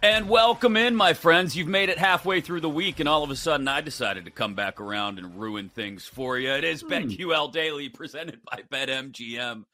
And 0.00 0.28
welcome 0.28 0.76
in, 0.76 0.94
my 0.94 1.12
friends. 1.12 1.56
You've 1.56 1.66
made 1.66 1.88
it 1.88 1.98
halfway 1.98 2.40
through 2.40 2.60
the 2.60 2.68
week, 2.68 3.00
and 3.00 3.08
all 3.08 3.24
of 3.24 3.30
a 3.30 3.36
sudden 3.36 3.66
I 3.66 3.80
decided 3.80 4.26
to 4.26 4.30
come 4.30 4.54
back 4.54 4.80
around 4.80 5.18
and 5.18 5.40
ruin 5.40 5.68
things 5.68 6.04
for 6.04 6.38
you. 6.38 6.52
It 6.52 6.62
is 6.62 6.82
hmm. 6.82 6.92
BetQL 6.92 7.52
Daily 7.52 7.88
presented 7.88 8.40
by 8.44 8.62
BetMGM. 8.70 9.64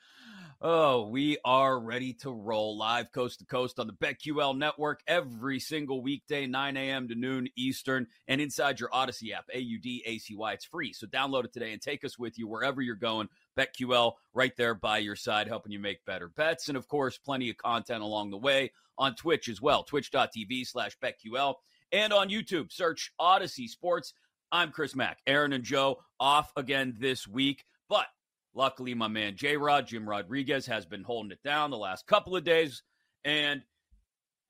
Oh, 0.62 1.08
we 1.08 1.36
are 1.44 1.78
ready 1.78 2.14
to 2.14 2.30
roll 2.30 2.78
live 2.78 3.12
coast 3.12 3.40
to 3.40 3.44
coast 3.44 3.78
on 3.78 3.86
the 3.86 3.92
BetQL 3.92 4.56
network 4.56 5.02
every 5.06 5.60
single 5.60 6.00
weekday, 6.02 6.46
9 6.46 6.76
a.m. 6.78 7.08
to 7.08 7.14
noon 7.14 7.48
Eastern, 7.54 8.06
and 8.26 8.40
inside 8.40 8.80
your 8.80 8.88
Audacy 8.88 9.32
app, 9.32 9.44
A 9.52 9.58
U 9.58 9.78
D 9.78 10.02
A 10.06 10.16
C 10.16 10.34
Y. 10.34 10.52
It's 10.54 10.64
free. 10.64 10.94
So 10.94 11.06
download 11.06 11.44
it 11.44 11.52
today 11.52 11.74
and 11.74 11.82
take 11.82 12.02
us 12.02 12.18
with 12.18 12.38
you 12.38 12.48
wherever 12.48 12.80
you're 12.80 12.94
going. 12.94 13.28
BetQL 13.58 14.12
right 14.32 14.56
there 14.56 14.74
by 14.74 14.98
your 14.98 15.16
side, 15.16 15.48
helping 15.48 15.72
you 15.72 15.78
make 15.78 16.04
better 16.04 16.28
bets. 16.28 16.68
And 16.68 16.76
of 16.76 16.88
course, 16.88 17.18
plenty 17.18 17.50
of 17.50 17.56
content 17.56 18.02
along 18.02 18.30
the 18.30 18.38
way 18.38 18.72
on 18.98 19.14
Twitch 19.14 19.48
as 19.48 19.60
well, 19.60 19.82
twitch.tv 19.82 20.66
slash 20.66 20.96
BetQL. 21.02 21.54
And 21.92 22.12
on 22.12 22.28
YouTube, 22.28 22.72
search 22.72 23.12
Audacy 23.20 23.68
Sports. 23.68 24.14
I'm 24.50 24.70
Chris 24.70 24.94
Mack. 24.94 25.18
Aaron 25.26 25.52
and 25.52 25.64
Joe 25.64 25.98
off 26.20 26.52
again 26.56 26.94
this 26.98 27.26
week. 27.26 27.64
But 27.88 28.06
luckily, 28.54 28.94
my 28.94 29.08
man 29.08 29.36
J 29.36 29.56
Rod, 29.56 29.86
Jim 29.86 30.08
Rodriguez, 30.08 30.66
has 30.66 30.86
been 30.86 31.02
holding 31.02 31.32
it 31.32 31.42
down 31.44 31.70
the 31.70 31.76
last 31.76 32.06
couple 32.06 32.36
of 32.36 32.44
days. 32.44 32.82
And 33.24 33.62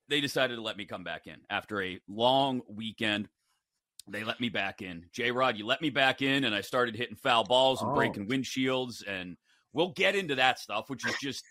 they 0.09 0.21
decided 0.21 0.55
to 0.55 0.61
let 0.61 0.77
me 0.77 0.85
come 0.85 1.03
back 1.03 1.27
in 1.27 1.37
after 1.49 1.81
a 1.81 1.99
long 2.07 2.61
weekend. 2.67 3.29
They 4.07 4.23
let 4.23 4.39
me 4.39 4.49
back 4.49 4.81
in. 4.81 5.05
J 5.11 5.31
Rod, 5.31 5.57
you 5.57 5.65
let 5.65 5.81
me 5.81 5.89
back 5.89 6.21
in, 6.21 6.43
and 6.43 6.53
I 6.53 6.61
started 6.61 6.95
hitting 6.95 7.15
foul 7.15 7.43
balls 7.43 7.81
and 7.81 7.91
oh. 7.91 7.95
breaking 7.95 8.27
windshields. 8.27 9.03
And 9.07 9.35
we'll 9.73 9.93
get 9.93 10.15
into 10.15 10.35
that 10.35 10.59
stuff, 10.59 10.89
which 10.89 11.05
is 11.07 11.15
just 11.21 11.43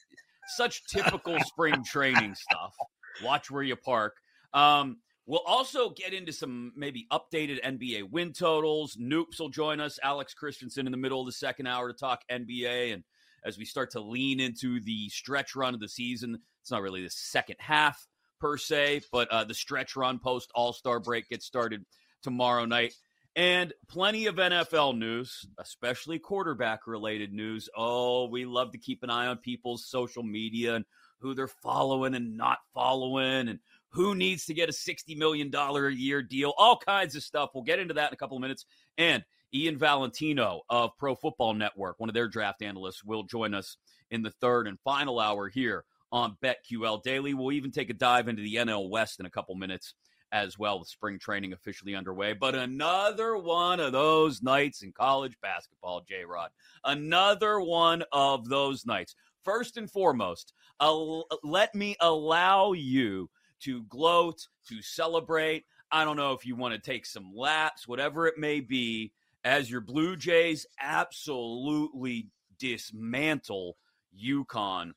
such 0.57 0.85
typical 0.87 1.39
spring 1.41 1.83
training 1.85 2.35
stuff. 2.35 2.75
Watch 3.23 3.51
where 3.51 3.63
you 3.63 3.77
park. 3.77 4.17
Um, 4.53 4.99
we'll 5.27 5.43
also 5.47 5.91
get 5.91 6.13
into 6.13 6.33
some 6.33 6.73
maybe 6.77 7.07
updated 7.13 7.61
NBA 7.63 8.11
win 8.11 8.33
totals. 8.33 8.97
Noops 8.97 9.41
will 9.41 9.49
join 9.49 9.81
us. 9.81 9.99
Alex 10.03 10.33
Christensen 10.35 10.87
in 10.87 10.93
the 10.93 10.99
middle 10.99 11.21
of 11.21 11.27
the 11.27 11.33
second 11.33 11.67
hour 11.67 11.89
to 11.89 11.99
talk 11.99 12.23
NBA. 12.31 12.93
And 12.93 13.03
as 13.45 13.59
we 13.59 13.65
start 13.65 13.91
to 13.93 14.01
lean 14.01 14.39
into 14.39 14.81
the 14.81 15.09
stretch 15.09 15.57
run 15.57 15.75
of 15.75 15.81
the 15.81 15.89
season, 15.89 16.39
it's 16.63 16.71
not 16.71 16.83
really 16.83 17.03
the 17.03 17.11
second 17.11 17.57
half 17.59 18.07
per 18.41 18.57
se, 18.57 19.03
but 19.13 19.29
uh, 19.31 19.45
the 19.45 19.55
stretch 19.55 19.97
run 19.97 20.19
post 20.19 20.51
All 20.55 20.73
Star 20.73 21.01
break 21.01 21.29
gets 21.29 21.47
started 21.47 21.85
tomorrow 22.25 22.65
night. 22.65 22.95
And 23.37 23.73
plenty 23.89 24.27
of 24.27 24.37
NFL 24.37 24.97
news, 24.97 25.47
especially 25.59 26.19
quarterback 26.19 26.87
related 26.87 27.33
news. 27.33 27.69
Oh, 27.77 28.29
we 28.29 28.45
love 28.45 28.73
to 28.73 28.79
keep 28.79 29.03
an 29.03 29.11
eye 29.11 29.27
on 29.27 29.39
people's 29.39 29.87
social 29.87 30.23
media 30.23 30.77
and 30.77 30.85
who 31.19 31.35
they're 31.35 31.49
following 31.49 32.15
and 32.15 32.37
not 32.37 32.59
following 32.75 33.49
and 33.49 33.59
who 33.91 34.15
needs 34.15 34.47
to 34.47 34.55
get 34.55 34.69
a 34.69 34.73
$60 34.73 35.17
million 35.17 35.55
a 35.55 35.89
year 35.91 36.23
deal, 36.23 36.53
all 36.59 36.77
kinds 36.77 37.17
of 37.17 37.23
stuff. 37.23 37.51
We'll 37.55 37.65
get 37.65 37.79
into 37.79 37.95
that 37.95 38.11
in 38.11 38.15
a 38.15 38.17
couple 38.17 38.37
of 38.37 38.41
minutes. 38.41 38.67
And 38.99 39.25
Ian 39.53 39.79
Valentino 39.79 40.63
of 40.69 40.97
Pro 40.99 41.15
Football 41.15 41.55
Network, 41.55 41.99
one 41.99 42.11
of 42.11 42.15
their 42.15 42.29
draft 42.29 42.63
analysts, 42.63 43.05
will 43.05 43.23
join 43.23 43.55
us 43.55 43.77
in 44.11 44.23
the 44.23 44.31
third 44.31 44.67
and 44.67 44.79
final 44.81 45.19
hour 45.19 45.49
here 45.49 45.85
on 46.11 46.37
BetQL 46.43 47.03
Daily. 47.03 47.35
We'll 47.35 47.53
even 47.53 47.71
take 47.71 47.91
a 47.91 47.95
dive 47.95 48.29
into 48.29 48.43
the 48.43 48.57
NL 48.57 48.89
West 48.91 49.21
in 49.21 49.27
a 49.27 49.31
couple 49.31 49.55
minutes 49.55 49.95
as 50.35 50.59
well 50.59 50.81
with 50.81 50.89
spring 50.89 51.17
training 51.17 51.53
officially 51.53 51.95
underway. 51.95 52.33
But 52.33 52.57
another 52.57 53.37
one 53.37 53.79
of 53.79 53.93
those 53.93 54.43
nights 54.43 54.83
in 54.83 54.91
college 54.93 55.37
basketball, 55.41 56.03
J 56.07 56.25
Rod. 56.25 56.51
Another 56.83 57.61
one 57.61 58.03
of 58.11 58.49
those 58.49 58.85
nights. 58.85 59.15
First 59.45 59.77
and 59.77 59.89
foremost, 59.89 60.53
uh, 60.81 61.21
let 61.45 61.73
me 61.75 61.95
allow 62.01 62.73
you 62.73 63.31
to 63.61 63.85
gloat, 63.85 64.49
to 64.69 64.83
celebrate. 64.83 65.67
I 65.93 66.05
don't 66.05 66.17
know 66.17 66.33
if 66.33 66.45
you 66.45 66.57
want 66.57 66.75
to 66.75 66.81
take 66.81 67.07
some 67.07 67.31
laps, 67.33 67.87
whatever 67.87 68.27
it 68.27 68.37
may 68.37 68.59
be, 68.59 69.13
as 69.45 69.71
your 69.71 69.83
Blue 69.83 70.17
Jays 70.17 70.67
absolutely 70.81 72.27
dismantle 72.59 73.77
UConn 74.21 74.93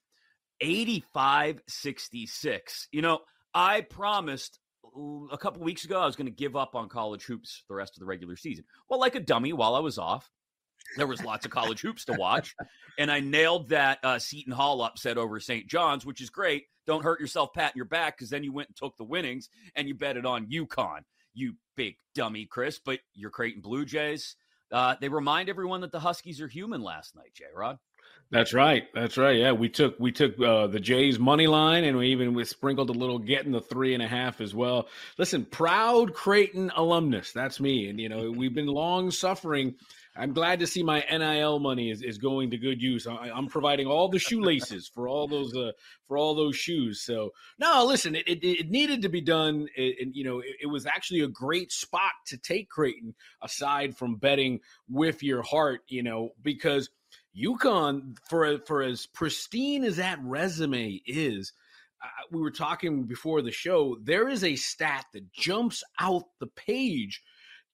85 0.61 1.61
66. 1.67 2.87
You 2.91 3.03
know, 3.03 3.19
I 3.53 3.81
promised 3.81 4.59
a 5.31 5.37
couple 5.37 5.63
weeks 5.63 5.85
ago, 5.85 5.99
I 5.99 6.05
was 6.05 6.15
going 6.15 6.27
to 6.27 6.31
give 6.31 6.55
up 6.55 6.75
on 6.75 6.89
college 6.89 7.23
hoops 7.23 7.63
the 7.67 7.75
rest 7.75 7.95
of 7.95 7.99
the 7.99 8.05
regular 8.05 8.35
season. 8.35 8.65
Well, 8.89 8.99
like 8.99 9.15
a 9.15 9.19
dummy, 9.19 9.53
while 9.53 9.75
I 9.75 9.79
was 9.79 9.97
off, 9.97 10.29
there 10.95 11.07
was 11.07 11.23
lots 11.23 11.45
of 11.45 11.51
college 11.51 11.81
hoops 11.81 12.05
to 12.05 12.13
watch, 12.13 12.55
and 12.97 13.11
I 13.11 13.19
nailed 13.19 13.69
that 13.69 13.99
uh, 14.03 14.19
Seton 14.19 14.53
Hall 14.53 14.81
upset 14.81 15.17
over 15.17 15.39
St. 15.39 15.67
John's, 15.67 16.05
which 16.05 16.21
is 16.21 16.29
great. 16.29 16.63
Don't 16.85 17.03
hurt 17.03 17.19
yourself 17.19 17.49
patting 17.53 17.77
your 17.77 17.85
back 17.85 18.17
because 18.17 18.29
then 18.29 18.43
you 18.43 18.53
went 18.53 18.69
and 18.69 18.75
took 18.75 18.95
the 18.97 19.03
winnings 19.03 19.49
and 19.75 19.87
you 19.87 19.95
bet 19.95 20.17
it 20.17 20.25
on 20.25 20.47
UConn, 20.47 21.01
you 21.33 21.55
big 21.75 21.95
dummy, 22.15 22.45
Chris. 22.45 22.79
But 22.83 22.99
your 23.13 23.29
Creighton 23.29 23.61
Blue 23.61 23.85
Jays, 23.85 24.37
uh, 24.71 24.95
they 25.01 25.09
remind 25.09 25.49
everyone 25.49 25.81
that 25.81 25.91
the 25.91 25.99
Huskies 25.99 26.39
are 26.39 26.47
human 26.47 26.81
last 26.81 27.15
night, 27.15 27.33
J 27.33 27.45
Rod. 27.53 27.77
That's 28.29 28.53
right. 28.53 28.83
That's 28.93 29.17
right. 29.17 29.37
Yeah, 29.37 29.53
we 29.53 29.69
took 29.69 29.97
we 29.99 30.11
took 30.11 30.39
uh, 30.41 30.67
the 30.67 30.81
Jays 30.81 31.17
money 31.17 31.47
line, 31.47 31.85
and 31.85 31.97
we 31.97 32.09
even 32.09 32.33
we 32.33 32.43
sprinkled 32.43 32.89
a 32.89 32.93
little 32.93 33.19
getting 33.19 33.53
the 33.53 33.61
three 33.61 33.93
and 33.93 34.03
a 34.03 34.07
half 34.07 34.41
as 34.41 34.53
well. 34.53 34.89
Listen, 35.17 35.45
proud 35.45 36.13
Creighton 36.13 36.69
alumnus. 36.75 37.31
That's 37.31 37.61
me, 37.61 37.89
and 37.89 37.99
you 38.01 38.09
know 38.09 38.29
we've 38.35 38.53
been 38.53 38.67
long 38.67 39.11
suffering. 39.11 39.75
I'm 40.17 40.33
glad 40.33 40.59
to 40.59 40.67
see 40.67 40.81
my 40.81 41.05
NIL 41.11 41.59
money 41.59 41.91
is, 41.91 42.01
is 42.01 42.17
going 42.17 42.49
to 42.49 42.57
good 42.57 42.81
use. 42.81 43.05
I, 43.05 43.29
am 43.29 43.47
providing 43.47 43.85
all 43.85 44.09
the 44.09 44.17
shoelaces 44.17 44.87
for 44.87 45.07
all 45.07 45.27
those 45.27 45.55
uh, 45.55 45.71
for 46.07 46.17
all 46.17 46.35
those 46.35 46.55
shoes. 46.55 47.03
So 47.03 47.31
no, 47.59 47.85
listen, 47.85 48.15
it, 48.15 48.27
it, 48.27 48.43
it 48.43 48.69
needed 48.69 49.03
to 49.03 49.09
be 49.09 49.21
done, 49.21 49.67
and 49.77 50.13
you 50.13 50.25
know 50.25 50.39
it, 50.39 50.55
it 50.63 50.67
was 50.67 50.85
actually 50.85 51.21
a 51.21 51.29
great 51.29 51.71
spot 51.71 52.11
to 52.25 52.37
take 52.37 52.69
Creighton 52.69 53.15
aside 53.41 53.95
from 53.95 54.15
betting 54.15 54.59
with 54.89 55.23
your 55.23 55.43
heart. 55.43 55.81
You 55.87 56.03
know 56.03 56.31
because 56.41 56.89
UConn, 57.37 58.17
for 58.29 58.57
for 58.65 58.81
as 58.81 59.05
pristine 59.05 59.83
as 59.83 59.97
that 59.97 60.19
resume 60.23 61.01
is, 61.05 61.53
uh, 62.03 62.07
we 62.31 62.41
were 62.41 62.51
talking 62.51 63.03
before 63.03 63.41
the 63.41 63.51
show. 63.51 63.97
There 64.01 64.27
is 64.27 64.43
a 64.43 64.55
stat 64.55 65.05
that 65.13 65.31
jumps 65.31 65.83
out 65.99 66.23
the 66.39 66.47
page. 66.47 67.21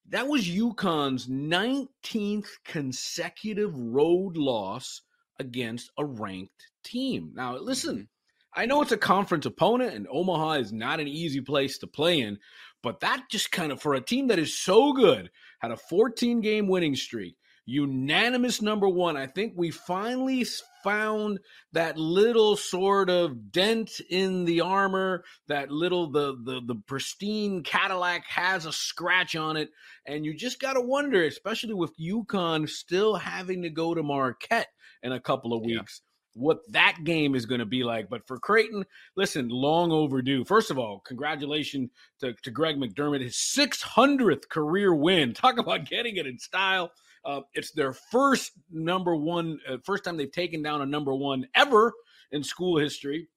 That 0.08 0.28
was 0.28 0.46
UConn's 0.46 1.28
19th 1.28 2.48
consecutive 2.64 3.74
road 3.74 4.36
loss 4.36 5.02
against 5.40 5.90
a 5.98 6.04
ranked 6.04 6.70
team. 6.82 7.32
Now, 7.34 7.56
listen, 7.56 7.94
mm-hmm. 7.96 8.60
I 8.60 8.66
know 8.66 8.82
it's 8.82 8.92
a 8.92 8.98
conference 8.98 9.46
opponent, 9.46 9.94
and 9.94 10.06
Omaha 10.10 10.52
is 10.52 10.72
not 10.72 11.00
an 11.00 11.08
easy 11.08 11.40
place 11.40 11.78
to 11.78 11.86
play 11.86 12.20
in, 12.20 12.38
but 12.82 13.00
that 13.00 13.24
just 13.30 13.50
kind 13.50 13.72
of, 13.72 13.80
for 13.80 13.94
a 13.94 14.00
team 14.00 14.28
that 14.28 14.38
is 14.38 14.56
so 14.56 14.92
good, 14.92 15.30
had 15.60 15.70
a 15.70 15.76
14 15.76 16.40
game 16.40 16.68
winning 16.68 16.94
streak, 16.94 17.36
unanimous 17.66 18.60
number 18.60 18.88
one. 18.88 19.16
I 19.16 19.26
think 19.26 19.54
we 19.56 19.70
finally 19.70 20.46
found 20.82 21.40
that 21.72 21.96
little 21.96 22.56
sort 22.56 23.08
of 23.08 23.50
dent 23.50 23.90
in 24.10 24.44
the 24.44 24.60
armor, 24.60 25.24
that 25.48 25.70
little 25.70 26.10
the 26.10 26.36
the 26.44 26.60
the 26.66 26.76
pristine 26.86 27.62
Cadillac 27.62 28.24
has 28.28 28.66
a 28.66 28.72
scratch 28.72 29.34
on 29.36 29.56
it, 29.56 29.70
and 30.06 30.24
you 30.24 30.36
just 30.36 30.60
got 30.60 30.74
to 30.74 30.80
wonder, 30.80 31.24
especially 31.24 31.74
with 31.74 31.98
UConn 31.98 32.68
still 32.68 33.16
having 33.16 33.62
to 33.62 33.70
go 33.70 33.94
to 33.94 34.02
Marquette 34.02 34.68
in 35.02 35.12
a 35.12 35.20
couple 35.20 35.52
of 35.52 35.62
weeks. 35.62 36.02
Yeah 36.02 36.10
what 36.34 36.58
that 36.68 36.98
game 37.04 37.34
is 37.34 37.46
going 37.46 37.60
to 37.60 37.64
be 37.64 37.84
like. 37.84 38.08
But 38.10 38.26
for 38.26 38.38
Creighton, 38.38 38.84
listen, 39.16 39.48
long 39.48 39.92
overdue. 39.92 40.44
First 40.44 40.70
of 40.70 40.78
all, 40.78 41.00
congratulations 41.06 41.90
to, 42.20 42.34
to 42.42 42.50
Greg 42.50 42.76
McDermott, 42.76 43.22
his 43.22 43.36
600th 43.36 44.48
career 44.48 44.94
win. 44.94 45.32
Talk 45.34 45.58
about 45.58 45.88
getting 45.88 46.16
it 46.16 46.26
in 46.26 46.38
style. 46.38 46.90
Uh, 47.24 47.40
it's 47.54 47.70
their 47.70 47.92
first 47.92 48.52
number 48.70 49.16
one, 49.16 49.58
uh, 49.68 49.78
first 49.82 50.04
time 50.04 50.16
they've 50.16 50.30
taken 50.30 50.62
down 50.62 50.82
a 50.82 50.86
number 50.86 51.14
one 51.14 51.46
ever 51.54 51.92
in 52.32 52.42
school 52.42 52.78
history. 52.78 53.28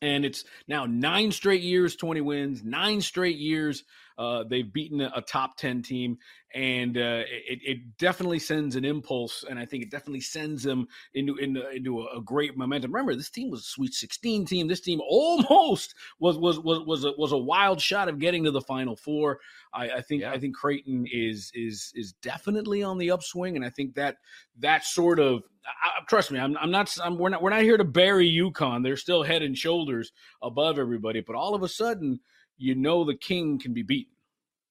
And 0.00 0.24
it's 0.24 0.44
now 0.68 0.86
nine 0.86 1.32
straight 1.32 1.62
years, 1.62 1.96
20 1.96 2.20
wins, 2.20 2.62
nine 2.62 3.00
straight 3.00 3.38
years 3.38 3.82
uh, 4.18 4.42
they've 4.42 4.72
beaten 4.72 5.00
a, 5.00 5.22
top 5.22 5.56
10 5.56 5.80
team, 5.80 6.18
and 6.52 6.96
uh, 6.96 7.22
it, 7.28 7.60
it, 7.64 7.98
definitely 7.98 8.40
sends 8.40 8.74
an 8.74 8.84
impulse, 8.84 9.44
and 9.48 9.60
I 9.60 9.64
think 9.64 9.84
it 9.84 9.90
definitely 9.92 10.22
sends 10.22 10.64
them 10.64 10.88
into 11.14 11.36
into, 11.36 11.70
into 11.70 12.00
a, 12.00 12.18
a, 12.18 12.22
great 12.22 12.56
momentum. 12.56 12.92
Remember, 12.92 13.14
this 13.14 13.30
team 13.30 13.48
was 13.48 13.60
a 13.60 13.64
Sweet 13.64 13.94
16 13.94 14.44
team. 14.44 14.66
This 14.66 14.80
team 14.80 15.00
almost 15.08 15.94
was 16.18 16.36
was 16.36 16.58
was 16.58 16.80
was 16.80 17.04
a, 17.04 17.12
was 17.16 17.30
a 17.30 17.38
wild 17.38 17.80
shot 17.80 18.08
of 18.08 18.18
getting 18.18 18.42
to 18.44 18.50
the 18.50 18.60
Final 18.60 18.96
Four. 18.96 19.38
I, 19.72 19.90
I 19.90 20.00
think 20.00 20.22
yeah. 20.22 20.32
I 20.32 20.38
think 20.40 20.56
Creighton 20.56 21.06
is 21.12 21.52
is 21.54 21.92
is 21.94 22.14
definitely 22.20 22.82
on 22.82 22.98
the 22.98 23.12
upswing, 23.12 23.54
and 23.54 23.64
I 23.64 23.70
think 23.70 23.94
that 23.94 24.16
that 24.58 24.84
sort 24.84 25.20
of 25.20 25.42
I, 25.84 26.02
trust 26.08 26.32
me, 26.32 26.40
I'm, 26.40 26.56
I'm 26.56 26.72
not. 26.72 26.96
I'm, 27.04 27.18
we're 27.18 27.28
not. 27.28 27.42
We're 27.42 27.50
not 27.50 27.62
here 27.62 27.76
to 27.76 27.84
bury 27.84 28.28
UConn. 28.28 28.82
They're 28.82 28.96
still 28.96 29.22
head 29.22 29.42
and 29.42 29.56
shoulders 29.56 30.12
above 30.42 30.78
everybody. 30.78 31.20
But 31.20 31.36
all 31.36 31.54
of 31.54 31.62
a 31.62 31.68
sudden, 31.68 32.20
you 32.58 32.74
know 32.74 33.04
the 33.04 33.14
king 33.14 33.58
can 33.58 33.72
be 33.72 33.82
beaten. 33.82 34.12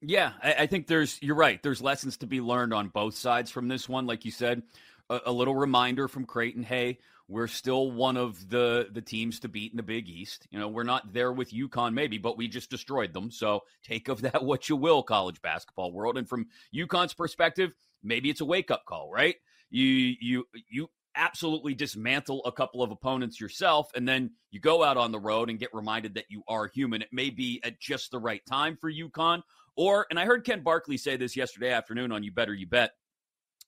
Yeah, 0.01 0.33
I, 0.43 0.53
I, 0.53 0.67
think 0.67 0.87
there's. 0.87 1.17
You're 1.21 1.35
right. 1.35 1.61
There's 1.63 1.81
lessons 1.81 2.17
to 2.17 2.27
be 2.27 2.39
learned 2.39 2.73
on 2.73 2.89
both 2.89 3.15
sides 3.15 3.49
from 3.49 3.67
this 3.67 3.89
one. 3.89 4.05
Like 4.05 4.25
you 4.25 4.31
said, 4.31 4.61
a, 5.09 5.21
a 5.27 5.31
little 5.31 5.55
reminder 5.55 6.07
from 6.07 6.25
Creighton. 6.25 6.61
Hey, 6.61 6.99
we're 7.27 7.47
still 7.47 7.91
one 7.91 8.15
of 8.15 8.49
the 8.49 8.89
the 8.91 9.01
teams 9.01 9.39
to 9.39 9.49
beat 9.49 9.71
in 9.71 9.77
the 9.77 9.83
Big 9.83 10.07
East. 10.07 10.47
You 10.51 10.59
know, 10.59 10.67
we're 10.67 10.83
not 10.83 11.13
there 11.13 11.33
with 11.33 11.51
UConn 11.51 11.93
maybe, 11.93 12.17
but 12.17 12.37
we 12.37 12.47
just 12.47 12.69
destroyed 12.69 13.13
them. 13.13 13.31
So 13.31 13.63
take 13.83 14.07
of 14.07 14.21
that 14.21 14.43
what 14.43 14.69
you 14.69 14.75
will, 14.75 15.01
college 15.01 15.41
basketball 15.41 15.91
world. 15.91 16.17
And 16.17 16.29
from 16.29 16.47
UConn's 16.73 17.13
perspective, 17.13 17.73
maybe 18.03 18.29
it's 18.29 18.41
a 18.41 18.45
wake 18.45 18.69
up 18.69 18.85
call, 18.85 19.11
right? 19.11 19.35
You 19.69 19.83
you 19.83 20.47
you 20.69 20.89
absolutely 21.17 21.73
dismantle 21.73 22.45
a 22.45 22.51
couple 22.51 22.81
of 22.81 22.91
opponents 22.91 23.41
yourself, 23.41 23.89
and 23.95 24.07
then 24.07 24.31
you 24.51 24.59
go 24.59 24.83
out 24.83 24.95
on 24.95 25.11
the 25.11 25.19
road 25.19 25.49
and 25.49 25.59
get 25.59 25.73
reminded 25.73 26.13
that 26.13 26.25
you 26.29 26.43
are 26.47 26.67
human. 26.73 27.01
It 27.01 27.09
may 27.11 27.29
be 27.29 27.59
at 27.63 27.81
just 27.81 28.11
the 28.11 28.19
right 28.19 28.41
time 28.47 28.77
for 28.79 28.91
UConn. 28.91 29.41
Or, 29.75 30.07
and 30.09 30.19
I 30.19 30.25
heard 30.25 30.45
Ken 30.45 30.63
Barkley 30.63 30.97
say 30.97 31.17
this 31.17 31.35
yesterday 31.35 31.71
afternoon 31.71 32.11
on 32.11 32.23
You 32.23 32.31
Better 32.31 32.53
You 32.53 32.67
Bet. 32.67 32.91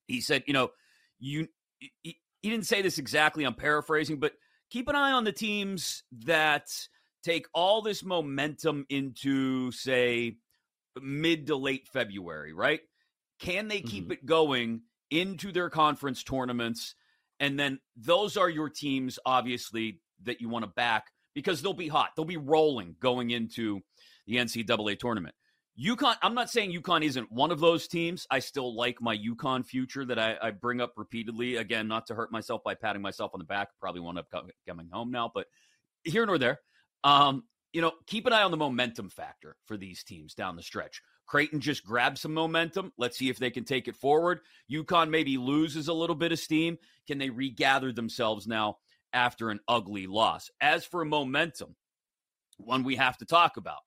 He 0.07 0.21
said, 0.21 0.43
you 0.47 0.53
know, 0.53 0.69
you 1.19 1.47
he, 1.79 2.17
he 2.41 2.49
didn't 2.49 2.65
say 2.65 2.81
this 2.81 2.97
exactly, 2.97 3.43
I'm 3.43 3.53
paraphrasing, 3.53 4.19
but 4.19 4.33
keep 4.69 4.87
an 4.87 4.95
eye 4.95 5.11
on 5.11 5.23
the 5.23 5.31
teams 5.31 6.03
that 6.25 6.67
take 7.23 7.47
all 7.53 7.81
this 7.81 8.03
momentum 8.03 8.85
into, 8.89 9.71
say, 9.71 10.37
mid 11.01 11.47
to 11.47 11.55
late 11.55 11.87
February, 11.91 12.53
right? 12.53 12.81
Can 13.39 13.67
they 13.67 13.81
keep 13.81 14.05
mm-hmm. 14.05 14.13
it 14.13 14.25
going 14.25 14.81
into 15.11 15.51
their 15.51 15.69
conference 15.69 16.23
tournaments? 16.23 16.95
And 17.39 17.59
then 17.59 17.79
those 17.95 18.37
are 18.37 18.49
your 18.49 18.69
teams, 18.69 19.19
obviously, 19.25 20.01
that 20.23 20.41
you 20.41 20.49
want 20.49 20.63
to 20.63 20.71
back 20.71 21.05
because 21.33 21.61
they'll 21.61 21.73
be 21.73 21.87
hot. 21.87 22.09
They'll 22.15 22.25
be 22.25 22.37
rolling 22.37 22.95
going 22.99 23.31
into 23.31 23.81
the 24.27 24.35
NCAA 24.35 24.99
tournament. 24.99 25.35
UConn, 25.81 26.15
I'm 26.21 26.33
not 26.33 26.49
saying 26.49 26.73
UConn 26.73 27.03
isn't 27.05 27.31
one 27.31 27.51
of 27.51 27.61
those 27.61 27.87
teams. 27.87 28.27
I 28.29 28.39
still 28.39 28.75
like 28.75 29.01
my 29.01 29.17
UConn 29.17 29.65
future 29.65 30.03
that 30.05 30.19
I, 30.19 30.35
I, 30.41 30.51
bring 30.51 30.81
up 30.81 30.91
repeatedly. 30.97 31.55
Again, 31.55 31.87
not 31.87 32.07
to 32.07 32.15
hurt 32.15 32.33
myself 32.33 32.61
by 32.65 32.75
patting 32.75 33.01
myself 33.01 33.31
on 33.33 33.39
the 33.39 33.45
back. 33.45 33.69
Probably 33.79 34.01
won't 34.01 34.17
up 34.17 34.27
coming 34.67 34.89
home 34.91 35.09
now, 35.09 35.31
but 35.33 35.47
here 36.03 36.25
nor 36.25 36.37
there. 36.37 36.59
Um, 37.05 37.43
you 37.71 37.81
know, 37.81 37.93
keep 38.07 38.25
an 38.25 38.33
eye 38.33 38.43
on 38.43 38.51
the 38.51 38.57
momentum 38.57 39.09
factor 39.09 39.55
for 39.65 39.77
these 39.77 40.03
teams 40.03 40.33
down 40.33 40.57
the 40.57 40.63
stretch. 40.63 41.01
Creighton 41.29 41.59
just 41.59 41.85
grab 41.85 42.17
some 42.17 42.33
momentum. 42.33 42.91
Let's 42.97 43.15
see 43.15 43.29
if 43.29 43.37
they 43.37 43.51
can 43.51 43.63
take 43.63 43.87
it 43.87 43.95
forward. 43.95 44.41
UConn 44.69 45.11
maybe 45.11 45.37
loses 45.37 45.87
a 45.87 45.93
little 45.93 46.15
bit 46.15 46.31
of 46.31 46.39
steam. 46.39 46.79
Can 47.05 47.19
they 47.19 47.29
regather 47.29 47.91
themselves 47.91 48.47
now 48.47 48.77
after 49.13 49.51
an 49.51 49.59
ugly 49.67 50.07
loss? 50.07 50.49
As 50.59 50.85
for 50.85 51.05
momentum, 51.05 51.75
one 52.57 52.83
we 52.83 52.95
have 52.95 53.15
to 53.19 53.25
talk 53.25 53.57
about. 53.57 53.81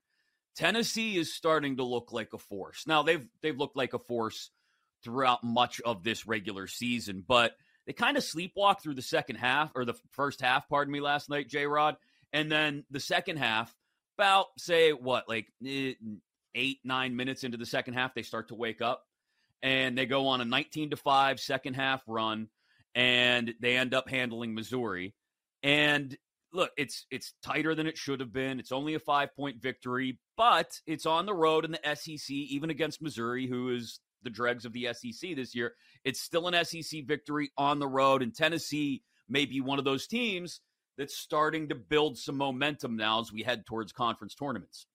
Tennessee 0.54 1.16
is 1.16 1.34
starting 1.34 1.78
to 1.78 1.82
look 1.82 2.12
like 2.12 2.32
a 2.32 2.38
force. 2.38 2.86
Now 2.86 3.02
they've 3.02 3.26
they've 3.42 3.58
looked 3.58 3.76
like 3.76 3.92
a 3.92 3.98
force 3.98 4.50
throughout 5.02 5.42
much 5.42 5.80
of 5.80 6.04
this 6.04 6.28
regular 6.28 6.68
season, 6.68 7.24
but 7.26 7.56
they 7.88 7.92
kind 7.92 8.16
of 8.16 8.22
sleepwalk 8.22 8.80
through 8.80 8.94
the 8.94 9.02
second 9.02 9.36
half 9.36 9.72
or 9.74 9.84
the 9.84 9.94
first 10.12 10.40
half, 10.40 10.68
pardon 10.68 10.92
me, 10.92 11.00
last 11.00 11.28
night, 11.28 11.48
J 11.48 11.66
Rod. 11.66 11.96
And 12.32 12.52
then 12.52 12.84
the 12.88 13.00
second 13.00 13.38
half, 13.38 13.74
about 14.16 14.46
say 14.58 14.92
what, 14.92 15.28
like 15.28 15.48
eh, 15.66 15.94
eight, 16.54 16.78
nine 16.84 17.16
minutes 17.16 17.44
into 17.44 17.56
the 17.56 17.66
second 17.66 17.94
half, 17.94 18.14
they 18.14 18.22
start 18.22 18.48
to 18.48 18.54
wake 18.54 18.80
up 18.80 19.04
and 19.62 19.96
they 19.96 20.06
go 20.06 20.28
on 20.28 20.40
a 20.40 20.44
19 20.44 20.90
to 20.90 20.96
5 20.96 21.40
second 21.40 21.74
half 21.74 22.02
run 22.06 22.48
and 22.94 23.54
they 23.60 23.76
end 23.76 23.94
up 23.94 24.08
handling 24.08 24.54
Missouri. 24.54 25.14
And 25.62 26.16
look, 26.52 26.70
it's 26.76 27.06
it's 27.10 27.34
tighter 27.42 27.74
than 27.74 27.86
it 27.86 27.96
should 27.96 28.20
have 28.20 28.32
been. 28.32 28.58
It's 28.58 28.72
only 28.72 28.94
a 28.94 28.98
five 28.98 29.34
point 29.34 29.60
victory, 29.60 30.18
but 30.36 30.80
it's 30.86 31.06
on 31.06 31.26
the 31.26 31.34
road 31.34 31.64
in 31.64 31.72
the 31.72 31.94
SEC, 31.94 32.30
even 32.30 32.70
against 32.70 33.02
Missouri, 33.02 33.46
who 33.46 33.70
is 33.74 34.00
the 34.22 34.30
dregs 34.30 34.64
of 34.64 34.72
the 34.72 34.88
SEC 34.92 35.34
this 35.34 35.54
year. 35.54 35.74
It's 36.04 36.20
still 36.20 36.48
an 36.48 36.64
SEC 36.64 37.04
victory 37.06 37.50
on 37.56 37.78
the 37.78 37.88
road, 37.88 38.22
and 38.22 38.34
Tennessee 38.34 39.02
may 39.28 39.46
be 39.46 39.60
one 39.60 39.78
of 39.78 39.84
those 39.84 40.06
teams 40.06 40.60
that's 40.98 41.16
starting 41.16 41.68
to 41.68 41.74
build 41.74 42.18
some 42.18 42.36
momentum 42.36 42.96
now 42.96 43.20
as 43.20 43.32
we 43.32 43.42
head 43.42 43.64
towards 43.64 43.92
conference 43.92 44.34
tournaments. 44.34 44.86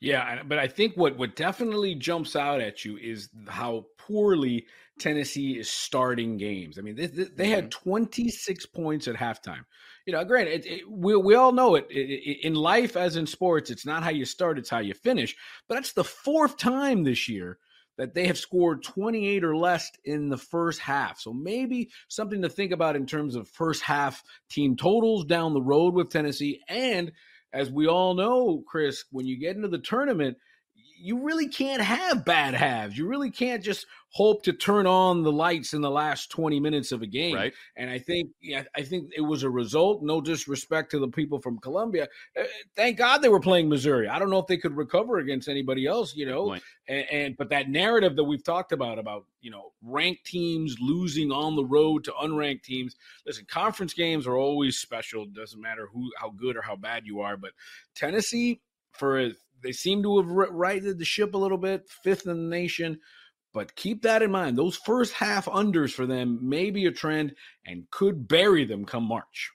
Yeah, 0.00 0.42
but 0.42 0.58
I 0.58 0.68
think 0.68 0.94
what 0.96 1.16
what 1.16 1.36
definitely 1.36 1.94
jumps 1.94 2.36
out 2.36 2.60
at 2.60 2.84
you 2.84 2.96
is 2.96 3.28
how 3.48 3.86
poorly 3.98 4.66
Tennessee 4.98 5.58
is 5.58 5.68
starting 5.68 6.36
games. 6.36 6.78
I 6.78 6.82
mean, 6.82 6.94
they, 6.94 7.06
they 7.06 7.48
had 7.48 7.70
mm-hmm. 7.70 7.90
26 7.90 8.66
points 8.66 9.08
at 9.08 9.16
halftime. 9.16 9.64
You 10.06 10.12
know, 10.12 10.24
granted, 10.24 10.64
it, 10.64 10.66
it, 10.66 10.90
we 10.90 11.16
we 11.16 11.34
all 11.34 11.52
know 11.52 11.74
it, 11.74 11.86
it, 11.90 12.46
in 12.46 12.54
life 12.54 12.96
as 12.96 13.16
in 13.16 13.26
sports. 13.26 13.70
It's 13.70 13.86
not 13.86 14.02
how 14.02 14.10
you 14.10 14.24
start; 14.24 14.58
it's 14.58 14.70
how 14.70 14.80
you 14.80 14.94
finish. 14.94 15.34
But 15.68 15.76
that's 15.76 15.92
the 15.92 16.04
fourth 16.04 16.56
time 16.58 17.04
this 17.04 17.28
year 17.28 17.58
that 17.96 18.14
they 18.14 18.26
have 18.26 18.38
scored 18.38 18.82
28 18.82 19.44
or 19.44 19.56
less 19.56 19.90
in 20.04 20.28
the 20.28 20.36
first 20.36 20.80
half. 20.80 21.20
So 21.20 21.32
maybe 21.32 21.90
something 22.08 22.42
to 22.42 22.48
think 22.48 22.72
about 22.72 22.96
in 22.96 23.06
terms 23.06 23.36
of 23.36 23.48
first 23.48 23.82
half 23.82 24.22
team 24.50 24.76
totals 24.76 25.24
down 25.24 25.54
the 25.54 25.62
road 25.62 25.94
with 25.94 26.10
Tennessee 26.10 26.60
and 26.68 27.12
as 27.54 27.70
we 27.70 27.86
all 27.86 28.14
know, 28.14 28.62
Chris, 28.66 29.04
when 29.12 29.26
you 29.26 29.38
get 29.38 29.56
into 29.56 29.68
the 29.68 29.78
tournament, 29.78 30.36
you 31.04 31.22
really 31.22 31.48
can't 31.48 31.82
have 31.82 32.24
bad 32.24 32.54
halves. 32.54 32.96
You 32.96 33.06
really 33.06 33.30
can't 33.30 33.62
just 33.62 33.86
hope 34.08 34.42
to 34.44 34.54
turn 34.54 34.86
on 34.86 35.22
the 35.22 35.30
lights 35.30 35.74
in 35.74 35.82
the 35.82 35.90
last 35.90 36.30
20 36.30 36.58
minutes 36.60 36.92
of 36.92 37.02
a 37.02 37.06
game. 37.06 37.34
Right. 37.34 37.52
And 37.76 37.90
I 37.90 37.98
think 37.98 38.30
yeah, 38.40 38.62
I 38.74 38.80
think 38.80 39.10
it 39.14 39.20
was 39.20 39.42
a 39.42 39.50
result, 39.50 40.02
no 40.02 40.22
disrespect 40.22 40.92
to 40.92 40.98
the 40.98 41.08
people 41.08 41.40
from 41.42 41.58
Columbia. 41.58 42.08
Uh, 42.38 42.44
thank 42.74 42.96
God 42.96 43.18
they 43.18 43.28
were 43.28 43.40
playing 43.40 43.68
Missouri. 43.68 44.08
I 44.08 44.18
don't 44.18 44.30
know 44.30 44.38
if 44.38 44.46
they 44.46 44.56
could 44.56 44.74
recover 44.78 45.18
against 45.18 45.46
anybody 45.46 45.86
else, 45.86 46.16
you 46.16 46.24
know. 46.24 46.56
And, 46.88 47.04
and 47.10 47.36
but 47.36 47.50
that 47.50 47.68
narrative 47.68 48.16
that 48.16 48.24
we've 48.24 48.44
talked 48.44 48.72
about 48.72 48.98
about, 48.98 49.26
you 49.42 49.50
know, 49.50 49.72
ranked 49.82 50.24
teams 50.24 50.76
losing 50.80 51.30
on 51.30 51.54
the 51.54 51.66
road 51.66 52.04
to 52.04 52.12
unranked 52.12 52.62
teams. 52.62 52.96
Listen, 53.26 53.44
conference 53.46 53.92
games 53.92 54.26
are 54.26 54.38
always 54.38 54.78
special. 54.78 55.26
Doesn't 55.26 55.60
matter 55.60 55.86
who 55.92 56.10
how 56.18 56.30
good 56.30 56.56
or 56.56 56.62
how 56.62 56.76
bad 56.76 57.04
you 57.04 57.20
are, 57.20 57.36
but 57.36 57.50
Tennessee 57.94 58.62
for 58.94 59.32
they 59.64 59.72
seem 59.72 60.02
to 60.02 60.18
have 60.18 60.28
righted 60.28 60.98
the 60.98 61.04
ship 61.04 61.34
a 61.34 61.38
little 61.38 61.58
bit, 61.58 61.88
fifth 61.88 62.26
in 62.26 62.36
the 62.36 62.56
nation. 62.56 63.00
But 63.52 63.76
keep 63.76 64.02
that 64.02 64.22
in 64.22 64.30
mind. 64.30 64.58
Those 64.58 64.76
first 64.76 65.12
half 65.12 65.46
unders 65.46 65.92
for 65.92 66.06
them 66.06 66.48
may 66.48 66.70
be 66.70 66.86
a 66.86 66.92
trend 66.92 67.34
and 67.64 67.88
could 67.90 68.28
bury 68.28 68.64
them 68.64 68.84
come 68.84 69.04
March. 69.04 69.52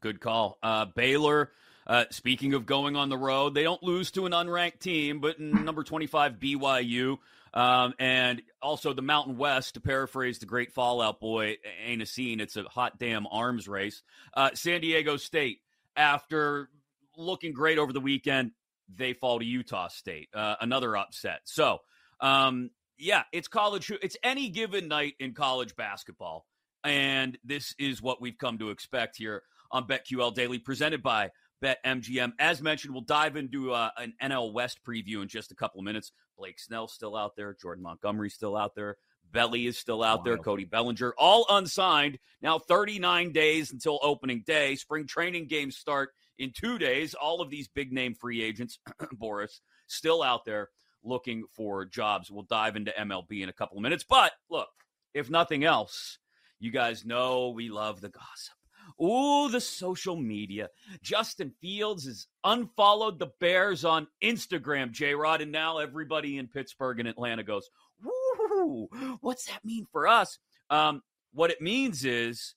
Good 0.00 0.20
call. 0.20 0.58
Uh, 0.62 0.84
Baylor, 0.94 1.50
uh, 1.86 2.04
speaking 2.10 2.54
of 2.54 2.66
going 2.66 2.94
on 2.94 3.08
the 3.08 3.16
road, 3.16 3.54
they 3.54 3.62
don't 3.62 3.82
lose 3.82 4.10
to 4.12 4.26
an 4.26 4.32
unranked 4.32 4.80
team, 4.80 5.20
but 5.20 5.40
number 5.40 5.82
25, 5.82 6.34
BYU. 6.34 7.16
Um, 7.54 7.94
and 7.98 8.42
also 8.60 8.92
the 8.92 9.02
Mountain 9.02 9.38
West, 9.38 9.74
to 9.74 9.80
paraphrase 9.80 10.38
the 10.38 10.46
great 10.46 10.72
Fall 10.72 11.00
Out 11.00 11.18
Boy, 11.18 11.56
ain't 11.84 12.02
a 12.02 12.06
scene. 12.06 12.40
It's 12.40 12.56
a 12.56 12.64
hot 12.64 12.98
damn 12.98 13.26
arms 13.26 13.66
race. 13.66 14.02
Uh, 14.34 14.50
San 14.52 14.82
Diego 14.82 15.16
State, 15.16 15.62
after 15.96 16.68
looking 17.16 17.52
great 17.52 17.78
over 17.78 17.92
the 17.92 18.00
weekend, 18.00 18.52
they 18.94 19.12
fall 19.12 19.38
to 19.38 19.44
Utah 19.44 19.88
State. 19.88 20.28
Uh, 20.34 20.56
another 20.60 20.96
upset. 20.96 21.40
So, 21.44 21.78
um, 22.20 22.70
yeah, 22.96 23.22
it's 23.32 23.48
college. 23.48 23.90
It's 24.02 24.16
any 24.22 24.48
given 24.48 24.88
night 24.88 25.14
in 25.20 25.34
college 25.34 25.76
basketball. 25.76 26.46
And 26.84 27.38
this 27.44 27.74
is 27.78 28.00
what 28.02 28.20
we've 28.20 28.38
come 28.38 28.58
to 28.58 28.70
expect 28.70 29.16
here 29.16 29.42
on 29.70 29.86
BetQL 29.86 30.34
Daily, 30.34 30.58
presented 30.58 31.02
by 31.02 31.30
BetMGM. 31.62 32.32
As 32.38 32.62
mentioned, 32.62 32.94
we'll 32.94 33.02
dive 33.02 33.36
into 33.36 33.72
uh, 33.72 33.90
an 33.96 34.14
NL 34.22 34.52
West 34.52 34.80
preview 34.86 35.22
in 35.22 35.28
just 35.28 35.52
a 35.52 35.54
couple 35.54 35.80
of 35.80 35.84
minutes. 35.84 36.12
Blake 36.36 36.58
Snell 36.58 36.88
still 36.88 37.16
out 37.16 37.36
there. 37.36 37.54
Jordan 37.60 37.82
Montgomery 37.82 38.30
still 38.30 38.56
out 38.56 38.74
there. 38.74 38.96
Belly 39.30 39.66
is 39.66 39.76
still 39.76 40.02
out 40.02 40.24
there. 40.24 40.38
Cody 40.38 40.64
Bellinger, 40.64 41.12
all 41.18 41.44
unsigned. 41.50 42.18
Now 42.40 42.58
39 42.58 43.32
days 43.32 43.72
until 43.72 43.98
opening 44.02 44.42
day. 44.46 44.74
Spring 44.76 45.06
training 45.06 45.48
games 45.48 45.76
start 45.76 46.10
in 46.38 46.52
two 46.52 46.78
days. 46.78 47.14
All 47.14 47.40
of 47.40 47.50
these 47.50 47.68
big 47.68 47.92
name 47.92 48.14
free 48.14 48.42
agents, 48.42 48.78
Boras, 49.14 49.60
still 49.86 50.22
out 50.22 50.44
there 50.44 50.70
looking 51.02 51.44
for 51.54 51.84
jobs. 51.84 52.30
We'll 52.30 52.44
dive 52.44 52.76
into 52.76 52.92
MLB 52.92 53.42
in 53.42 53.48
a 53.48 53.52
couple 53.52 53.78
of 53.78 53.82
minutes. 53.82 54.04
But 54.08 54.32
look, 54.50 54.68
if 55.14 55.30
nothing 55.30 55.64
else, 55.64 56.18
you 56.58 56.70
guys 56.70 57.04
know 57.04 57.50
we 57.50 57.68
love 57.68 58.00
the 58.00 58.08
gossip. 58.08 58.54
Ooh, 59.00 59.48
the 59.50 59.60
social 59.60 60.16
media. 60.16 60.68
Justin 61.02 61.52
Fields 61.60 62.06
has 62.06 62.26
unfollowed 62.42 63.18
the 63.18 63.30
Bears 63.38 63.84
on 63.84 64.08
Instagram, 64.22 64.92
J 64.92 65.14
Rod, 65.14 65.40
and 65.40 65.52
now 65.52 65.78
everybody 65.78 66.38
in 66.38 66.48
Pittsburgh 66.48 66.98
and 66.98 67.08
Atlanta 67.08 67.44
goes, 67.44 67.68
Woo, 68.02 68.88
what's 69.20 69.46
that 69.46 69.64
mean 69.64 69.86
for 69.92 70.08
us? 70.08 70.38
Um, 70.70 71.02
what 71.32 71.50
it 71.50 71.60
means 71.60 72.04
is 72.04 72.54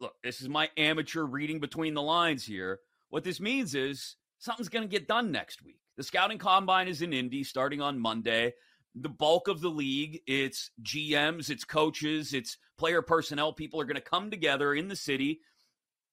look, 0.00 0.14
this 0.22 0.40
is 0.40 0.48
my 0.48 0.68
amateur 0.76 1.22
reading 1.22 1.60
between 1.60 1.94
the 1.94 2.02
lines 2.02 2.44
here. 2.44 2.80
What 3.10 3.24
this 3.24 3.40
means 3.40 3.74
is 3.74 4.16
something's 4.38 4.68
going 4.68 4.86
to 4.86 4.88
get 4.88 5.08
done 5.08 5.32
next 5.32 5.62
week. 5.62 5.80
The 5.96 6.02
scouting 6.02 6.38
combine 6.38 6.88
is 6.88 7.02
in 7.02 7.12
Indy 7.12 7.42
starting 7.44 7.80
on 7.80 7.98
Monday. 7.98 8.54
The 8.94 9.08
bulk 9.08 9.48
of 9.48 9.60
the 9.60 9.70
league, 9.70 10.20
it's 10.26 10.70
GMs, 10.82 11.50
it's 11.50 11.64
coaches, 11.64 12.32
it's 12.32 12.56
player 12.78 13.02
personnel. 13.02 13.52
People 13.52 13.80
are 13.80 13.84
going 13.84 13.96
to 13.96 14.00
come 14.00 14.30
together 14.30 14.74
in 14.74 14.88
the 14.88 14.96
city, 14.96 15.40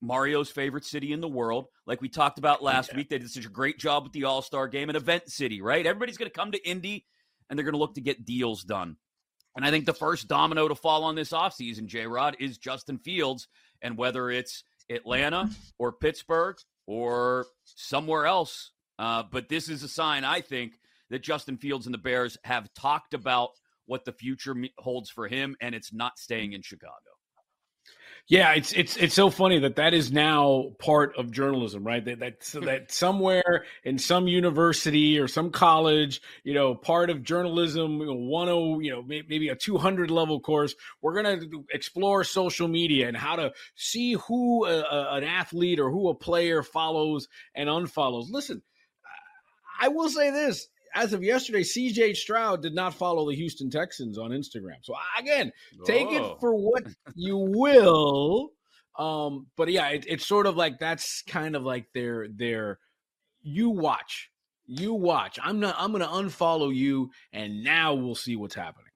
Mario's 0.01 0.50
favorite 0.50 0.86
city 0.86 1.13
in 1.13 1.22
the 1.22 1.27
world. 1.27 1.68
Like 1.86 2.01
we 2.01 2.10
talked 2.10 2.38
about 2.38 2.63
last 2.63 2.92
yeah. 2.92 2.98
week, 2.98 3.10
they 3.10 3.18
did 3.18 3.32
such 3.32 3.46
a 3.46 3.50
great 3.50 3.80
job 3.80 4.04
with 4.04 4.13
the 4.13 4.25
All 4.25 4.42
Star 4.42 4.68
game, 4.68 4.89
an 4.89 4.96
event 4.96 5.30
city, 5.30 5.62
right? 5.62 5.86
Everybody's 5.86 6.18
going 6.18 6.30
to 6.30 6.38
come 6.38 6.51
to 6.51 6.68
Indy 6.70 7.06
and 7.50 7.58
they're 7.58 7.63
going 7.63 7.74
to 7.74 7.80
look 7.80 7.96
to 7.96 8.01
get 8.01 8.25
deals 8.25 8.63
done. 8.63 8.98
And 9.56 9.65
I 9.65 9.72
think 9.72 9.86
the 9.86 9.94
first 9.94 10.27
domino 10.27 10.68
to 10.68 10.75
fall 10.75 11.06
on 11.06 11.15
this 11.15 11.32
offseason, 11.32 11.86
J 11.86 12.08
Rod, 12.08 12.36
is 12.39 12.58
Justin 12.58 12.98
Fields 12.98 13.48
And 13.82 13.98
whether 13.98 14.29
it's 14.29 14.63
Atlanta 14.89 15.50
or 15.77 15.91
Pittsburgh 15.91 16.58
or 16.88 17.46
somewhere 17.63 18.25
else, 18.25 18.72
uh, 19.00 19.24
but 19.29 19.50
this 19.50 19.70
is 19.70 19.84
a 19.84 19.89
sign, 19.89 20.24
I 20.24 20.41
think, 20.41 20.79
that 21.10 21.24
Justin 21.24 21.58
Fields 21.58 21.86
and 21.86 21.94
the 21.94 22.00
Bears 22.00 22.38
have 22.44 22.74
talked 22.74 23.13
about 23.13 23.50
what 23.86 24.05
the 24.05 24.12
future 24.12 24.55
holds 24.77 25.10
for 25.10 25.27
him, 25.27 25.55
and 25.62 25.75
it's 25.75 25.94
not 25.94 26.17
staying 26.17 26.53
in 26.53 26.62
Chicago. 26.62 27.14
Yeah, 28.27 28.53
it's 28.53 28.74
it's 28.74 28.98
it's 28.98 29.13
so 29.13 29.29
funny 29.29 29.60
that 29.60 29.75
that 29.75 29.94
is 29.94 30.12
now 30.12 30.72
part 30.79 31.15
of 31.15 31.29
journalism, 31.32 31.84
right? 31.84 32.03
That 32.03 32.20
that 32.20 32.50
hmm. 32.51 32.65
that 32.65 32.91
somewhere 32.91 33.65
in 33.84 34.00
some 34.00 34.27
university 34.27 35.20
or 35.20 35.27
some 35.27 35.51
college, 35.51 36.22
you 36.44 36.55
know, 36.55 36.74
part 36.74 37.12
of 37.12 37.22
journalism, 37.22 38.00
you 38.00 38.08
know, 38.08 38.15
one 38.15 38.50
oh, 38.50 38.79
you 38.79 38.89
know, 38.91 39.03
maybe 39.03 39.50
a 39.50 39.55
two 39.55 39.77
hundred 39.77 40.10
level 40.10 40.39
course, 40.39 40.74
we're 41.03 41.13
gonna 41.13 41.39
explore 41.72 42.24
social 42.24 42.67
media 42.67 43.08
and 43.08 43.15
how 43.15 43.36
to 43.36 43.51
see 43.75 44.13
who 44.13 44.65
a, 44.65 44.79
a, 44.79 45.17
an 45.17 45.24
athlete 45.24 45.79
or 45.79 45.91
who 45.91 46.10
a 46.10 46.15
player 46.15 46.63
follows 46.63 47.27
and 47.53 47.70
unfollows. 47.70 48.32
Listen, 48.32 48.63
I 49.79 49.89
will 49.89 50.10
say 50.10 50.32
this: 50.32 50.67
as 50.96 51.14
of 51.14 51.24
yesterday, 51.24 51.62
CJ 51.62 52.16
Stroud 52.16 52.62
did 52.62 52.74
not 52.74 52.94
follow 52.94 53.30
the 53.30 53.36
Houston 53.36 53.70
Texans 53.70 54.18
on 54.18 54.32
Instagram. 54.32 54.78
So 54.82 54.96
again, 55.20 55.52
take 55.86 56.10
it 56.12 56.22
oh. 56.22 56.38
for 56.40 56.56
what 56.56 56.84
you 57.14 57.38
will. 57.38 58.52
Um, 58.98 59.48
but 59.58 59.70
yeah, 59.70 59.90
it, 59.90 60.06
it's 60.08 60.25
sort 60.25 60.48
of 60.48 60.56
like 60.56 60.80
that's 60.80 61.22
kind 61.24 61.56
of 61.56 61.64
like 61.64 61.88
their 61.94 62.28
their 62.30 62.80
you 63.42 63.70
watch, 63.70 64.32
you 64.66 64.94
watch. 64.94 65.38
I'm 65.44 65.60
not. 65.60 65.75
I'm 65.78 65.92
going 65.92 66.02
to 66.02 66.08
unfollow 66.08 66.74
you, 66.74 67.12
and 67.34 67.64
now 67.64 67.94
we'll 67.94 68.16
see 68.16 68.36
what's 68.36 68.56
happening. 68.56 68.92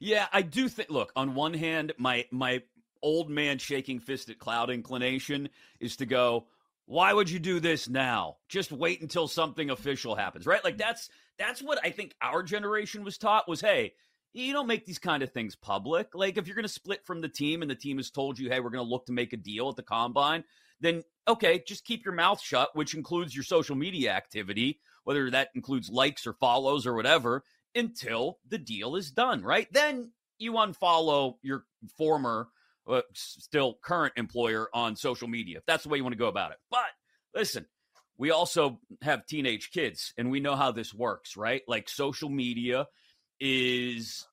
Yeah, 0.00 0.26
I 0.32 0.42
do 0.42 0.68
think. 0.68 0.90
Look, 0.90 1.12
on 1.14 1.34
one 1.34 1.54
hand, 1.54 1.92
my 1.98 2.26
my 2.32 2.62
old 3.02 3.30
man 3.30 3.58
shaking 3.58 4.00
fist 4.00 4.28
at 4.28 4.38
cloud 4.38 4.70
inclination 4.70 5.48
is 5.80 5.96
to 5.96 6.06
go 6.06 6.46
why 6.92 7.10
would 7.10 7.30
you 7.30 7.38
do 7.38 7.58
this 7.58 7.88
now? 7.88 8.36
Just 8.50 8.70
wait 8.70 9.00
until 9.00 9.26
something 9.26 9.70
official 9.70 10.14
happens, 10.14 10.44
right? 10.44 10.62
Like 10.62 10.76
that's 10.76 11.08
that's 11.38 11.62
what 11.62 11.78
I 11.82 11.88
think 11.88 12.14
our 12.20 12.42
generation 12.42 13.02
was 13.02 13.16
taught 13.16 13.48
was 13.48 13.62
hey, 13.62 13.94
you 14.34 14.52
don't 14.52 14.66
make 14.66 14.84
these 14.84 14.98
kind 14.98 15.22
of 15.22 15.32
things 15.32 15.56
public. 15.56 16.08
Like 16.12 16.36
if 16.36 16.46
you're 16.46 16.54
going 16.54 16.64
to 16.64 16.68
split 16.68 17.06
from 17.06 17.22
the 17.22 17.30
team 17.30 17.62
and 17.62 17.70
the 17.70 17.74
team 17.74 17.96
has 17.96 18.10
told 18.10 18.38
you, 18.38 18.50
"Hey, 18.50 18.60
we're 18.60 18.68
going 18.68 18.84
to 18.84 18.90
look 18.90 19.06
to 19.06 19.12
make 19.12 19.32
a 19.32 19.38
deal 19.38 19.70
at 19.70 19.76
the 19.76 19.82
combine," 19.82 20.44
then 20.80 21.02
okay, 21.26 21.62
just 21.66 21.86
keep 21.86 22.04
your 22.04 22.12
mouth 22.12 22.42
shut, 22.42 22.76
which 22.76 22.94
includes 22.94 23.34
your 23.34 23.44
social 23.44 23.74
media 23.74 24.12
activity, 24.12 24.78
whether 25.04 25.30
that 25.30 25.48
includes 25.54 25.88
likes 25.88 26.26
or 26.26 26.34
follows 26.34 26.86
or 26.86 26.92
whatever, 26.92 27.42
until 27.74 28.38
the 28.46 28.58
deal 28.58 28.96
is 28.96 29.10
done, 29.10 29.42
right? 29.42 29.66
Then 29.72 30.12
you 30.36 30.52
unfollow 30.52 31.36
your 31.40 31.64
former 31.96 32.48
uh, 32.88 33.02
still 33.14 33.78
current 33.82 34.14
employer 34.16 34.68
on 34.74 34.96
social 34.96 35.28
media, 35.28 35.58
if 35.58 35.66
that's 35.66 35.84
the 35.84 35.88
way 35.88 35.98
you 35.98 36.04
want 36.04 36.14
to 36.14 36.18
go 36.18 36.28
about 36.28 36.52
it. 36.52 36.58
But 36.70 36.80
listen, 37.34 37.66
we 38.18 38.30
also 38.30 38.80
have 39.02 39.26
teenage 39.26 39.70
kids 39.72 40.12
and 40.16 40.30
we 40.30 40.40
know 40.40 40.56
how 40.56 40.72
this 40.72 40.92
works, 40.94 41.36
right? 41.36 41.62
Like 41.66 41.88
social 41.88 42.28
media 42.28 42.86
is 43.40 44.26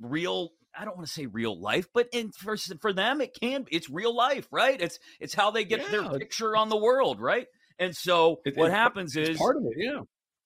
real 0.00 0.50
I 0.74 0.86
don't 0.86 0.96
want 0.96 1.06
to 1.06 1.12
say 1.12 1.26
real 1.26 1.60
life, 1.60 1.86
but 1.92 2.08
in 2.12 2.32
for 2.32 2.56
for 2.80 2.92
them 2.92 3.20
it 3.20 3.36
can 3.38 3.66
it's 3.70 3.90
real 3.90 4.14
life, 4.14 4.48
right? 4.50 4.80
It's 4.80 4.98
it's 5.20 5.34
how 5.34 5.50
they 5.50 5.64
get 5.64 5.80
yeah. 5.80 5.88
their 5.90 6.18
picture 6.18 6.56
on 6.56 6.68
the 6.68 6.76
world, 6.76 7.20
right? 7.20 7.46
And 7.78 7.94
so 7.94 8.40
it, 8.44 8.56
what 8.56 8.70
happens 8.70 9.16
is 9.16 9.38
part 9.38 9.56
of 9.56 9.64
it, 9.64 9.74
yeah. 9.76 10.00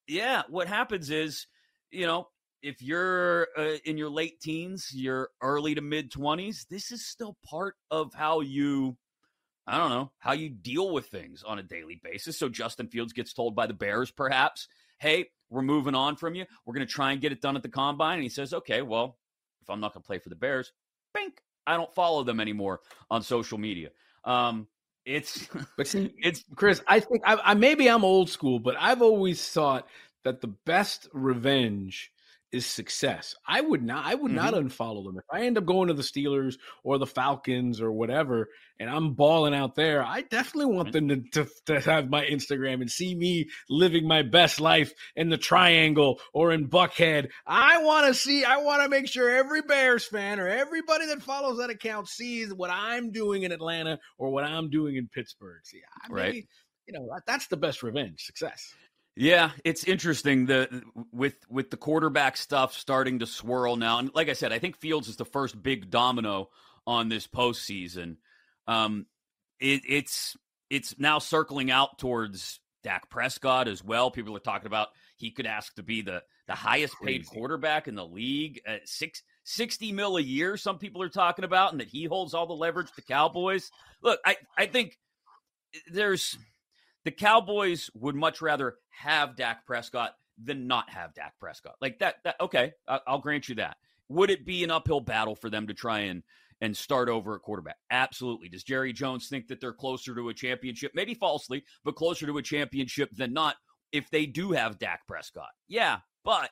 Yeah, 0.07 0.43
what 0.49 0.67
happens 0.67 1.09
is, 1.09 1.47
you 1.91 2.05
know, 2.05 2.27
if 2.61 2.81
you're 2.81 3.47
uh, 3.57 3.77
in 3.85 3.97
your 3.97 4.09
late 4.09 4.39
teens, 4.39 4.89
you're 4.93 5.29
early 5.41 5.75
to 5.75 5.81
mid 5.81 6.11
20s, 6.11 6.67
this 6.69 6.91
is 6.91 7.05
still 7.05 7.37
part 7.45 7.75
of 7.91 8.13
how 8.13 8.41
you 8.41 8.97
I 9.69 9.77
don't 9.77 9.89
know, 9.89 10.11
how 10.19 10.31
you 10.31 10.49
deal 10.49 10.93
with 10.93 11.07
things 11.07 11.43
on 11.43 11.59
a 11.59 11.63
daily 11.63 11.99
basis. 12.01 12.39
So 12.39 12.47
Justin 12.47 12.87
Fields 12.87 13.11
gets 13.11 13.33
told 13.33 13.53
by 13.53 13.67
the 13.67 13.73
Bears 13.73 14.11
perhaps, 14.11 14.69
"Hey, 14.97 15.25
we're 15.49 15.61
moving 15.61 15.93
on 15.93 16.15
from 16.15 16.35
you. 16.35 16.45
We're 16.65 16.73
going 16.73 16.87
to 16.87 16.91
try 16.93 17.11
and 17.11 17.19
get 17.19 17.33
it 17.33 17.41
done 17.41 17.57
at 17.57 17.63
the 17.63 17.69
combine." 17.69 18.13
And 18.13 18.23
he 18.23 18.29
says, 18.29 18.53
"Okay, 18.53 18.81
well, 18.81 19.17
if 19.61 19.69
I'm 19.69 19.81
not 19.81 19.93
going 19.93 20.03
to 20.03 20.07
play 20.07 20.19
for 20.19 20.29
the 20.29 20.35
Bears, 20.35 20.71
bink, 21.13 21.41
I 21.65 21.75
don't 21.75 21.93
follow 21.93 22.23
them 22.23 22.39
anymore 22.39 22.79
on 23.11 23.21
social 23.21 23.57
media." 23.57 23.89
Um 24.23 24.67
it's 25.05 25.47
but 25.77 25.87
see, 25.87 26.13
it's 26.21 26.43
Chris. 26.55 26.81
I 26.87 26.99
think 26.99 27.21
I, 27.25 27.37
I 27.43 27.53
maybe 27.53 27.89
I'm 27.89 28.03
old 28.03 28.29
school, 28.29 28.59
but 28.59 28.75
I've 28.79 29.01
always 29.01 29.47
thought 29.49 29.87
that 30.23 30.41
the 30.41 30.47
best 30.47 31.07
revenge 31.13 32.11
is 32.51 32.65
success. 32.65 33.35
I 33.45 33.61
would 33.61 33.83
not 33.83 34.05
I 34.05 34.15
would 34.15 34.31
mm-hmm. 34.31 34.35
not 34.35 34.53
unfollow 34.53 35.03
them. 35.05 35.17
If 35.17 35.25
I 35.31 35.45
end 35.45 35.57
up 35.57 35.65
going 35.65 35.89
to 35.89 35.93
the 35.93 36.01
Steelers 36.01 36.55
or 36.83 36.97
the 36.97 37.05
Falcons 37.05 37.81
or 37.81 37.91
whatever 37.91 38.47
and 38.79 38.89
I'm 38.89 39.13
balling 39.13 39.53
out 39.53 39.75
there, 39.75 40.03
I 40.03 40.21
definitely 40.21 40.73
want 40.73 40.91
them 40.91 41.07
to, 41.09 41.21
to, 41.33 41.47
to, 41.65 41.79
have 41.81 42.09
my 42.09 42.25
Instagram 42.25 42.81
and 42.81 42.89
see 42.89 43.15
me 43.15 43.49
living 43.69 44.07
my 44.07 44.21
best 44.21 44.59
life 44.59 44.93
in 45.15 45.29
the 45.29 45.37
triangle 45.37 46.21
or 46.33 46.51
in 46.51 46.69
Buckhead. 46.69 47.29
I 47.45 47.83
want 47.83 48.07
to 48.07 48.13
see 48.13 48.43
I 48.43 48.57
want 48.57 48.83
to 48.83 48.89
make 48.89 49.07
sure 49.07 49.29
every 49.29 49.61
Bears 49.61 50.05
fan 50.05 50.39
or 50.39 50.47
everybody 50.47 51.07
that 51.07 51.21
follows 51.21 51.57
that 51.57 51.69
account 51.69 52.07
sees 52.07 52.53
what 52.53 52.69
I'm 52.71 53.11
doing 53.11 53.43
in 53.43 53.51
Atlanta 53.51 53.99
or 54.17 54.29
what 54.29 54.43
I'm 54.43 54.69
doing 54.69 54.95
in 54.95 55.07
Pittsburgh. 55.07 55.61
See, 55.63 55.81
I, 56.03 56.13
right. 56.13 56.25
Maybe, 56.33 56.47
you 56.87 56.93
know, 56.93 57.09
that's 57.25 57.47
the 57.47 57.57
best 57.57 57.83
revenge, 57.83 58.23
success. 58.23 58.73
Yeah, 59.19 59.51
it's 59.65 59.83
interesting 59.83 60.45
the 60.45 60.83
with 61.11 61.37
with 61.49 61.71
the 61.71 61.77
quarterback 61.77 62.37
stuff 62.37 62.73
starting 62.73 63.19
to 63.19 63.25
swirl 63.25 63.75
now, 63.75 63.97
and 63.97 64.11
like 64.13 64.29
I 64.29 64.33
said, 64.33 64.53
I 64.53 64.59
think 64.59 64.77
Fields 64.77 65.07
is 65.07 65.15
the 65.15 65.25
first 65.25 65.61
big 65.61 65.89
domino 65.89 66.49
on 66.85 67.09
this 67.09 67.25
postseason. 67.25 68.17
Um, 68.67 69.07
it, 69.59 69.81
it's 69.87 70.37
it's 70.69 70.99
now 70.99 71.17
circling 71.17 71.71
out 71.71 71.97
towards 71.97 72.59
Dak 72.83 73.09
Prescott 73.09 73.67
as 73.67 73.83
well. 73.83 74.11
People 74.11 74.35
are 74.37 74.39
talking 74.39 74.67
about 74.67 74.89
he 75.15 75.31
could 75.31 75.47
ask 75.47 75.73
to 75.75 75.83
be 75.83 76.03
the 76.03 76.21
the 76.47 76.53
highest 76.53 76.93
paid 77.03 77.25
quarterback 77.25 77.87
in 77.87 77.95
the 77.95 78.05
league 78.05 78.61
at 78.67 78.87
six, 78.87 79.23
60 79.45 79.93
mil 79.93 80.17
a 80.17 80.21
year. 80.21 80.57
Some 80.57 80.77
people 80.77 81.01
are 81.01 81.09
talking 81.09 81.43
about, 81.43 81.71
and 81.71 81.81
that 81.81 81.89
he 81.89 82.05
holds 82.05 82.35
all 82.35 82.45
the 82.45 82.53
leverage 82.53 82.91
to 82.93 83.01
Cowboys. 83.01 83.71
Look, 84.03 84.19
I 84.23 84.37
I 84.55 84.67
think 84.67 84.95
there's 85.91 86.37
the 87.05 87.11
Cowboys 87.11 87.89
would 87.93 88.15
much 88.15 88.41
rather 88.41 88.75
have 88.89 89.35
Dak 89.35 89.65
Prescott 89.65 90.15
than 90.43 90.67
not 90.67 90.89
have 90.89 91.13
Dak 91.13 91.33
Prescott. 91.39 91.75
Like 91.81 91.99
that, 91.99 92.15
that 92.23 92.35
okay, 92.41 92.73
I'll 92.87 93.19
grant 93.19 93.49
you 93.49 93.55
that. 93.55 93.77
Would 94.09 94.29
it 94.29 94.45
be 94.45 94.63
an 94.63 94.71
uphill 94.71 95.01
battle 95.01 95.35
for 95.35 95.49
them 95.49 95.67
to 95.67 95.73
try 95.73 95.99
and 96.01 96.23
and 96.61 96.75
start 96.75 97.09
over 97.09 97.35
at 97.35 97.41
quarterback? 97.41 97.77
Absolutely. 97.91 98.49
Does 98.49 98.63
Jerry 98.63 98.93
Jones 98.93 99.27
think 99.27 99.47
that 99.47 99.61
they're 99.61 99.73
closer 99.73 100.15
to 100.15 100.29
a 100.29 100.33
championship? 100.33 100.91
Maybe 100.95 101.13
falsely, 101.13 101.63
but 101.83 101.95
closer 101.95 102.25
to 102.25 102.37
a 102.37 102.41
championship 102.41 103.09
than 103.15 103.33
not 103.33 103.55
if 103.91 104.09
they 104.09 104.25
do 104.25 104.51
have 104.51 104.79
Dak 104.79 105.07
Prescott. 105.07 105.49
Yeah, 105.67 105.99
but 106.23 106.49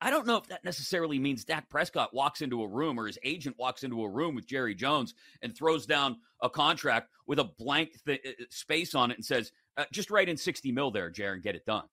I 0.00 0.10
don't 0.10 0.26
know 0.26 0.36
if 0.36 0.48
that 0.48 0.64
necessarily 0.64 1.20
means 1.20 1.44
Dak 1.44 1.70
Prescott 1.70 2.12
walks 2.12 2.40
into 2.40 2.62
a 2.62 2.68
room 2.68 2.98
or 2.98 3.06
his 3.06 3.18
agent 3.22 3.56
walks 3.56 3.84
into 3.84 4.02
a 4.02 4.08
room 4.08 4.34
with 4.34 4.48
Jerry 4.48 4.74
Jones 4.74 5.14
and 5.42 5.56
throws 5.56 5.86
down 5.86 6.16
a 6.42 6.50
contract 6.50 7.08
with 7.28 7.38
a 7.38 7.44
blank 7.44 7.90
th- 8.04 8.20
uh, 8.26 8.44
space 8.50 8.96
on 8.96 9.12
it 9.12 9.18
and 9.18 9.24
says, 9.24 9.52
uh, 9.76 9.84
just 9.92 10.10
write 10.10 10.28
in 10.28 10.36
60 10.36 10.72
mil 10.72 10.90
there, 10.90 11.06
and 11.16 11.42
get 11.42 11.54
it 11.54 11.64
done. 11.66 11.84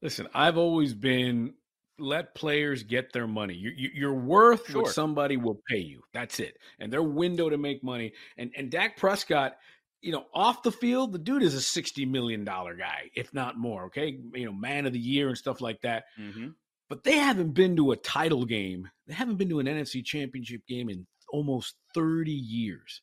Listen, 0.00 0.28
I've 0.34 0.58
always 0.58 0.94
been 0.94 1.54
let 1.98 2.34
players 2.34 2.82
get 2.82 3.12
their 3.12 3.28
money. 3.28 3.54
You, 3.54 3.90
you, 3.94 4.08
are 4.08 4.14
worth 4.14 4.68
sure. 4.68 4.82
what 4.82 4.92
somebody 4.92 5.36
will 5.36 5.60
pay 5.68 5.78
you. 5.78 6.02
That's 6.12 6.40
it. 6.40 6.56
And 6.80 6.92
their 6.92 7.02
window 7.02 7.48
to 7.48 7.56
make 7.56 7.84
money. 7.84 8.12
And 8.36 8.50
and 8.56 8.70
Dak 8.70 8.96
Prescott, 8.96 9.56
you 10.00 10.10
know, 10.10 10.24
off 10.34 10.62
the 10.64 10.72
field, 10.72 11.12
the 11.12 11.18
dude 11.18 11.42
is 11.42 11.54
a 11.54 11.60
sixty 11.60 12.04
million 12.04 12.44
dollar 12.44 12.74
guy, 12.74 13.10
if 13.14 13.32
not 13.32 13.58
more. 13.58 13.84
Okay, 13.84 14.18
you 14.34 14.46
know, 14.46 14.52
man 14.52 14.86
of 14.86 14.92
the 14.92 14.98
year 14.98 15.28
and 15.28 15.38
stuff 15.38 15.60
like 15.60 15.80
that. 15.82 16.04
Mm-hmm 16.18 16.48
but 16.92 17.04
they 17.04 17.16
haven't 17.16 17.54
been 17.54 17.74
to 17.74 17.92
a 17.92 17.96
title 17.96 18.44
game. 18.44 18.86
They 19.06 19.14
haven't 19.14 19.36
been 19.36 19.48
to 19.48 19.60
an 19.60 19.66
NFC 19.66 20.04
championship 20.04 20.60
game 20.66 20.90
in 20.90 21.06
almost 21.32 21.76
30 21.94 22.30
years. 22.30 23.00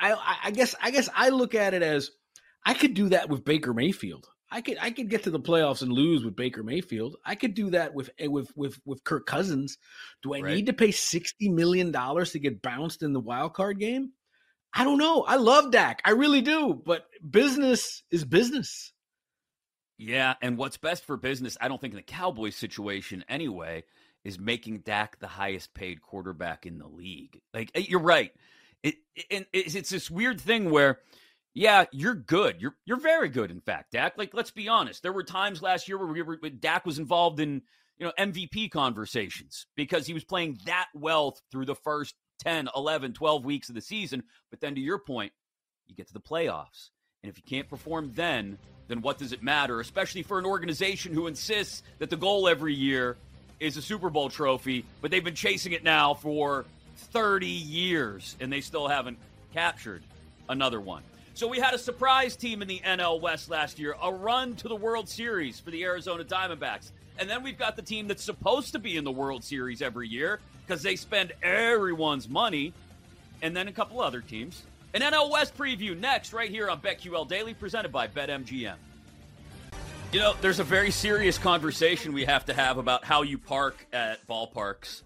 I, 0.00 0.36
I 0.44 0.50
guess 0.50 0.74
I 0.80 0.90
guess 0.90 1.08
I 1.14 1.30
look 1.30 1.54
at 1.54 1.74
it 1.74 1.82
as 1.82 2.10
I 2.64 2.74
could 2.74 2.94
do 2.94 3.08
that 3.10 3.28
with 3.28 3.44
Baker 3.44 3.74
Mayfield. 3.74 4.28
I 4.50 4.62
could 4.62 4.78
I 4.80 4.90
could 4.90 5.10
get 5.10 5.24
to 5.24 5.30
the 5.30 5.40
playoffs 5.40 5.82
and 5.82 5.92
lose 5.92 6.24
with 6.24 6.36
Baker 6.36 6.62
Mayfield. 6.62 7.16
I 7.24 7.34
could 7.34 7.54
do 7.54 7.70
that 7.70 7.94
with 7.94 8.10
eh, 8.18 8.28
with 8.28 8.50
with 8.56 8.78
with 8.84 9.04
Kirk 9.04 9.26
Cousins. 9.26 9.76
Do 10.22 10.34
I 10.34 10.40
right. 10.40 10.54
need 10.54 10.66
to 10.66 10.72
pay 10.72 10.90
sixty 10.90 11.48
million 11.48 11.92
dollars 11.92 12.32
to 12.32 12.38
get 12.38 12.62
bounced 12.62 13.02
in 13.02 13.12
the 13.12 13.20
wild 13.20 13.54
card 13.54 13.78
game? 13.78 14.12
I 14.74 14.84
don't 14.84 14.98
know. 14.98 15.22
I 15.22 15.36
love 15.36 15.70
Dak. 15.70 16.00
I 16.04 16.10
really 16.10 16.40
do. 16.40 16.80
But 16.84 17.04
business 17.28 18.02
is 18.10 18.24
business. 18.24 18.92
Yeah, 19.98 20.34
and 20.40 20.56
what's 20.56 20.76
best 20.76 21.04
for 21.04 21.16
business, 21.16 21.56
I 21.60 21.66
don't 21.66 21.80
think 21.80 21.92
in 21.92 21.96
the 21.96 22.02
Cowboys 22.02 22.54
situation 22.54 23.24
anyway, 23.28 23.82
is 24.24 24.38
making 24.38 24.80
Dak 24.80 25.18
the 25.18 25.26
highest 25.26 25.74
paid 25.74 26.00
quarterback 26.00 26.66
in 26.66 26.78
the 26.78 26.86
league. 26.86 27.40
Like 27.52 27.70
eh, 27.74 27.84
you're 27.88 28.00
right. 28.00 28.32
It, 28.82 28.96
it 29.14 29.48
it's, 29.52 29.74
it's 29.74 29.90
this 29.90 30.10
weird 30.10 30.40
thing 30.40 30.70
where 30.70 31.00
yeah, 31.54 31.86
you're 31.90 32.14
good. 32.14 32.60
You're 32.60 32.76
you're 32.84 33.00
very 33.00 33.28
good 33.28 33.50
in 33.50 33.60
fact, 33.60 33.92
Dak. 33.92 34.16
Like 34.16 34.34
let's 34.34 34.50
be 34.50 34.68
honest. 34.68 35.02
There 35.02 35.12
were 35.12 35.24
times 35.24 35.62
last 35.62 35.88
year 35.88 35.98
where 35.98 36.06
we 36.06 36.22
were 36.22 36.36
Dak 36.36 36.86
was 36.86 36.98
involved 36.98 37.40
in, 37.40 37.62
you 37.98 38.06
know, 38.06 38.12
MVP 38.18 38.70
conversations 38.70 39.66
because 39.76 40.06
he 40.06 40.14
was 40.14 40.24
playing 40.24 40.58
that 40.66 40.86
well 40.94 41.36
through 41.50 41.66
the 41.66 41.74
first 41.74 42.14
10, 42.40 42.68
11, 42.76 43.12
12 43.14 43.44
weeks 43.44 43.68
of 43.68 43.74
the 43.74 43.80
season. 43.80 44.22
But 44.50 44.60
then 44.60 44.74
to 44.76 44.80
your 44.80 44.98
point, 44.98 45.32
you 45.86 45.94
get 45.94 46.06
to 46.08 46.12
the 46.12 46.20
playoffs. 46.20 46.90
And 47.22 47.30
if 47.30 47.36
you 47.36 47.42
can't 47.42 47.68
perform 47.68 48.12
then, 48.14 48.58
then 48.86 49.02
what 49.02 49.18
does 49.18 49.32
it 49.32 49.42
matter? 49.42 49.80
Especially 49.80 50.22
for 50.22 50.38
an 50.38 50.44
organization 50.44 51.12
who 51.12 51.26
insists 51.26 51.82
that 51.98 52.10
the 52.10 52.16
goal 52.16 52.48
every 52.48 52.74
year 52.74 53.16
is 53.58 53.76
a 53.76 53.82
Super 53.82 54.08
Bowl 54.08 54.28
trophy, 54.28 54.84
but 55.00 55.10
they've 55.10 55.24
been 55.24 55.34
chasing 55.34 55.72
it 55.72 55.82
now 55.82 56.14
for 56.14 56.64
30 56.98 57.46
years 57.46 58.36
and 58.40 58.52
they 58.52 58.60
still 58.60 58.88
haven't 58.88 59.18
captured 59.52 60.02
another 60.48 60.80
one. 60.80 61.02
So 61.34 61.46
we 61.46 61.58
had 61.58 61.72
a 61.72 61.78
surprise 61.78 62.34
team 62.36 62.62
in 62.62 62.68
the 62.68 62.80
NL 62.80 63.20
West 63.20 63.48
last 63.48 63.78
year, 63.78 63.94
a 64.02 64.12
run 64.12 64.56
to 64.56 64.68
the 64.68 64.74
World 64.74 65.08
Series 65.08 65.60
for 65.60 65.70
the 65.70 65.84
Arizona 65.84 66.24
Diamondbacks. 66.24 66.90
And 67.18 67.30
then 67.30 67.42
we've 67.42 67.58
got 67.58 67.76
the 67.76 67.82
team 67.82 68.08
that's 68.08 68.24
supposed 68.24 68.72
to 68.72 68.78
be 68.78 68.96
in 68.96 69.04
the 69.04 69.12
World 69.12 69.44
Series 69.44 69.80
every 69.80 70.08
year 70.08 70.40
because 70.66 70.82
they 70.82 70.96
spend 70.96 71.32
everyone's 71.42 72.28
money. 72.28 72.72
And 73.40 73.56
then 73.56 73.68
a 73.68 73.72
couple 73.72 74.00
other 74.00 74.20
teams. 74.20 74.64
An 74.94 75.00
NL 75.00 75.30
West 75.30 75.56
preview 75.56 75.96
next, 75.96 76.32
right 76.32 76.50
here 76.50 76.68
on 76.68 76.80
BetQL 76.80 77.28
Daily, 77.28 77.54
presented 77.54 77.92
by 77.92 78.08
BetMGM. 78.08 78.74
You 80.10 80.18
know, 80.18 80.34
there's 80.40 80.58
a 80.58 80.64
very 80.64 80.90
serious 80.90 81.38
conversation 81.38 82.12
we 82.12 82.24
have 82.24 82.46
to 82.46 82.54
have 82.54 82.78
about 82.78 83.04
how 83.04 83.22
you 83.22 83.36
park 83.38 83.86
at 83.92 84.26
ballparks. 84.26 85.02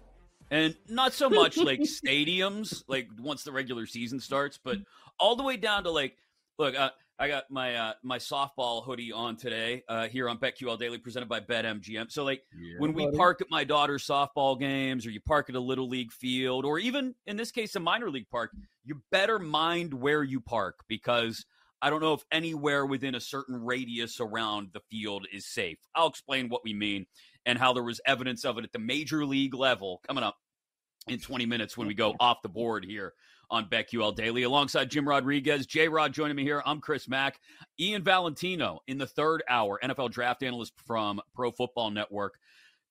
And 0.53 0.75
not 0.87 1.13
so 1.13 1.31
much 1.31 1.57
like 1.57 1.79
stadiums, 2.05 2.83
like 2.87 3.07
once 3.19 3.43
the 3.43 3.51
regular 3.51 3.87
season 3.87 4.19
starts, 4.19 4.59
but 4.63 4.77
all 5.19 5.35
the 5.35 5.41
way 5.41 5.57
down 5.57 5.85
to 5.85 5.89
like, 5.89 6.15
look, 6.59 6.77
uh, 6.77 6.91
I 7.17 7.27
got 7.27 7.49
my 7.49 7.75
uh, 7.75 7.93
my 8.03 8.19
softball 8.19 8.85
hoodie 8.85 9.11
on 9.11 9.35
today 9.35 9.83
uh, 9.89 10.07
here 10.07 10.29
on 10.29 10.37
BetQL 10.37 10.77
Daily, 10.77 10.99
presented 10.99 11.27
by 11.27 11.39
BetMGM. 11.39 12.11
So, 12.11 12.23
like, 12.23 12.43
yeah, 12.55 12.75
when 12.77 12.93
we 12.93 13.05
buddy. 13.05 13.17
park 13.17 13.41
at 13.41 13.47
my 13.49 13.63
daughter's 13.63 14.05
softball 14.05 14.59
games, 14.59 15.07
or 15.07 15.09
you 15.09 15.21
park 15.21 15.49
at 15.49 15.55
a 15.55 15.59
little 15.59 15.89
league 15.89 16.11
field, 16.11 16.65
or 16.65 16.77
even 16.77 17.15
in 17.25 17.35
this 17.35 17.51
case, 17.51 17.75
a 17.75 17.79
minor 17.79 18.11
league 18.11 18.29
park, 18.29 18.51
you 18.83 19.01
better 19.11 19.39
mind 19.39 19.91
where 19.91 20.21
you 20.21 20.39
park 20.39 20.83
because 20.87 21.45
I 21.81 21.89
don't 21.89 22.01
know 22.01 22.13
if 22.13 22.23
anywhere 22.31 22.85
within 22.85 23.15
a 23.15 23.19
certain 23.19 23.63
radius 23.63 24.19
around 24.19 24.69
the 24.73 24.81
field 24.91 25.25
is 25.33 25.47
safe. 25.47 25.79
I'll 25.95 26.07
explain 26.07 26.49
what 26.49 26.61
we 26.63 26.75
mean 26.75 27.07
and 27.45 27.57
how 27.57 27.73
there 27.73 27.83
was 27.83 27.99
evidence 28.05 28.45
of 28.45 28.57
it 28.57 28.63
at 28.63 28.71
the 28.71 28.79
major 28.79 29.25
league 29.25 29.53
level 29.53 29.99
coming 30.07 30.23
up 30.23 30.35
in 31.07 31.19
20 31.19 31.45
minutes 31.45 31.77
when 31.77 31.87
we 31.87 31.93
go 31.93 32.15
off 32.19 32.41
the 32.41 32.49
board 32.49 32.85
here 32.85 33.13
on 33.49 33.69
BetQL 33.69 34.15
Daily. 34.15 34.43
Alongside 34.43 34.89
Jim 34.89 35.07
Rodriguez, 35.07 35.65
J 35.65 35.87
Rod 35.87 36.13
joining 36.13 36.35
me 36.35 36.43
here. 36.43 36.61
I'm 36.65 36.79
Chris 36.79 37.07
Mack. 37.07 37.39
Ian 37.79 38.03
Valentino 38.03 38.79
in 38.87 38.97
the 38.97 39.07
third 39.07 39.43
hour, 39.49 39.79
NFL 39.83 40.11
draft 40.11 40.43
analyst 40.43 40.73
from 40.85 41.21
Pro 41.35 41.51
Football 41.51 41.91
Network, 41.91 42.39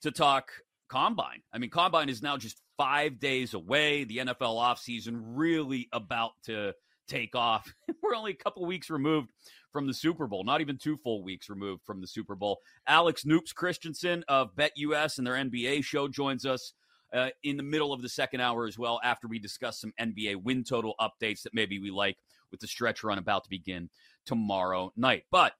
to 0.03 0.11
talk 0.11 0.51
combine. 0.89 1.43
I 1.53 1.59
mean, 1.59 1.71
combine 1.71 2.09
is 2.09 2.23
now 2.23 2.37
just 2.37 2.61
five 2.77 3.19
days 3.19 3.55
away. 3.55 4.05
The 4.05 4.19
NFL 4.19 4.41
offseason 4.41 5.21
really 5.21 5.89
about 5.93 6.33
to 6.45 6.75
take 7.09 7.35
off. 7.35 7.73
We're 8.03 8.15
only 8.15 8.33
a 8.33 8.37
couple 8.37 8.65
weeks 8.67 8.91
removed 8.91 9.31
from 9.73 9.87
the 9.87 9.95
Super 9.95 10.27
Bowl, 10.27 10.45
not 10.45 10.61
even 10.61 10.77
two 10.77 10.97
full 10.99 11.23
weeks 11.23 11.49
removed 11.49 11.83
from 11.85 12.01
the 12.01 12.07
Super 12.07 12.35
Bowl. 12.35 12.61
Alex 12.87 13.25
Noops 13.25 13.55
Christensen 13.55 14.23
of 14.29 14.55
BetUS 14.55 15.19
and 15.19 15.27
their 15.27 15.35
NBA 15.35 15.83
show 15.83 16.09
joins 16.09 16.45
us 16.45 16.75
uh, 17.13 17.29
in 17.43 17.57
the 17.57 17.63
middle 17.63 17.93
of 17.93 18.03
the 18.03 18.09
second 18.09 18.41
hour 18.41 18.67
as 18.67 18.79
well 18.79 19.01
after 19.05 19.29
we 19.29 19.39
discuss 19.39 19.81
some 19.81 19.93
NBA 20.01 20.43
win 20.43 20.65
total 20.65 20.95
updates 21.01 21.43
that 21.43 21.55
maybe 21.55 21.79
we 21.79 21.91
like 21.91 22.17
with 22.51 22.61
the 22.61 22.67
stretch 22.67 23.03
run 23.05 23.19
about 23.19 23.45
to 23.45 23.51
begin 23.51 23.91
tomorrow 24.25 24.93
night. 24.97 25.25
But 25.31 25.53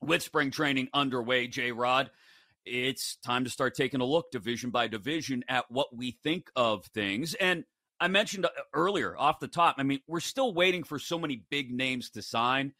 with 0.00 0.22
spring 0.22 0.50
training 0.50 0.88
underway, 0.94 1.46
J 1.46 1.72
Rod, 1.72 2.10
it's 2.64 3.16
time 3.16 3.44
to 3.44 3.50
start 3.50 3.74
taking 3.74 4.00
a 4.00 4.04
look 4.04 4.30
division 4.30 4.70
by 4.70 4.88
division 4.88 5.44
at 5.48 5.70
what 5.70 5.94
we 5.96 6.18
think 6.22 6.50
of 6.54 6.84
things. 6.86 7.34
And 7.34 7.64
I 8.00 8.08
mentioned 8.08 8.46
uh, 8.46 8.50
earlier 8.72 9.16
off 9.16 9.40
the 9.40 9.48
top, 9.48 9.76
I 9.78 9.82
mean, 9.82 10.00
we're 10.06 10.20
still 10.20 10.54
waiting 10.54 10.82
for 10.84 10.98
so 10.98 11.18
many 11.18 11.44
big 11.50 11.72
names 11.72 12.10
to 12.10 12.22
sign. 12.22 12.72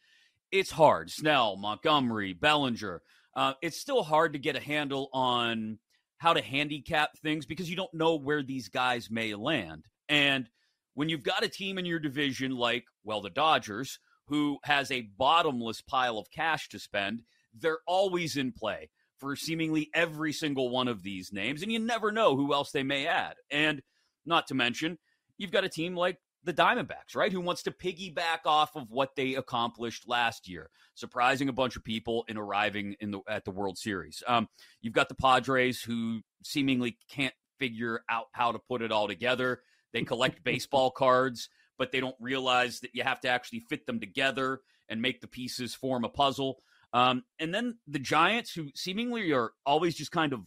It's 0.51 0.71
hard. 0.71 1.09
Snell, 1.09 1.55
Montgomery, 1.55 2.33
Bellinger. 2.33 3.01
Uh, 3.35 3.53
it's 3.61 3.79
still 3.79 4.03
hard 4.03 4.33
to 4.33 4.39
get 4.39 4.55
a 4.55 4.59
handle 4.59 5.09
on 5.13 5.79
how 6.23 6.33
to 6.33 6.41
handicap 6.41 7.17
things 7.17 7.45
because 7.45 7.69
you 7.69 7.75
don't 7.75 7.93
know 7.93 8.15
where 8.15 8.41
these 8.41 8.69
guys 8.69 9.11
may 9.11 9.35
land. 9.35 9.83
And 10.07 10.49
when 10.93 11.09
you've 11.09 11.21
got 11.21 11.43
a 11.43 11.49
team 11.49 11.77
in 11.77 11.85
your 11.85 11.99
division 11.99 12.55
like, 12.55 12.85
well, 13.03 13.19
the 13.19 13.29
Dodgers, 13.29 13.99
who 14.27 14.57
has 14.63 14.89
a 14.89 15.09
bottomless 15.17 15.81
pile 15.81 16.17
of 16.17 16.31
cash 16.31 16.69
to 16.69 16.79
spend, 16.79 17.23
they're 17.53 17.81
always 17.85 18.37
in 18.37 18.53
play 18.53 18.89
for 19.17 19.35
seemingly 19.35 19.89
every 19.93 20.31
single 20.31 20.69
one 20.69 20.87
of 20.87 21.03
these 21.03 21.33
names. 21.33 21.61
And 21.61 21.73
you 21.73 21.79
never 21.79 22.09
know 22.09 22.37
who 22.37 22.53
else 22.53 22.71
they 22.71 22.83
may 22.83 23.05
add. 23.05 23.33
And 23.51 23.81
not 24.25 24.47
to 24.47 24.55
mention, 24.55 24.99
you've 25.37 25.51
got 25.51 25.65
a 25.65 25.69
team 25.69 25.93
like 25.93 26.19
the 26.43 26.53
Diamondbacks, 26.53 27.15
right? 27.15 27.31
Who 27.31 27.41
wants 27.41 27.63
to 27.63 27.71
piggyback 27.71 28.45
off 28.45 28.75
of 28.75 28.89
what 28.89 29.15
they 29.15 29.35
accomplished 29.35 30.07
last 30.07 30.47
year, 30.47 30.69
surprising 30.95 31.49
a 31.49 31.53
bunch 31.53 31.75
of 31.75 31.83
people 31.83 32.25
in 32.27 32.37
arriving 32.37 32.95
in 32.99 33.11
the 33.11 33.21
at 33.27 33.45
the 33.45 33.51
World 33.51 33.77
Series. 33.77 34.23
Um, 34.27 34.47
you've 34.81 34.93
got 34.93 35.09
the 35.09 35.15
Padres 35.15 35.81
who 35.81 36.21
seemingly 36.43 36.97
can't 37.09 37.33
figure 37.59 38.03
out 38.09 38.25
how 38.33 38.51
to 38.51 38.59
put 38.59 38.81
it 38.81 38.91
all 38.91 39.07
together. 39.07 39.61
They 39.93 40.03
collect 40.03 40.43
baseball 40.43 40.91
cards, 40.91 41.49
but 41.77 41.91
they 41.91 41.99
don't 41.99 42.15
realize 42.19 42.81
that 42.81 42.91
you 42.93 43.03
have 43.03 43.21
to 43.21 43.29
actually 43.29 43.61
fit 43.61 43.85
them 43.85 43.99
together 43.99 44.59
and 44.89 45.01
make 45.01 45.21
the 45.21 45.27
pieces 45.27 45.73
form 45.73 46.03
a 46.03 46.09
puzzle. 46.09 46.57
Um, 46.91 47.23
and 47.39 47.53
then 47.53 47.77
the 47.87 47.99
Giants, 47.99 48.53
who 48.53 48.69
seemingly 48.75 49.31
are 49.31 49.51
always 49.65 49.95
just 49.95 50.11
kind 50.11 50.33
of 50.33 50.41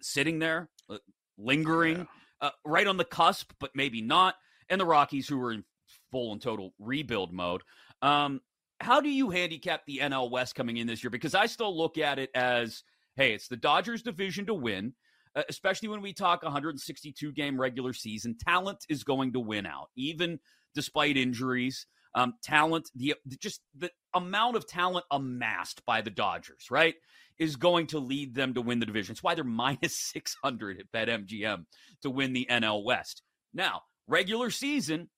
sitting 0.00 0.38
there, 0.38 0.70
uh, 0.88 0.98
lingering, 1.36 1.98
yeah. 1.98 2.48
uh, 2.48 2.50
right 2.64 2.86
on 2.86 2.96
the 2.96 3.04
cusp, 3.04 3.52
but 3.60 3.72
maybe 3.74 4.00
not 4.00 4.36
and 4.70 4.80
the 4.80 4.86
Rockies, 4.86 5.28
who 5.28 5.38
were 5.38 5.52
in 5.52 5.64
full 6.10 6.32
and 6.32 6.42
total 6.42 6.74
rebuild 6.78 7.32
mode. 7.32 7.62
Um, 8.02 8.40
how 8.80 9.00
do 9.00 9.08
you 9.08 9.30
handicap 9.30 9.82
the 9.86 9.98
NL 9.98 10.30
West 10.30 10.54
coming 10.54 10.76
in 10.76 10.86
this 10.86 11.02
year? 11.02 11.10
Because 11.10 11.34
I 11.34 11.46
still 11.46 11.76
look 11.76 11.98
at 11.98 12.18
it 12.18 12.30
as, 12.34 12.84
hey, 13.16 13.32
it's 13.32 13.48
the 13.48 13.56
Dodgers' 13.56 14.02
division 14.02 14.46
to 14.46 14.54
win, 14.54 14.94
uh, 15.34 15.42
especially 15.48 15.88
when 15.88 16.00
we 16.00 16.12
talk 16.12 16.42
162 16.42 17.32
game 17.32 17.60
regular 17.60 17.92
season. 17.92 18.36
Talent 18.38 18.84
is 18.88 19.04
going 19.04 19.32
to 19.32 19.40
win 19.40 19.66
out, 19.66 19.88
even 19.96 20.38
despite 20.74 21.16
injuries. 21.16 21.86
Um, 22.14 22.34
talent, 22.42 22.88
the 22.94 23.14
just 23.40 23.60
the 23.76 23.90
amount 24.14 24.56
of 24.56 24.66
talent 24.66 25.04
amassed 25.10 25.84
by 25.84 26.00
the 26.00 26.10
Dodgers, 26.10 26.66
right, 26.70 26.94
is 27.38 27.56
going 27.56 27.86
to 27.88 27.98
lead 27.98 28.34
them 28.34 28.54
to 28.54 28.62
win 28.62 28.78
the 28.78 28.86
division. 28.86 29.12
It's 29.12 29.22
why 29.22 29.34
they're 29.34 29.44
minus 29.44 29.98
600 30.12 30.80
at 30.80 30.92
BetMGM 30.92 31.64
to 32.02 32.10
win 32.10 32.32
the 32.32 32.46
NL 32.50 32.84
West. 32.84 33.22
Now, 33.52 33.82
regular 34.08 34.50
season, 34.50 35.08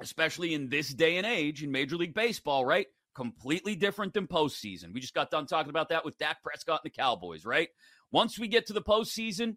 especially 0.00 0.54
in 0.54 0.68
this 0.68 0.92
day 0.92 1.18
and 1.18 1.26
age 1.26 1.62
in 1.62 1.70
Major 1.70 1.96
League 1.96 2.14
Baseball, 2.14 2.64
right? 2.64 2.86
Completely 3.14 3.76
different 3.76 4.14
than 4.14 4.26
postseason. 4.26 4.92
We 4.92 5.00
just 5.00 5.14
got 5.14 5.30
done 5.30 5.46
talking 5.46 5.70
about 5.70 5.90
that 5.90 6.04
with 6.04 6.18
Dak 6.18 6.42
Prescott 6.42 6.80
and 6.84 6.90
the 6.92 6.96
Cowboys, 6.96 7.44
right? 7.44 7.68
Once 8.10 8.38
we 8.38 8.48
get 8.48 8.66
to 8.66 8.72
the 8.72 8.82
postseason, 8.82 9.56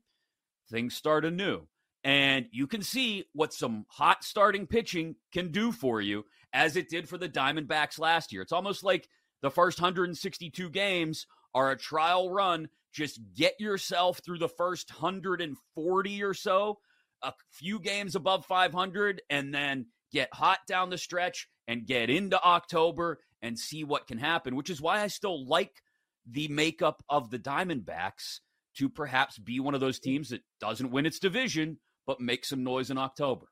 things 0.70 0.96
start 0.96 1.26
anew. 1.26 1.68
And 2.04 2.46
you 2.52 2.68
can 2.68 2.84
see 2.84 3.26
what 3.34 3.54
some 3.54 3.86
hot 3.90 4.24
starting 4.24 4.68
pitching 4.68 5.16
can 5.34 5.52
do 5.52 5.72
for 5.72 6.00
you, 6.00 6.26
as 6.54 6.76
it 6.76 6.90
did 6.90 7.10
for 7.10 7.18
the 7.18 7.28
Diamondbacks 7.28 8.00
last 8.00 8.32
year. 8.32 8.42
It's 8.42 8.52
almost 8.52 8.84
like 8.84 9.10
the 9.42 9.52
first 9.52 9.82
162 9.82 10.70
games 10.70 11.26
are 11.54 11.72
a 11.72 11.78
trial 11.78 12.30
run. 12.32 12.70
Just 12.94 13.20
get 13.36 13.56
yourself 13.60 14.22
through 14.24 14.38
the 14.38 14.48
first 14.48 14.92
140 14.92 16.24
or 16.24 16.34
so 16.34 16.78
a 17.22 17.34
few 17.52 17.80
games 17.80 18.16
above 18.16 18.46
500 18.46 19.22
and 19.30 19.54
then 19.54 19.88
get 20.12 20.34
hot 20.34 20.60
down 20.68 20.90
the 20.90 20.98
stretch 20.98 21.48
and 21.68 21.86
get 21.86 22.10
into 22.10 22.42
October 22.42 23.20
and 23.42 23.58
see 23.58 23.84
what 23.84 24.08
can 24.08 24.18
happen, 24.18 24.56
which 24.56 24.70
is 24.70 24.82
why 24.82 25.02
I 25.02 25.08
still 25.08 25.48
like 25.48 25.82
the 26.30 26.48
makeup 26.48 27.04
of 27.10 27.30
the 27.30 27.40
Diamondbacks 27.40 28.40
to 28.78 28.90
perhaps 28.90 29.38
be 29.38 29.60
one 29.60 29.74
of 29.74 29.82
those 29.82 30.00
teams 30.00 30.30
that 30.30 30.42
doesn't 30.60 30.92
win 30.92 31.06
its 31.06 31.20
division 31.20 31.78
but 32.06 32.22
make 32.22 32.46
some 32.46 32.64
noise 32.64 32.90
in 32.90 32.98
October. 32.98 33.48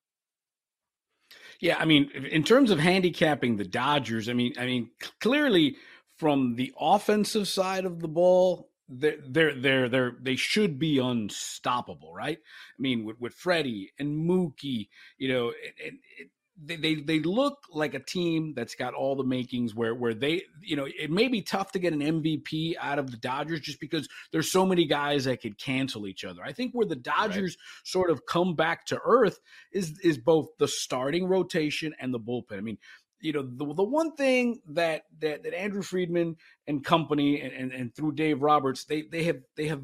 Yeah, 1.60 1.78
I 1.78 1.86
mean, 1.86 2.10
in 2.12 2.44
terms 2.44 2.72
of 2.72 2.80
handicapping 2.80 3.58
the 3.58 3.66
Dodgers, 3.66 4.30
I 4.30 4.34
mean, 4.34 4.54
I 4.58 4.66
mean, 4.66 4.92
clearly 5.20 5.78
from 6.18 6.56
the 6.56 6.74
offensive 6.80 7.48
side 7.48 7.86
of 7.86 8.00
the 8.00 8.08
ball, 8.08 8.70
they're 8.88 9.18
they're 9.28 9.56
they're 9.56 9.90
they're 9.90 10.16
they 10.22 10.36
should 10.36 10.78
be 10.80 11.00
unstoppable, 11.00 12.14
right? 12.14 12.38
I 12.38 12.82
mean, 12.82 13.04
with 13.04 13.20
with 13.20 13.34
Freddie 13.34 13.92
and 13.98 14.30
Mookie, 14.30 14.90
you 15.18 15.30
know, 15.30 15.48
and, 15.84 15.98
and 16.20 16.30
they, 16.64 16.76
they 16.78 16.96
they 16.96 17.20
look 17.20 17.66
like 17.74 17.94
a 17.94 18.00
team 18.00 18.54
that's 18.56 18.76
got 18.76 18.94
all 18.94 19.16
the 19.16 19.24
makings 19.24 19.76
where 19.76 19.94
where 19.94 20.14
they 20.14 20.44
you 20.62 20.76
know 20.76 20.88
it 20.88 21.12
may 21.12 21.28
be 21.28 21.42
tough 21.42 21.72
to 21.74 21.80
get 21.80 21.94
an 21.94 22.00
MVP 22.00 22.76
out 22.80 22.98
of 22.98 23.12
the 23.12 23.18
Dodgers 23.18 23.60
just 23.60 23.80
because 23.82 24.08
there's 24.32 24.52
so 24.52 24.66
many 24.66 24.86
guys 24.86 25.26
that 25.26 25.42
could 25.42 25.58
cancel 25.58 26.08
each 26.08 26.24
other. 26.24 26.42
I 26.44 26.54
think 26.54 26.72
where 26.74 26.86
the 26.86 26.96
Dodgers 26.96 27.58
right. 27.60 27.84
sort 27.84 28.10
of 28.10 28.26
come 28.26 28.56
back 28.56 28.86
to 28.88 29.00
earth 29.04 29.40
is 29.74 30.00
is 30.00 30.18
both 30.18 30.48
the 30.58 30.68
starting 30.68 31.28
rotation 31.28 31.94
and 32.00 32.14
the 32.14 32.20
bullpen. 32.20 32.58
I 32.58 32.62
mean, 32.62 32.78
you 33.22 33.34
know 33.34 33.42
the, 33.42 33.74
the 33.74 33.84
one 33.84 34.16
thing 34.16 34.60
that, 34.70 35.04
that 35.20 35.44
that 35.44 35.58
Andrew 35.58 35.82
Friedman 35.82 36.36
and 36.68 36.84
company 36.84 37.42
and, 37.42 37.54
and, 37.54 37.72
and 37.72 37.96
through 37.96 38.14
Dave 38.14 38.42
Roberts 38.42 38.86
they 38.86 39.04
they 39.04 39.24
have 39.24 39.38
they 39.56 39.68
have 39.68 39.82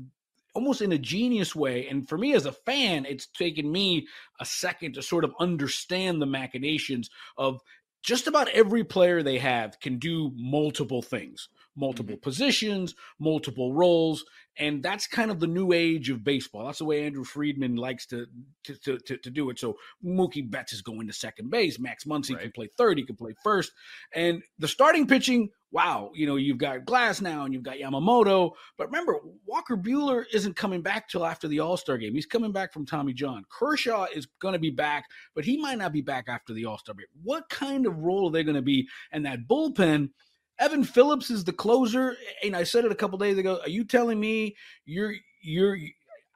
almost 0.53 0.81
in 0.81 0.91
a 0.91 0.97
genius 0.97 1.55
way. 1.55 1.87
And 1.87 2.07
for 2.07 2.17
me 2.17 2.33
as 2.33 2.45
a 2.45 2.51
fan, 2.51 3.05
it's 3.05 3.27
taken 3.27 3.71
me 3.71 4.07
a 4.39 4.45
second 4.45 4.93
to 4.93 5.01
sort 5.01 5.23
of 5.23 5.33
understand 5.39 6.21
the 6.21 6.25
machinations 6.25 7.09
of 7.37 7.61
just 8.03 8.27
about 8.27 8.49
every 8.49 8.83
player 8.83 9.23
they 9.23 9.37
have 9.37 9.79
can 9.79 9.97
do 9.99 10.31
multiple 10.35 11.01
things 11.01 11.49
multiple 11.75 12.15
mm-hmm. 12.15 12.21
positions, 12.21 12.95
multiple 13.19 13.73
roles, 13.73 14.25
and 14.57 14.83
that's 14.83 15.07
kind 15.07 15.31
of 15.31 15.39
the 15.39 15.47
new 15.47 15.71
age 15.71 16.09
of 16.09 16.23
baseball. 16.23 16.65
That's 16.65 16.79
the 16.79 16.85
way 16.85 17.05
Andrew 17.05 17.23
Friedman 17.23 17.75
likes 17.75 18.05
to 18.07 18.25
to 18.65 18.75
to, 18.75 18.97
to, 18.99 19.17
to 19.17 19.29
do 19.29 19.49
it. 19.49 19.59
So 19.59 19.77
Mookie 20.05 20.49
Betts 20.49 20.73
is 20.73 20.81
going 20.81 21.07
to 21.07 21.13
second 21.13 21.49
base. 21.49 21.79
Max 21.79 22.03
Muncy 22.03 22.33
right. 22.33 22.43
can 22.43 22.51
play 22.51 22.69
third. 22.77 22.97
He 22.97 23.05
can 23.05 23.15
play 23.15 23.33
first. 23.43 23.71
And 24.13 24.43
the 24.59 24.67
starting 24.67 25.07
pitching, 25.07 25.49
wow, 25.71 26.11
you 26.13 26.27
know, 26.27 26.35
you've 26.35 26.57
got 26.57 26.85
Glasnow 26.85 27.45
and 27.45 27.53
you've 27.53 27.63
got 27.63 27.77
Yamamoto. 27.77 28.51
But 28.77 28.87
remember, 28.87 29.19
Walker 29.45 29.77
Buehler 29.77 30.25
isn't 30.33 30.57
coming 30.57 30.81
back 30.81 31.07
till 31.07 31.25
after 31.25 31.47
the 31.47 31.59
All 31.59 31.77
Star 31.77 31.97
game. 31.97 32.13
He's 32.13 32.25
coming 32.25 32.51
back 32.51 32.73
from 32.73 32.85
Tommy 32.85 33.13
John. 33.13 33.45
Kershaw 33.49 34.07
is 34.13 34.27
going 34.41 34.53
to 34.53 34.59
be 34.59 34.71
back, 34.71 35.05
but 35.33 35.45
he 35.45 35.57
might 35.57 35.77
not 35.77 35.93
be 35.93 36.01
back 36.01 36.25
after 36.27 36.53
the 36.53 36.65
All 36.65 36.77
Star 36.77 36.93
break. 36.93 37.07
What 37.23 37.49
kind 37.49 37.85
of 37.85 37.99
role 37.99 38.27
are 38.27 38.31
they 38.31 38.43
going 38.43 38.55
to 38.55 38.61
be? 38.61 38.87
And 39.11 39.25
that 39.25 39.47
bullpen– 39.47 40.09
Evan 40.61 40.83
Phillips 40.83 41.31
is 41.31 41.43
the 41.43 41.51
closer, 41.51 42.15
and 42.43 42.55
I 42.55 42.63
said 42.63 42.85
it 42.85 42.91
a 42.91 42.95
couple 42.95 43.17
days 43.17 43.37
ago. 43.37 43.59
Are 43.61 43.69
you 43.69 43.83
telling 43.83 44.19
me 44.19 44.55
you're 44.85 45.15
you're? 45.41 45.77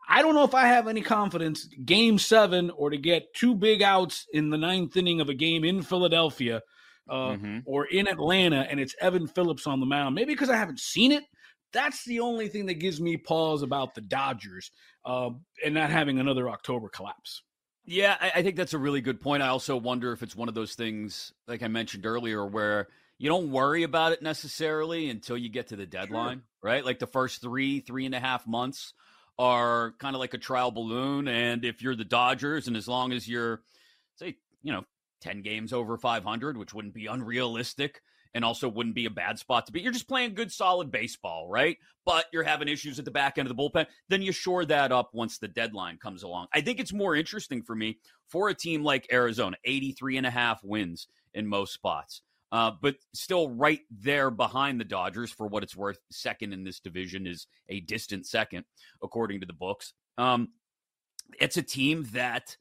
I 0.10 0.22
don't 0.22 0.34
know 0.34 0.44
if 0.44 0.56
I 0.56 0.68
have 0.68 0.88
any 0.88 1.02
confidence 1.02 1.68
game 1.86 2.18
seven 2.18 2.72
or 2.72 2.90
to 2.90 2.98
get 2.98 3.34
two 3.36 3.56
big 3.56 3.82
outs 3.82 4.26
in 4.34 4.50
the 4.50 4.58
ninth 4.58 4.98
inning 4.98 5.22
of 5.22 5.30
a 5.30 5.34
game 5.34 5.64
in 5.64 5.82
Philadelphia 5.82 6.62
uh, 7.10 7.14
mm-hmm. 7.14 7.60
or 7.66 7.86
in 7.86 8.08
Atlanta, 8.08 8.68
and 8.70 8.80
it's 8.80 8.96
Evan 9.00 9.28
Phillips 9.28 9.68
on 9.68 9.80
the 9.80 9.86
mound. 9.86 10.16
Maybe 10.16 10.34
because 10.34 10.50
I 10.50 10.58
haven't 10.58 10.80
seen 10.80 11.12
it. 11.12 11.24
That's 11.72 12.04
the 12.06 12.20
only 12.20 12.48
thing 12.48 12.66
that 12.68 12.76
gives 12.76 13.00
me 13.00 13.18
pause 13.18 13.62
about 13.62 13.96
the 13.96 14.02
Dodgers 14.02 14.72
uh, 15.06 15.30
and 15.64 15.74
not 15.74 15.90
having 15.90 16.20
another 16.20 16.50
October 16.50 16.90
collapse. 16.90 17.44
Yeah, 17.84 18.16
I, 18.20 18.32
I 18.36 18.44
think 18.44 18.56
that's 18.56 18.74
a 18.74 18.80
really 18.80 19.02
good 19.02 19.22
point. 19.22 19.44
I 19.44 19.48
also 19.48 19.76
wonder 19.76 20.12
if 20.14 20.24
it's 20.24 20.36
one 20.36 20.50
of 20.50 20.56
those 20.56 20.74
things, 20.74 21.32
like 21.48 21.62
I 21.62 21.68
mentioned 21.68 22.06
earlier, 22.06 22.46
where 22.46 22.88
you 23.18 23.30
don't 23.30 23.52
worry 23.52 23.84
about 23.84 24.12
it 24.12 24.22
necessarily 24.22 25.10
until 25.10 25.38
you 25.38 25.50
get 25.50 25.68
to 25.68 25.76
the 25.76 25.86
deadline, 25.86 26.38
sure. 26.38 26.72
right? 26.72 26.86
Like 26.86 27.00
the 27.00 27.08
first 27.08 27.42
three, 27.42 27.80
three 27.80 28.06
and 28.06 28.16
a 28.16 28.20
half 28.20 28.46
months 28.46 28.94
are 29.40 29.94
kind 30.00 30.16
of 30.16 30.20
like 30.20 30.34
a 30.34 30.38
trial 30.38 30.72
balloon. 30.72 31.28
And 31.28 31.64
if 31.64 31.82
you're 31.82 31.96
the 31.96 32.06
Dodgers, 32.06 32.68
and 32.68 32.76
as 32.76 32.88
long 32.88 33.14
as 33.14 33.28
you're, 33.28 33.62
say, 34.16 34.36
you 34.64 34.74
know, 34.74 34.84
10 35.22 35.42
games 35.42 35.72
over 35.72 35.98
500, 35.98 36.58
which 36.58 36.74
wouldn't 36.74 36.94
be 36.94 37.08
unrealistic 37.08 38.02
and 38.34 38.44
also 38.44 38.68
wouldn't 38.68 38.96
be 38.96 39.06
a 39.06 39.12
bad 39.12 39.40
spot 39.40 39.66
to 39.66 39.72
be, 39.72 39.80
you're 39.80 39.94
just 39.94 40.10
playing 40.10 40.34
good, 40.34 40.52
solid 40.52 40.92
baseball, 40.92 41.48
right? 41.50 41.78
But 42.06 42.26
you're 42.34 42.44
having 42.44 42.68
issues 42.68 43.00
at 43.00 43.06
the 43.06 43.12
back 43.12 43.38
end 43.38 43.50
of 43.50 43.56
the 43.56 43.62
bullpen, 43.62 43.88
then 44.10 44.22
you 44.22 44.34
shore 44.34 44.66
that 44.66 44.92
up 44.92 45.12
once 45.14 45.38
the 45.38 45.48
deadline 45.48 45.98
comes 45.98 46.24
along. 46.24 46.48
I 46.54 46.60
think 46.60 46.82
it's 46.82 46.94
more 46.94 47.16
interesting 47.16 47.64
for 47.64 47.76
me 47.76 48.00
for 48.28 48.50
a 48.50 48.54
team 48.54 48.84
like 48.84 49.08
Arizona, 49.12 49.56
83 49.64 50.18
and 50.18 50.28
a 50.28 50.32
half 50.32 50.62
wins 50.66 51.08
in 51.34 51.48
most 51.48 51.74
spots 51.74 52.22
uh, 52.52 52.72
but 52.82 52.96
still 53.14 53.50
right 53.50 53.82
there 53.92 54.32
behind 54.32 54.80
the 54.80 54.86
Dodgers 54.86 55.32
for 55.32 55.48
what 55.48 55.64
it's 55.64 55.76
worth. 55.76 56.00
Second 56.12 56.54
in 56.54 56.64
this 56.64 56.80
division 56.80 57.28
is 57.28 57.48
a 57.70 57.80
distant 57.82 58.26
second, 58.26 58.66
according 59.04 59.42
to 59.42 59.46
the 59.46 59.54
books. 59.54 59.94
Um, 60.18 60.50
it's 61.40 61.58
a 61.58 61.64
team 61.64 62.08
that 62.14 62.56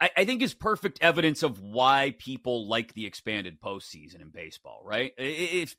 I, 0.00 0.10
I, 0.16 0.24
think 0.24 0.40
is 0.40 0.54
perfect 0.54 0.98
evidence 1.02 1.42
of 1.42 1.60
why 1.60 2.14
people 2.18 2.68
like 2.68 2.94
the 2.94 3.04
expanded 3.04 3.60
postseason 3.60 4.22
in 4.22 4.30
baseball. 4.30 4.82
Right? 4.84 5.12
If 5.18 5.76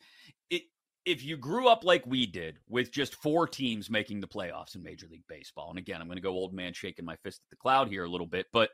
if 1.05 1.23
you 1.23 1.37
grew 1.37 1.67
up 1.67 1.83
like 1.83 2.05
we 2.05 2.25
did 2.25 2.59
with 2.69 2.91
just 2.91 3.15
four 3.15 3.47
teams 3.47 3.89
making 3.89 4.21
the 4.21 4.27
playoffs 4.27 4.75
in 4.75 4.83
Major 4.83 5.07
League 5.09 5.25
Baseball, 5.27 5.69
and 5.69 5.79
again, 5.79 6.01
I'm 6.01 6.07
going 6.07 6.17
to 6.17 6.21
go 6.21 6.29
old 6.29 6.53
man 6.53 6.73
shaking 6.73 7.05
my 7.05 7.15
fist 7.17 7.41
at 7.45 7.49
the 7.49 7.55
cloud 7.55 7.89
here 7.89 8.03
a 8.03 8.09
little 8.09 8.27
bit, 8.27 8.47
but 8.53 8.69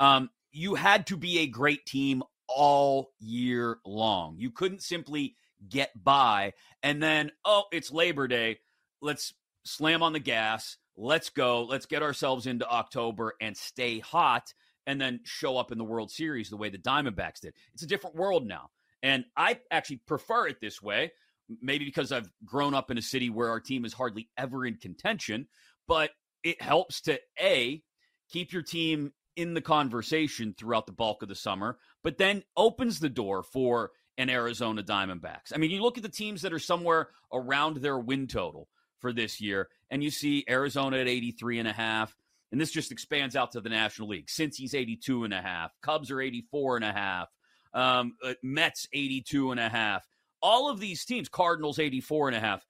um, 0.00 0.30
you 0.50 0.74
had 0.74 1.06
to 1.08 1.16
be 1.16 1.38
a 1.38 1.46
great 1.46 1.86
team 1.86 2.22
all 2.48 3.10
year 3.20 3.78
long. 3.84 4.36
You 4.38 4.50
couldn't 4.50 4.82
simply 4.82 5.36
get 5.68 5.90
by 6.02 6.52
and 6.82 7.02
then, 7.02 7.32
oh, 7.44 7.64
it's 7.72 7.90
Labor 7.90 8.28
Day. 8.28 8.58
Let's 9.00 9.34
slam 9.64 10.02
on 10.02 10.12
the 10.12 10.20
gas. 10.20 10.76
Let's 10.96 11.30
go. 11.30 11.64
Let's 11.64 11.86
get 11.86 12.02
ourselves 12.02 12.46
into 12.46 12.68
October 12.68 13.34
and 13.40 13.56
stay 13.56 13.98
hot 14.00 14.52
and 14.86 15.00
then 15.00 15.20
show 15.24 15.56
up 15.58 15.70
in 15.70 15.78
the 15.78 15.84
World 15.84 16.10
Series 16.10 16.48
the 16.48 16.56
way 16.56 16.70
the 16.70 16.78
Diamondbacks 16.78 17.40
did. 17.40 17.54
It's 17.74 17.82
a 17.82 17.86
different 17.86 18.16
world 18.16 18.46
now. 18.46 18.70
And 19.02 19.24
I 19.36 19.60
actually 19.70 20.00
prefer 20.06 20.48
it 20.48 20.60
this 20.60 20.82
way, 20.82 21.12
maybe 21.60 21.84
because 21.84 22.10
I've 22.10 22.30
grown 22.44 22.74
up 22.74 22.90
in 22.90 22.98
a 22.98 23.02
city 23.02 23.30
where 23.30 23.50
our 23.50 23.60
team 23.60 23.84
is 23.84 23.92
hardly 23.92 24.28
ever 24.36 24.66
in 24.66 24.74
contention, 24.76 25.46
but 25.86 26.10
it 26.42 26.60
helps 26.60 27.02
to 27.02 27.20
A, 27.40 27.82
keep 28.30 28.52
your 28.52 28.62
team 28.62 29.12
in 29.36 29.54
the 29.54 29.60
conversation 29.60 30.54
throughout 30.58 30.86
the 30.86 30.92
bulk 30.92 31.22
of 31.22 31.28
the 31.28 31.34
summer, 31.34 31.78
but 32.08 32.16
then 32.16 32.42
opens 32.56 33.00
the 33.00 33.10
door 33.10 33.42
for 33.42 33.90
an 34.16 34.30
Arizona 34.30 34.82
Diamondbacks. 34.82 35.52
I 35.54 35.58
mean, 35.58 35.70
you 35.70 35.82
look 35.82 35.98
at 35.98 36.02
the 36.02 36.08
teams 36.08 36.40
that 36.40 36.54
are 36.54 36.58
somewhere 36.58 37.10
around 37.30 37.76
their 37.76 37.98
win 37.98 38.26
total 38.28 38.66
for 38.98 39.12
this 39.12 39.42
year, 39.42 39.68
and 39.90 40.02
you 40.02 40.10
see 40.10 40.42
Arizona 40.48 40.96
at 40.96 41.06
83 41.06 41.58
and 41.58 41.68
a 41.68 41.72
half, 41.74 42.16
and 42.50 42.58
this 42.58 42.70
just 42.70 42.92
expands 42.92 43.36
out 43.36 43.52
to 43.52 43.60
the 43.60 43.68
National 43.68 44.08
League. 44.08 44.30
Cincy's 44.30 44.72
82 44.72 45.24
and 45.24 45.34
a 45.34 45.42
half, 45.42 45.70
Cubs 45.82 46.10
are 46.10 46.18
84 46.18 46.76
and 46.76 46.84
a 46.86 46.92
half, 46.94 47.28
um, 47.74 48.16
uh, 48.24 48.32
Mets 48.42 48.88
82 48.94 49.50
and 49.50 49.60
a 49.60 49.68
half. 49.68 50.08
All 50.40 50.70
of 50.70 50.80
these 50.80 51.04
teams, 51.04 51.28
Cardinals 51.28 51.78
84 51.78 52.28
and 52.28 52.38
a 52.38 52.40
half, 52.40 52.64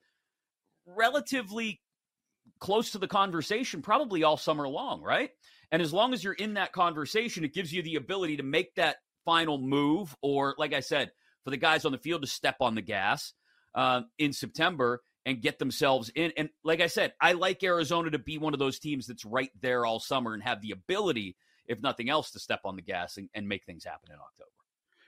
relatively 0.85 1.79
close 2.59 2.91
to 2.91 2.97
the 2.97 3.07
conversation 3.07 3.81
probably 3.81 4.25
all 4.25 4.35
summer 4.35 4.67
long, 4.67 5.01
right? 5.01 5.29
And 5.71 5.81
as 5.81 5.93
long 5.93 6.13
as 6.13 6.25
you're 6.25 6.33
in 6.33 6.55
that 6.55 6.73
conversation, 6.73 7.45
it 7.45 7.53
gives 7.53 7.71
you 7.71 7.81
the 7.81 7.95
ability 7.95 8.35
to 8.35 8.43
make 8.43 8.75
that 8.75 8.97
final 9.25 9.57
move, 9.57 10.15
or 10.21 10.55
like 10.57 10.73
I 10.73 10.79
said, 10.79 11.11
for 11.43 11.51
the 11.51 11.57
guys 11.57 11.85
on 11.85 11.91
the 11.91 11.97
field 11.97 12.21
to 12.21 12.27
step 12.27 12.57
on 12.61 12.75
the 12.75 12.81
gas 12.81 13.33
uh, 13.75 14.01
in 14.17 14.33
September 14.33 15.01
and 15.25 15.41
get 15.41 15.59
themselves 15.59 16.09
in. 16.15 16.31
And 16.37 16.49
like 16.63 16.81
I 16.81 16.87
said, 16.87 17.13
I 17.21 17.33
like 17.33 17.63
Arizona 17.63 18.09
to 18.11 18.19
be 18.19 18.37
one 18.37 18.53
of 18.53 18.59
those 18.59 18.79
teams 18.79 19.07
that's 19.07 19.25
right 19.25 19.51
there 19.61 19.85
all 19.85 19.99
summer 19.99 20.33
and 20.33 20.43
have 20.43 20.61
the 20.61 20.71
ability, 20.71 21.35
if 21.67 21.81
nothing 21.81 22.09
else, 22.09 22.31
to 22.31 22.39
step 22.39 22.61
on 22.65 22.75
the 22.75 22.81
gas 22.81 23.17
and, 23.17 23.29
and 23.33 23.47
make 23.47 23.65
things 23.65 23.83
happen 23.83 24.09
in 24.09 24.15
October. 24.15 24.49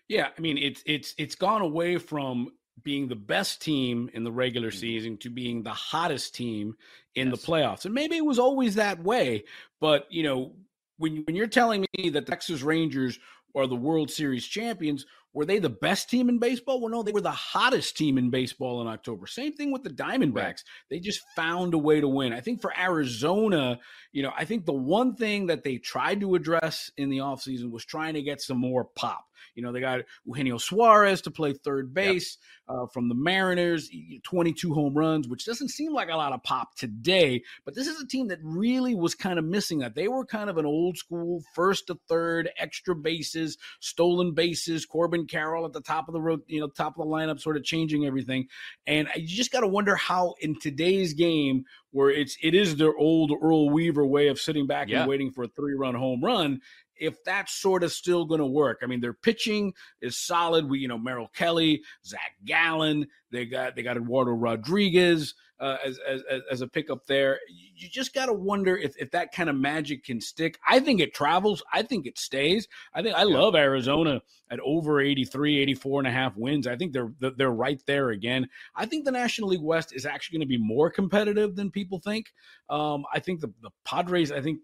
Yeah, 0.08 0.28
I 0.38 0.42
mean 0.42 0.58
it's 0.58 0.84
it's 0.86 1.16
it's 1.18 1.36
gone 1.36 1.62
away 1.62 1.98
from 1.98 2.50
being 2.84 3.08
the 3.08 3.16
best 3.16 3.62
team 3.62 4.10
in 4.14 4.24
the 4.24 4.32
regular 4.32 4.70
mm-hmm. 4.70 4.80
season 4.80 5.18
to 5.18 5.30
being 5.30 5.64
the 5.64 5.72
hottest 5.72 6.36
team 6.36 6.76
in 7.16 7.30
yes. 7.30 7.40
the 7.40 7.48
playoffs. 7.48 7.86
And 7.86 7.94
maybe 7.94 8.18
it 8.18 8.26
was 8.26 8.40
always 8.40 8.76
that 8.76 9.02
way, 9.02 9.46
but 9.80 10.08
you 10.10 10.24
know, 10.24 10.54
when 10.98 11.24
when 11.26 11.36
you're 11.36 11.48
telling 11.48 11.86
me 11.98 12.10
that 12.10 12.26
the 12.26 12.32
Texas 12.32 12.62
Rangers 12.62 13.20
are 13.56 13.68
the 13.68 13.76
World 13.76 14.10
Series 14.10 14.46
champions, 14.46 15.06
were 15.34 15.46
they 15.46 15.60
the 15.60 15.70
best 15.70 16.10
team 16.10 16.30
in 16.30 16.40
baseball? 16.40 16.82
Well, 16.82 16.92
no, 16.92 17.04
they 17.04 17.12
were 17.12 17.22
the 17.22 17.32
hottest 17.32 17.96
team 17.98 18.18
in 18.18 18.30
baseball 18.30 18.82
in 18.82 18.88
October. 18.88 19.28
Same 19.28 19.54
thing 19.54 19.72
with 19.72 19.84
the 19.84 19.90
Diamondbacks. 19.90 20.36
Right. 20.36 20.64
They 20.90 21.00
just 21.00 21.22
found 21.36 21.74
a 21.74 21.78
way 21.78 22.02
to 22.02 22.08
win. 22.08 22.34
I 22.34 22.42
think 22.42 22.62
for 22.62 22.74
Arizona, 22.78 23.80
you 24.12 24.24
know, 24.24 24.34
I 24.38 24.46
think 24.46 24.66
the 24.66 24.74
one 24.74 25.16
thing 25.16 25.48
that 25.48 25.64
they 25.64 25.78
tried 25.78 26.20
to 26.22 26.36
address 26.36 26.92
in 26.98 27.10
the 27.10 27.20
offseason 27.20 27.72
was 27.72 27.86
trying 27.86 28.16
to 28.16 28.22
get 28.22 28.42
some 28.42 28.58
more 28.58 28.84
pop. 28.84 29.26
You 29.56 29.64
know, 29.64 29.72
they 29.72 29.80
got 29.80 30.02
Eugenio 30.26 30.58
Suarez 30.58 31.22
to 31.22 31.32
play 31.32 31.54
third 31.54 31.94
base 31.94 32.38
yep. 32.70 32.78
uh, 32.78 32.86
from 32.88 33.10
the 33.10 33.16
Mariners, 33.16 33.90
22 34.24 34.74
home 34.74 34.94
runs, 34.94 35.28
which 35.28 35.46
doesn't 35.46 35.70
seem 35.70 35.94
like 35.94 36.10
a 36.10 36.16
lot 36.16 36.34
of 36.34 36.44
pop 36.44 36.76
today. 36.76 37.44
But 37.66 37.76
this 37.76 37.88
is 37.88 38.02
a 38.02 38.08
team 38.08 38.28
that 38.28 38.40
really 38.44 38.96
was 38.96 39.16
kind 39.16 39.40
of 39.40 39.46
missing 39.46 39.80
that. 39.80 39.96
They 39.96 40.08
were 40.08 40.26
kind 40.26 40.50
of 40.50 40.58
an 40.58 40.66
old 40.66 40.98
school 40.98 41.44
first 41.54 41.88
to 41.88 42.00
third, 42.08 42.50
extra 42.58 42.96
bases, 42.96 43.58
stolen 43.80 44.34
bases, 44.34 44.86
Corbin 44.86 45.21
Carroll 45.28 45.66
at 45.66 45.74
the 45.74 45.82
top 45.82 46.08
of 46.08 46.14
the 46.14 46.22
road, 46.22 46.42
you 46.48 46.60
know, 46.60 46.68
top 46.68 46.98
of 46.98 47.06
the 47.06 47.12
lineup, 47.12 47.40
sort 47.40 47.58
of 47.58 47.64
changing 47.64 48.06
everything. 48.06 48.48
And 48.88 49.08
you 49.16 49.28
just 49.28 49.52
got 49.52 49.62
to 49.62 49.68
wonder 49.68 49.96
how 49.96 50.36
in 50.42 50.60
today's 50.60 51.14
game, 51.14 51.66
where 51.92 52.10
it's 52.10 52.38
it 52.42 52.56
is 52.56 52.76
their 52.76 52.96
old 52.96 53.34
Earl 53.42 53.70
Weaver 53.70 54.06
way 54.06 54.28
of 54.28 54.40
sitting 54.40 54.68
back 54.68 54.90
yeah. 54.90 55.02
and 55.02 55.10
waiting 55.10 55.32
for 55.32 55.44
a 55.44 55.48
three 55.48 55.74
run 55.74 55.96
home 55.96 56.24
run 56.24 56.62
if 57.02 57.24
that's 57.24 57.54
sort 57.54 57.84
of 57.84 57.92
still 57.92 58.26
going 58.26 58.40
to 58.40 58.46
work. 58.46 58.82
I 58.84 58.86
mean, 58.86 59.02
their 59.02 59.12
pitching 59.12 59.74
is 60.02 60.16
solid. 60.16 60.70
We, 60.70 60.80
you 60.80 60.88
know, 60.88 61.00
Merrill 61.00 61.32
Kelly, 61.36 61.82
Zach 62.06 62.36
Gallen, 62.46 63.08
they 63.32 63.46
got 63.46 63.76
they 63.76 63.82
got 63.82 63.98
Eduardo 63.98 64.32
Rodriguez 64.32 65.34
uh, 65.62 65.78
as, 65.86 66.00
as 66.00 66.24
as 66.50 66.62
a 66.62 66.68
pickup 66.68 67.06
there. 67.06 67.40
You 67.48 67.88
just 67.88 68.14
got 68.14 68.26
to 68.26 68.34
wonder 68.34 68.76
if 68.76 68.96
if 68.98 69.12
that 69.12 69.32
kind 69.32 69.50
of 69.50 69.56
magic 69.56 70.04
can 70.04 70.20
stick. 70.20 70.60
I 70.68 70.80
think 70.80 71.00
it 71.00 71.14
travels. 71.14 71.64
I 71.72 71.84
think 71.84 72.08
it 72.08 72.18
stays. 72.18 72.68
I 72.94 73.04
think 73.04 73.16
I 73.16 73.24
love 73.24 73.56
Arizona 73.56 74.22
at 74.50 74.60
over 74.62 75.00
83, 75.00 75.60
84 75.60 76.00
and 76.02 76.08
a 76.08 76.12
half 76.12 76.36
wins. 76.36 76.66
I 76.66 76.76
think 76.76 76.94
they're 76.94 77.14
they're 77.20 77.52
right 77.52 77.82
there 77.86 78.10
again. 78.10 78.50
I 78.76 78.88
think 78.88 79.06
the 79.06 79.12
National 79.12 79.50
League 79.50 79.62
West 79.62 79.94
is 79.96 80.06
actually 80.06 80.40
going 80.40 80.48
to 80.48 80.58
be 80.58 80.58
more 80.58 80.90
competitive 80.90 81.56
than 81.56 81.70
people 81.70 82.00
think. 82.00 82.34
Um, 82.70 83.06
I 83.14 83.20
think 83.20 83.40
the 83.40 83.54
the 83.62 83.70
Padres. 83.86 84.32
I 84.32 84.42
think 84.42 84.60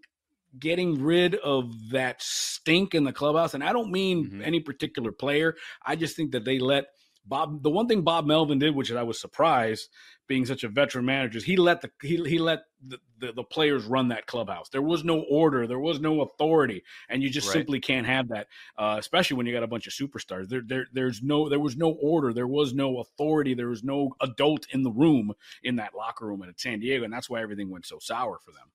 getting 0.58 1.02
rid 1.02 1.34
of 1.36 1.90
that 1.90 2.22
stink 2.22 2.94
in 2.94 3.04
the 3.04 3.12
clubhouse. 3.12 3.52
And 3.52 3.62
I 3.62 3.72
don't 3.72 3.92
mean 3.92 4.24
mm-hmm. 4.24 4.42
any 4.42 4.60
particular 4.60 5.12
player. 5.12 5.54
I 5.84 5.94
just 5.94 6.16
think 6.16 6.32
that 6.32 6.46
they 6.46 6.58
let 6.58 6.86
Bob, 7.28 7.62
the 7.62 7.70
one 7.70 7.86
thing 7.86 8.02
Bob 8.02 8.26
Melvin 8.26 8.58
did, 8.58 8.74
which 8.74 8.90
I 8.90 9.02
was 9.02 9.20
surprised, 9.20 9.88
being 10.28 10.46
such 10.46 10.62
a 10.62 10.68
veteran 10.68 11.04
manager, 11.04 11.40
he 11.40 11.56
let 11.56 11.80
the 11.80 11.90
he, 12.02 12.16
he 12.24 12.38
let 12.38 12.64
the, 12.86 12.98
the, 13.18 13.32
the 13.32 13.42
players 13.42 13.84
run 13.84 14.08
that 14.08 14.26
clubhouse. 14.26 14.68
There 14.68 14.82
was 14.82 15.02
no 15.02 15.20
order, 15.22 15.66
there 15.66 15.80
was 15.80 16.00
no 16.00 16.20
authority, 16.20 16.84
and 17.08 17.22
you 17.22 17.30
just 17.30 17.48
right. 17.48 17.54
simply 17.54 17.80
can't 17.80 18.06
have 18.06 18.28
that, 18.28 18.46
uh, 18.76 18.96
especially 18.98 19.36
when 19.36 19.46
you 19.46 19.52
got 19.52 19.62
a 19.62 19.68
bunch 19.68 19.86
of 19.86 19.92
superstars. 19.92 20.48
There, 20.48 20.62
there, 20.64 20.86
there's 20.92 21.22
no, 21.22 21.48
there 21.48 21.58
was 21.58 21.76
no 21.76 21.90
order, 22.00 22.32
there 22.32 22.46
was 22.46 22.74
no 22.74 22.98
authority, 22.98 23.54
there 23.54 23.68
was 23.68 23.82
no 23.82 24.14
adult 24.20 24.66
in 24.70 24.82
the 24.82 24.92
room 24.92 25.32
in 25.64 25.76
that 25.76 25.94
locker 25.94 26.26
room 26.26 26.42
at 26.42 26.60
San 26.60 26.80
Diego, 26.80 27.04
and 27.04 27.12
that's 27.12 27.28
why 27.28 27.42
everything 27.42 27.70
went 27.70 27.86
so 27.86 27.98
sour 27.98 28.38
for 28.38 28.52
them. 28.52 28.68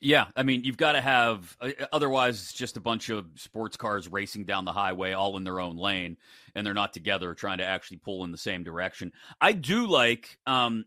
Yeah, 0.00 0.26
I 0.36 0.44
mean, 0.44 0.64
you've 0.64 0.76
got 0.76 0.92
to 0.92 1.00
have. 1.00 1.56
Uh, 1.60 1.70
otherwise, 1.92 2.40
it's 2.40 2.52
just 2.52 2.76
a 2.76 2.80
bunch 2.80 3.08
of 3.08 3.26
sports 3.34 3.76
cars 3.76 4.08
racing 4.08 4.44
down 4.44 4.64
the 4.64 4.72
highway, 4.72 5.12
all 5.12 5.36
in 5.36 5.44
their 5.44 5.60
own 5.60 5.76
lane, 5.76 6.16
and 6.54 6.66
they're 6.66 6.74
not 6.74 6.92
together, 6.92 7.34
trying 7.34 7.58
to 7.58 7.64
actually 7.64 7.98
pull 7.98 8.24
in 8.24 8.30
the 8.30 8.38
same 8.38 8.62
direction. 8.62 9.12
I 9.40 9.52
do 9.52 9.86
like. 9.86 10.38
Um, 10.46 10.84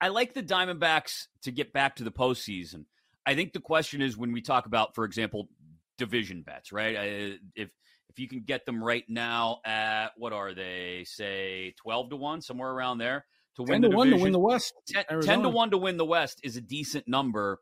I 0.00 0.08
like 0.08 0.34
the 0.34 0.42
Diamondbacks 0.42 1.26
to 1.42 1.50
get 1.50 1.72
back 1.72 1.96
to 1.96 2.04
the 2.04 2.10
postseason. 2.10 2.84
I 3.24 3.34
think 3.34 3.52
the 3.52 3.60
question 3.60 4.02
is 4.02 4.16
when 4.16 4.32
we 4.32 4.40
talk 4.40 4.66
about, 4.66 4.94
for 4.94 5.04
example, 5.04 5.48
division 5.98 6.42
bets, 6.42 6.72
right? 6.72 6.96
I, 6.96 7.02
if 7.54 7.70
if 8.08 8.18
you 8.18 8.28
can 8.28 8.40
get 8.40 8.64
them 8.64 8.82
right 8.82 9.04
now 9.08 9.60
at 9.64 10.08
what 10.16 10.32
are 10.32 10.54
they? 10.54 11.04
Say 11.06 11.74
twelve 11.76 12.10
to 12.10 12.16
one, 12.16 12.40
somewhere 12.40 12.70
around 12.70 12.98
there 12.98 13.26
to 13.56 13.62
win 13.62 13.82
the 13.82 13.88
division. 13.88 14.18
to 14.18 14.22
win 14.22 14.32
the 14.32 14.38
West. 14.38 14.74
10, 14.88 15.22
10 15.22 15.42
to 15.42 15.48
one 15.48 15.70
to 15.70 15.78
win 15.78 15.96
the 15.96 16.04
West 16.04 16.40
is 16.42 16.56
a 16.56 16.60
decent 16.60 17.08
number 17.08 17.58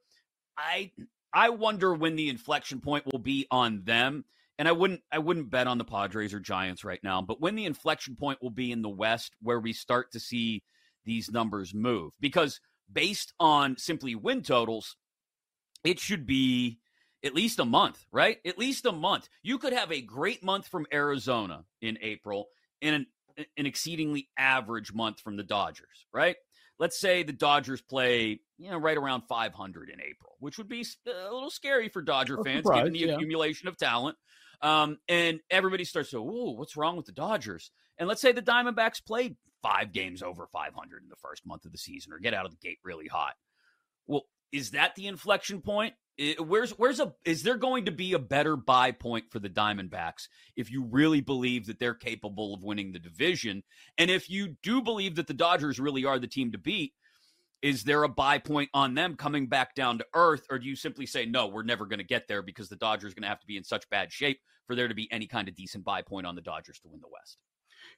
I 0.57 0.91
I 1.33 1.51
wonder 1.51 1.93
when 1.95 2.17
the 2.17 2.29
inflection 2.29 2.81
point 2.81 3.07
will 3.11 3.19
be 3.19 3.47
on 3.51 3.83
them. 3.85 4.25
And 4.59 4.69
I 4.69 4.73
wouldn't 4.73 5.01
I 5.11 5.19
wouldn't 5.19 5.51
bet 5.51 5.67
on 5.67 5.79
the 5.79 5.85
Padres 5.85 6.33
or 6.33 6.41
Giants 6.41 6.85
right 6.85 7.03
now, 7.03 7.21
but 7.23 7.41
when 7.41 7.57
the 7.57 7.65
inflection 7.65 8.15
point 8.15 8.41
will 8.41 8.51
be 8.51 8.71
in 8.71 8.83
the 8.83 8.89
West 8.89 9.35
where 9.43 9.59
we 9.59 9.73
start 9.73 10.13
to 10.13 10.21
see 10.21 10.63
these 11.05 11.31
numbers 11.31 11.75
move. 11.75 12.13
Because 12.21 12.61
based 12.93 13.33
on 13.41 13.77
simply 13.79 14.15
win 14.15 14.43
totals, 14.43 14.97
it 15.83 15.99
should 15.99 16.27
be 16.27 16.79
at 17.25 17.35
least 17.35 17.59
a 17.59 17.65
month, 17.65 18.07
right? 18.13 18.39
At 18.47 18.59
least 18.59 18.87
a 18.87 18.93
month. 18.93 19.29
You 19.43 19.59
could 19.59 19.73
have 19.73 19.91
a 19.91 20.01
great 20.01 20.45
month 20.45 20.69
from 20.69 20.87
Arizona 20.93 21.65
in 21.83 21.99
April 22.01 22.47
and 22.81 23.07
an, 23.37 23.47
an 23.57 23.67
exceedingly 23.67 24.29
average 24.39 24.93
month 24.95 25.21
from 25.21 25.37
the 25.37 25.43
Dodgers, 25.43 26.07
right? 26.13 26.37
let's 26.79 26.99
say 26.99 27.23
the 27.23 27.33
Dodgers 27.33 27.81
play, 27.81 28.41
you 28.59 28.71
know, 28.71 28.79
right 28.79 28.97
around 28.97 29.23
500 29.29 29.91
in 29.91 30.01
April, 30.01 30.37
which 30.39 30.59
would 30.59 30.69
be 30.69 30.87
a 31.07 31.33
little 31.33 31.51
scary 31.51 31.89
for 31.89 32.03
Dodger 32.03 32.43
fans 32.45 32.67
given 32.69 32.93
the 32.93 33.01
yeah. 33.01 33.15
accumulation 33.15 33.69
of 33.69 33.77
talent. 33.77 34.17
Um, 34.63 34.99
and 35.09 35.41
everybody 35.51 35.85
starts 35.85 36.11
to, 36.11 36.19
"Ooh, 36.19 36.57
what's 36.57 36.77
wrong 36.77 36.97
with 36.97 37.07
the 37.07 37.13
Dodgers?" 37.13 37.71
And 37.99 38.09
let's 38.09 38.21
say 38.21 38.33
the 38.33 38.43
Diamondbacks 38.43 39.05
played 39.05 39.37
five 39.63 39.93
games 39.93 40.23
over 40.23 40.47
500 40.47 41.03
in 41.03 41.09
the 41.09 41.17
first 41.17 41.45
month 41.47 41.65
of 41.65 41.73
the 41.73 41.79
season, 41.79 42.13
or 42.13 42.19
get 42.19 42.35
out 42.35 42.47
of 42.47 42.53
the 42.53 42.59
gate 42.59 42.79
really 42.83 43.09
hot. 43.09 43.35
Well, 44.07 44.25
is 44.53 44.71
that 44.71 44.95
the 44.95 45.07
inflection 45.07 45.61
point? 45.61 45.95
Where's 46.39 46.71
where's 46.71 47.01
a 47.01 47.13
is 47.25 47.43
there 47.43 47.57
going 47.57 47.87
to 47.87 47.91
be 47.91 48.13
a 48.13 48.21
better 48.21 48.57
buy 48.57 48.93
point 48.93 49.25
for 49.33 49.41
the 49.41 49.51
Diamondbacks 49.51 50.29
if 50.57 50.71
you 50.71 50.85
really 50.85 51.21
believe 51.21 51.67
that 51.67 51.81
they're 51.81 51.93
capable 51.93 52.55
of 52.55 52.63
winning 52.63 52.93
the 52.93 53.01
division 53.01 53.65
and 53.99 54.13
if 54.13 54.31
you 54.31 54.55
do 54.63 54.81
believe 54.81 55.17
that 55.17 55.27
the 55.27 55.35
Dodgers 55.35 55.81
really 55.81 56.05
are 56.05 56.21
the 56.21 56.29
team 56.29 56.53
to 56.53 56.59
beat 56.59 56.93
is 57.65 57.83
there 57.83 58.03
a 58.03 58.09
buy 58.09 58.37
point 58.39 58.69
on 58.75 58.95
them 58.95 59.17
coming 59.17 59.47
back 59.47 59.75
down 59.75 59.97
to 59.99 60.07
earth 60.15 60.47
or 60.51 60.59
do 60.59 60.69
you 60.69 60.77
simply 60.77 61.07
say 61.07 61.25
no 61.25 61.47
we're 61.47 61.63
never 61.63 61.87
going 61.87 61.99
to 61.99 62.05
get 62.05 62.29
there 62.29 62.43
because 62.43 62.69
the 62.69 62.77
Dodgers 62.77 63.13
are 63.13 63.15
going 63.15 63.23
to 63.23 63.29
have 63.29 63.41
to 63.41 63.47
be 63.47 63.57
in 63.57 63.65
such 63.65 63.89
bad 63.89 64.13
shape 64.13 64.39
for 64.67 64.77
there 64.77 64.87
to 64.89 64.95
be 64.95 65.09
any 65.11 65.27
kind 65.27 65.49
of 65.49 65.55
decent 65.57 65.85
buy 65.85 66.03
point 66.03 66.27
on 66.27 66.35
the 66.35 66.43
Dodgers 66.43 66.79
to 66.81 66.89
win 66.89 67.01
the 67.01 67.09
West 67.09 67.39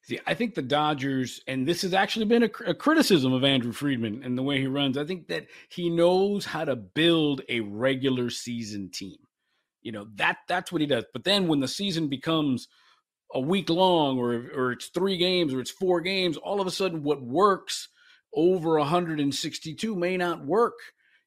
See, 0.02 0.20
I 0.26 0.34
think 0.34 0.54
the 0.54 0.62
Dodgers, 0.62 1.40
and 1.46 1.66
this 1.66 1.82
has 1.82 1.94
actually 1.94 2.26
been 2.26 2.44
a, 2.44 2.50
a, 2.66 2.74
criticism 2.74 3.32
of 3.32 3.44
Andrew 3.44 3.72
Friedman 3.72 4.22
and 4.22 4.36
the 4.36 4.42
way 4.42 4.60
he 4.60 4.66
runs. 4.66 4.96
I 4.96 5.04
think 5.04 5.28
that 5.28 5.46
he 5.68 5.90
knows 5.90 6.44
how 6.44 6.64
to 6.64 6.76
build 6.76 7.42
a 7.48 7.60
regular 7.60 8.30
season 8.30 8.90
team. 8.90 9.16
You 9.82 9.92
know 9.92 10.06
that 10.16 10.38
that's 10.48 10.72
what 10.72 10.80
he 10.80 10.86
does. 10.86 11.04
But 11.12 11.24
then 11.24 11.46
when 11.46 11.60
the 11.60 11.68
season 11.68 12.08
becomes 12.08 12.68
a 13.32 13.40
week 13.40 13.70
long, 13.70 14.18
or 14.18 14.32
or 14.54 14.72
it's 14.72 14.88
three 14.88 15.16
games, 15.16 15.54
or 15.54 15.60
it's 15.60 15.70
four 15.70 16.00
games, 16.00 16.36
all 16.36 16.60
of 16.60 16.66
a 16.66 16.72
sudden 16.72 17.02
what 17.02 17.22
works 17.22 17.88
over 18.36 18.78
162 18.78 19.96
may 19.96 20.16
not 20.16 20.44
work. 20.44 20.74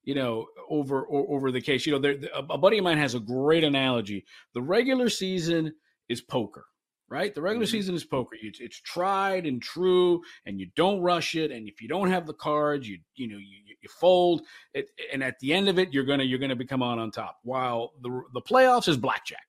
You 0.03 0.15
know, 0.15 0.47
over 0.69 1.03
or, 1.03 1.35
over 1.35 1.51
the 1.51 1.61
case. 1.61 1.85
You 1.85 1.91
know, 1.91 1.99
there, 1.99 2.15
a 2.33 2.57
buddy 2.57 2.77
of 2.77 2.83
mine 2.83 2.97
has 2.97 3.15
a 3.15 3.19
great 3.19 3.63
analogy. 3.63 4.25
The 4.53 4.61
regular 4.61 5.09
season 5.09 5.73
is 6.07 6.21
poker 6.21 6.65
right? 7.09 7.33
The 7.33 7.41
regular 7.41 7.65
mm-hmm. 7.65 7.71
season 7.71 7.95
is 7.95 8.05
poker. 8.05 8.37
It's, 8.41 8.59
it's, 8.59 8.79
tried 8.81 9.45
and 9.45 9.61
true, 9.61 10.21
and 10.45 10.59
you 10.59 10.67
don't 10.75 11.01
rush 11.01 11.35
it. 11.35 11.51
And 11.51 11.67
if 11.67 11.81
you 11.81 11.87
don't 11.87 12.09
have 12.09 12.25
the 12.25 12.33
cards, 12.33 12.87
you 12.87 12.99
you 13.15 13.27
know 13.27 13.37
you, 13.37 13.75
you 13.81 13.89
fold. 13.99 14.41
It, 14.73 14.89
and 15.11 15.23
at 15.23 15.39
the 15.39 15.53
end 15.53 15.67
of 15.67 15.79
it, 15.79 15.91
you're 15.91 16.05
gonna 16.05 16.23
you're 16.23 16.39
gonna 16.39 16.55
become 16.55 16.83
on 16.83 16.99
on 16.99 17.11
top. 17.11 17.39
While 17.43 17.93
the 18.01 18.21
the 18.33 18.41
playoffs 18.41 18.87
is 18.87 18.97
blackjack. 18.97 19.45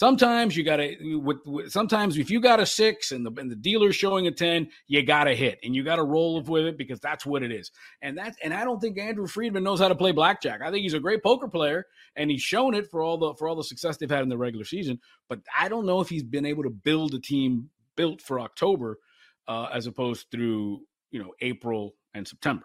Sometimes 0.00 0.56
you 0.56 0.64
gotta 0.64 0.96
with, 1.22 1.40
with, 1.44 1.70
sometimes 1.70 2.16
if 2.16 2.30
you 2.30 2.40
got 2.40 2.58
a 2.58 2.64
six 2.64 3.12
and 3.12 3.26
the 3.26 3.30
and 3.38 3.50
the 3.50 3.54
dealer's 3.54 3.94
showing 3.94 4.26
a 4.26 4.30
ten, 4.30 4.70
you 4.86 5.02
gotta 5.02 5.34
hit 5.34 5.58
and 5.62 5.76
you 5.76 5.84
gotta 5.84 6.02
roll 6.02 6.40
with 6.40 6.64
it 6.64 6.78
because 6.78 7.00
that's 7.00 7.26
what 7.26 7.42
it 7.42 7.52
is. 7.52 7.70
And 8.00 8.16
that 8.16 8.34
and 8.42 8.54
I 8.54 8.64
don't 8.64 8.80
think 8.80 8.98
Andrew 8.98 9.26
Friedman 9.26 9.62
knows 9.62 9.78
how 9.78 9.88
to 9.88 9.94
play 9.94 10.12
blackjack. 10.12 10.62
I 10.62 10.70
think 10.70 10.84
he's 10.84 10.94
a 10.94 11.00
great 11.00 11.22
poker 11.22 11.48
player 11.48 11.84
and 12.16 12.30
he's 12.30 12.40
shown 12.40 12.72
it 12.72 12.90
for 12.90 13.02
all 13.02 13.18
the 13.18 13.34
for 13.34 13.46
all 13.46 13.56
the 13.56 13.62
success 13.62 13.98
they've 13.98 14.08
had 14.10 14.22
in 14.22 14.30
the 14.30 14.38
regular 14.38 14.64
season. 14.64 15.00
But 15.28 15.40
I 15.54 15.68
don't 15.68 15.84
know 15.84 16.00
if 16.00 16.08
he's 16.08 16.22
been 16.22 16.46
able 16.46 16.62
to 16.62 16.70
build 16.70 17.12
a 17.12 17.20
team 17.20 17.68
built 17.94 18.22
for 18.22 18.40
October 18.40 19.00
uh, 19.48 19.68
as 19.70 19.86
opposed 19.86 20.28
through 20.30 20.80
you 21.10 21.22
know 21.22 21.34
April 21.42 21.94
and 22.14 22.26
September. 22.26 22.64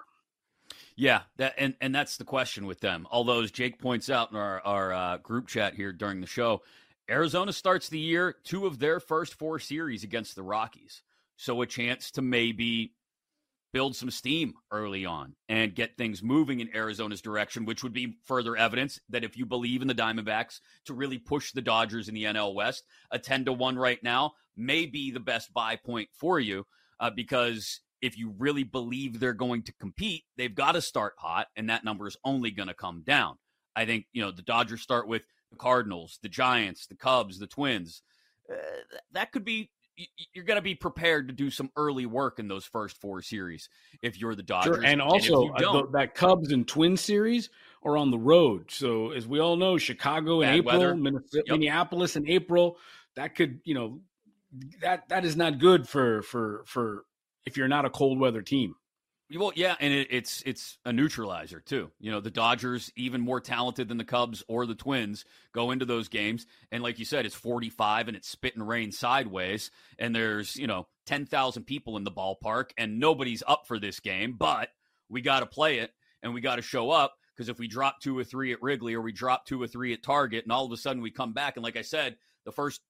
Yeah, 0.95 1.23
that 1.35 1.55
and 1.57 1.75
and 1.81 1.93
that's 1.93 2.15
the 2.15 2.23
question 2.23 2.65
with 2.65 2.79
them. 2.79 3.05
Although 3.11 3.41
as 3.41 3.51
Jake 3.51 3.77
points 3.77 4.09
out 4.09 4.31
in 4.31 4.37
our 4.37 4.61
our 4.61 4.93
uh, 4.93 5.17
group 5.17 5.47
chat 5.47 5.73
here 5.73 5.91
during 5.91 6.21
the 6.21 6.27
show, 6.27 6.61
Arizona 7.09 7.53
starts 7.53 7.89
the 7.89 7.99
year 7.99 8.35
two 8.43 8.65
of 8.65 8.79
their 8.79 8.99
first 8.99 9.35
four 9.35 9.59
series 9.59 10.03
against 10.03 10.35
the 10.35 10.43
Rockies. 10.43 11.03
So 11.37 11.61
a 11.61 11.67
chance 11.67 12.11
to 12.11 12.21
maybe 12.21 12.93
build 13.73 13.95
some 13.95 14.09
steam 14.09 14.53
early 14.71 15.05
on 15.05 15.35
and 15.49 15.75
get 15.75 15.97
things 15.97 16.23
moving 16.23 16.61
in 16.61 16.73
Arizona's 16.73 17.21
direction, 17.21 17.65
which 17.65 17.83
would 17.83 17.91
be 17.91 18.15
further 18.23 18.55
evidence 18.55 18.99
that 19.09 19.25
if 19.25 19.37
you 19.37 19.45
believe 19.45 19.81
in 19.81 19.87
the 19.87 19.93
Diamondbacks 19.93 20.61
to 20.85 20.93
really 20.93 21.17
push 21.17 21.51
the 21.51 21.61
Dodgers 21.61 22.07
in 22.07 22.15
the 22.15 22.23
NL 22.23 22.55
West, 22.55 22.85
a 23.11 23.19
10 23.19 23.45
to 23.45 23.53
1 23.53 23.77
right 23.77 24.01
now 24.01 24.31
may 24.55 24.85
be 24.85 25.11
the 25.11 25.19
best 25.19 25.53
buy 25.53 25.75
point 25.75 26.07
for 26.13 26.39
you 26.39 26.65
uh, 27.01 27.09
because 27.09 27.81
if 28.01 28.17
you 28.17 28.33
really 28.37 28.63
believe 28.63 29.19
they're 29.19 29.33
going 29.33 29.63
to 29.63 29.73
compete, 29.73 30.23
they've 30.37 30.55
got 30.55 30.71
to 30.73 30.81
start 30.81 31.13
hot, 31.17 31.47
and 31.57 31.69
that 31.69 31.83
number 31.83 32.07
is 32.07 32.17
only 32.23 32.51
going 32.51 32.69
to 32.69 32.73
come 32.73 33.03
down. 33.05 33.35
I 33.75 33.85
think, 33.85 34.05
you 34.13 34.21
know, 34.21 34.31
the 34.31 34.41
Dodgers 34.41 34.81
start 34.81 35.07
with 35.07 35.23
the 35.55 35.61
Cardinals, 35.61 36.19
the 36.21 36.29
Giants, 36.29 36.87
the 36.87 36.95
Cubs, 36.95 37.39
the 37.39 37.47
Twins. 37.47 38.01
Uh, 38.51 38.55
that 39.13 39.31
could 39.31 39.45
be 39.45 39.71
you're 40.33 40.43
going 40.43 40.57
to 40.57 40.61
be 40.61 40.75
prepared 40.75 41.29
to 41.29 41.33
do 41.33 41.49
some 41.49 41.71
early 41.77 42.05
work 42.05 42.37
in 42.37 42.49
those 42.49 42.65
first 42.65 42.99
four 42.99 43.21
series 43.21 43.69
if 44.01 44.19
you're 44.19 44.35
the 44.35 44.43
Dodgers. 44.43 44.75
Sure. 44.75 44.85
And 44.85 45.01
also, 45.01 45.53
and 45.53 45.65
uh, 45.65 45.83
that 45.93 46.15
Cubs 46.15 46.51
and 46.51 46.67
Twins 46.67 46.99
series 46.99 47.49
are 47.83 47.95
on 47.95 48.11
the 48.11 48.17
road. 48.17 48.69
So, 48.71 49.11
as 49.11 49.25
we 49.25 49.39
all 49.39 49.55
know, 49.55 49.77
Chicago 49.77 50.41
in 50.41 50.49
April, 50.49 50.97
yep. 51.33 51.45
Minneapolis 51.47 52.17
in 52.17 52.27
April, 52.27 52.77
that 53.15 53.35
could, 53.35 53.61
you 53.63 53.73
know, 53.73 54.01
that 54.81 55.07
that 55.09 55.23
is 55.23 55.37
not 55.37 55.59
good 55.59 55.87
for 55.87 56.21
for 56.23 56.63
for 56.65 57.05
if 57.45 57.55
you're 57.55 57.67
not 57.67 57.85
a 57.85 57.89
cold 57.89 58.19
weather 58.19 58.41
team. 58.41 58.75
Well, 59.33 59.53
yeah, 59.55 59.75
and 59.79 59.91
it, 59.91 60.07
it's 60.11 60.43
it's 60.45 60.77
a 60.85 60.93
neutralizer 60.93 61.59
too. 61.59 61.89
You 61.99 62.11
know, 62.11 62.19
the 62.19 62.29
Dodgers, 62.29 62.91
even 62.95 63.21
more 63.21 63.41
talented 63.41 63.87
than 63.87 63.97
the 63.97 64.03
Cubs 64.03 64.43
or 64.47 64.67
the 64.67 64.75
Twins, 64.75 65.25
go 65.51 65.71
into 65.71 65.85
those 65.85 66.09
games, 66.09 66.45
and 66.71 66.83
like 66.83 66.99
you 66.99 67.05
said, 67.05 67.25
it's 67.25 67.33
45 67.33 68.07
and 68.07 68.15
it's 68.15 68.29
spit 68.29 68.55
and 68.55 68.67
rain 68.67 68.91
sideways, 68.91 69.71
and 69.97 70.15
there's 70.15 70.55
you 70.55 70.67
know 70.67 70.87
10,000 71.07 71.63
people 71.63 71.97
in 71.97 72.03
the 72.03 72.11
ballpark, 72.11 72.69
and 72.77 72.99
nobody's 72.99 73.41
up 73.47 73.63
for 73.67 73.79
this 73.79 73.99
game, 73.99 74.35
but 74.37 74.69
we 75.09 75.21
got 75.21 75.39
to 75.39 75.45
play 75.45 75.79
it 75.79 75.91
and 76.23 76.33
we 76.33 76.41
got 76.41 76.55
to 76.55 76.61
show 76.61 76.89
up 76.89 77.13
because 77.35 77.49
if 77.49 77.59
we 77.59 77.67
drop 77.67 77.99
two 77.99 78.17
or 78.17 78.23
three 78.23 78.51
at 78.51 78.61
Wrigley 78.61 78.93
or 78.93 79.01
we 79.01 79.11
drop 79.11 79.45
two 79.45 79.61
or 79.61 79.67
three 79.67 79.93
at 79.93 80.03
Target, 80.03 80.43
and 80.43 80.51
all 80.51 80.65
of 80.65 80.71
a 80.71 80.77
sudden 80.77 81.01
we 81.01 81.11
come 81.11 81.33
back, 81.33 81.57
and 81.57 81.63
like 81.63 81.77
I 81.77 81.81
said, 81.81 82.15
the 82.45 82.51
first 82.51 82.81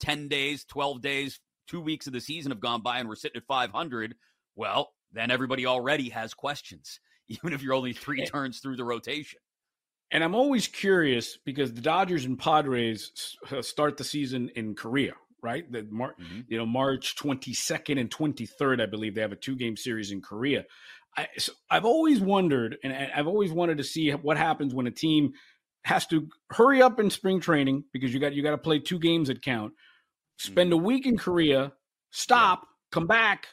10 0.00 0.28
days, 0.28 0.64
12 0.64 1.00
days, 1.00 1.40
two 1.66 1.80
weeks 1.80 2.06
of 2.06 2.12
the 2.12 2.20
season 2.20 2.50
have 2.50 2.60
gone 2.60 2.82
by, 2.82 2.98
and 2.98 3.08
we're 3.08 3.16
sitting 3.16 3.40
at 3.40 3.46
500. 3.46 4.14
Well, 4.56 4.92
then 5.12 5.30
everybody 5.30 5.66
already 5.66 6.08
has 6.10 6.34
questions, 6.34 7.00
even 7.28 7.52
if 7.52 7.62
you're 7.62 7.74
only 7.74 7.92
three 7.92 8.24
turns 8.24 8.60
through 8.60 8.76
the 8.76 8.84
rotation. 8.84 9.40
And 10.12 10.24
I'm 10.24 10.34
always 10.34 10.66
curious 10.66 11.38
because 11.44 11.72
the 11.72 11.80
Dodgers 11.80 12.24
and 12.24 12.38
Padres 12.38 13.36
uh, 13.50 13.62
start 13.62 13.96
the 13.96 14.02
season 14.02 14.50
in 14.56 14.74
Korea, 14.74 15.12
right? 15.40 15.70
The 15.70 15.86
Mar- 15.88 16.16
mm-hmm. 16.20 16.40
you 16.48 16.58
know 16.58 16.66
March 16.66 17.14
22nd 17.16 18.00
and 18.00 18.10
23rd, 18.10 18.82
I 18.82 18.86
believe 18.86 19.14
they 19.14 19.20
have 19.20 19.32
a 19.32 19.36
two 19.36 19.54
game 19.54 19.76
series 19.76 20.10
in 20.10 20.20
Korea. 20.20 20.64
I, 21.16 21.28
so 21.38 21.52
I've 21.70 21.84
always 21.84 22.20
wondered, 22.20 22.78
and 22.82 22.92
I've 22.92 23.26
always 23.26 23.52
wanted 23.52 23.78
to 23.78 23.84
see 23.84 24.10
what 24.10 24.36
happens 24.36 24.74
when 24.74 24.86
a 24.86 24.92
team 24.92 25.32
has 25.84 26.06
to 26.08 26.28
hurry 26.50 26.82
up 26.82 27.00
in 27.00 27.10
spring 27.10 27.40
training 27.40 27.84
because 27.92 28.12
you 28.12 28.20
got 28.20 28.34
you 28.34 28.42
got 28.42 28.50
to 28.50 28.58
play 28.58 28.80
two 28.80 28.98
games 28.98 29.28
that 29.28 29.42
count. 29.42 29.72
Spend 30.38 30.70
mm-hmm. 30.70 30.80
a 30.80 30.84
week 30.84 31.06
in 31.06 31.18
Korea, 31.18 31.72
stop, 32.10 32.66
come 32.90 33.06
back, 33.06 33.46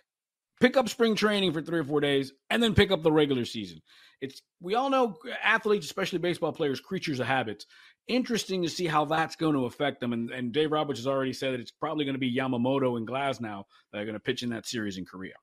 pick 0.60 0.78
up 0.78 0.90
spring 0.90 1.16
training 1.16 1.54
for 1.54 1.62
three 1.62 1.80
or 1.80 1.84
four 1.84 2.02
days, 2.02 2.34
and 2.50 2.62
then 2.62 2.74
pick 2.74 2.92
up 2.92 3.04
the 3.04 3.12
regular 3.12 3.46
season. 3.46 3.82
It's 4.22 4.42
we 4.62 4.76
all 4.76 4.90
know 4.90 5.18
athletes, 5.44 5.86
especially 5.86 6.20
baseball 6.20 6.52
players, 6.52 6.80
creatures 6.80 7.20
of 7.20 7.28
habits. 7.28 7.66
Interesting 8.08 8.64
to 8.64 8.70
see 8.70 8.88
how 8.88 9.06
that's 9.06 9.36
going 9.36 9.54
to 9.54 9.66
affect 9.66 10.00
them. 10.00 10.14
And, 10.14 10.32
and 10.32 10.52
Dave 10.52 10.72
Roberts 10.72 11.00
has 11.00 11.08
already 11.08 11.34
said 11.34 11.54
that 11.54 11.60
it's 11.60 11.72
probably 11.72 12.06
going 12.06 12.16
to 12.16 12.20
be 12.20 12.34
Yamamoto 12.34 12.98
and 12.98 13.08
Glasnow 13.08 13.66
that 13.92 14.02
are 14.02 14.06
going 14.06 14.14
to 14.14 14.20
pitch 14.20 14.44
in 14.44 14.50
that 14.52 14.66
series 14.66 14.98
in 14.98 15.06
Korea. 15.06 15.34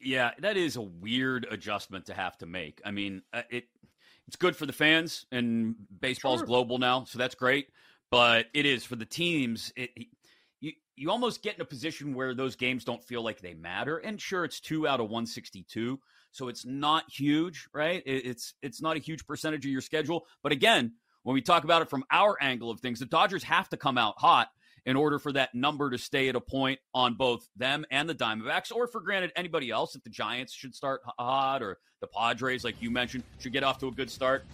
Yeah, 0.00 0.30
that 0.38 0.56
is 0.56 0.76
a 0.76 0.82
weird 0.82 1.46
adjustment 1.50 2.06
to 2.06 2.14
have 2.14 2.38
to 2.38 2.46
make. 2.46 2.80
I 2.84 2.92
mean, 2.92 3.22
uh, 3.32 3.42
it 3.50 3.64
it's 4.28 4.36
good 4.36 4.54
for 4.54 4.66
the 4.66 4.72
fans, 4.72 5.26
and 5.32 5.74
baseball's 6.00 6.40
sure. 6.40 6.46
global 6.46 6.78
now, 6.78 7.04
so 7.04 7.18
that's 7.18 7.34
great. 7.34 7.68
But 8.10 8.46
it 8.54 8.64
is 8.64 8.84
for 8.84 8.96
the 8.96 9.04
teams. 9.04 9.72
It, 9.76 9.90
you 10.98 11.10
almost 11.10 11.42
get 11.42 11.54
in 11.54 11.60
a 11.60 11.64
position 11.64 12.14
where 12.14 12.34
those 12.34 12.56
games 12.56 12.84
don't 12.84 13.02
feel 13.02 13.22
like 13.22 13.40
they 13.40 13.54
matter. 13.54 13.98
And 13.98 14.20
sure, 14.20 14.44
it's 14.44 14.60
two 14.60 14.86
out 14.86 15.00
of 15.00 15.06
162, 15.06 15.98
so 16.32 16.48
it's 16.48 16.66
not 16.66 17.04
huge, 17.10 17.68
right? 17.72 18.02
It's 18.04 18.54
it's 18.62 18.82
not 18.82 18.96
a 18.96 19.00
huge 19.00 19.26
percentage 19.26 19.64
of 19.64 19.70
your 19.70 19.80
schedule. 19.80 20.26
But 20.42 20.52
again, 20.52 20.92
when 21.22 21.34
we 21.34 21.42
talk 21.42 21.64
about 21.64 21.82
it 21.82 21.90
from 21.90 22.04
our 22.10 22.36
angle 22.40 22.70
of 22.70 22.80
things, 22.80 22.98
the 22.98 23.06
Dodgers 23.06 23.42
have 23.44 23.68
to 23.70 23.76
come 23.76 23.98
out 23.98 24.14
hot 24.18 24.48
in 24.86 24.96
order 24.96 25.18
for 25.18 25.32
that 25.32 25.54
number 25.54 25.90
to 25.90 25.98
stay 25.98 26.28
at 26.28 26.36
a 26.36 26.40
point 26.40 26.78
on 26.94 27.14
both 27.14 27.46
them 27.56 27.84
and 27.90 28.08
the 28.08 28.14
Diamondbacks, 28.14 28.72
or 28.74 28.86
for 28.86 29.00
granted 29.00 29.32
anybody 29.36 29.70
else, 29.70 29.94
if 29.94 30.02
the 30.02 30.10
Giants 30.10 30.52
should 30.52 30.74
start 30.74 31.02
hot 31.18 31.62
or 31.62 31.78
the 32.00 32.06
Padres, 32.06 32.64
like 32.64 32.80
you 32.80 32.90
mentioned, 32.90 33.24
should 33.38 33.52
get 33.52 33.62
off 33.62 33.78
to 33.78 33.88
a 33.88 33.90
good 33.90 34.10
start. 34.10 34.44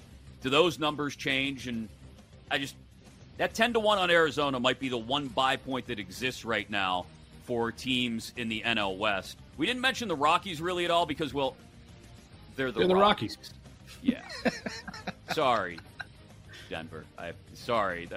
Do 0.40 0.50
those 0.50 0.78
numbers 0.78 1.14
change? 1.14 1.68
And 1.68 1.88
I 2.50 2.59
just 2.59 2.74
that 3.36 3.54
10 3.54 3.74
to 3.74 3.80
1 3.80 3.98
on 3.98 4.10
Arizona 4.10 4.60
might 4.60 4.78
be 4.78 4.88
the 4.88 4.98
one 4.98 5.28
buy 5.28 5.56
point 5.56 5.86
that 5.88 5.98
exists 5.98 6.44
right 6.44 6.68
now 6.70 7.06
for 7.44 7.72
teams 7.72 8.32
in 8.36 8.48
the 8.48 8.62
NL 8.62 8.96
West. 8.96 9.36
We 9.56 9.66
didn't 9.66 9.82
mention 9.82 10.08
the 10.08 10.16
Rockies 10.16 10.60
really 10.60 10.84
at 10.84 10.90
all 10.90 11.06
because, 11.06 11.34
well, 11.34 11.56
they're 12.56 12.70
the, 12.72 12.80
they're 12.80 12.88
the 12.88 12.94
Rockies. 12.94 13.36
Rockies. 13.36 13.54
Yeah. 14.02 14.22
sorry, 15.32 15.78
Denver. 16.68 17.04
I 17.18 17.32
sorry. 17.54 18.08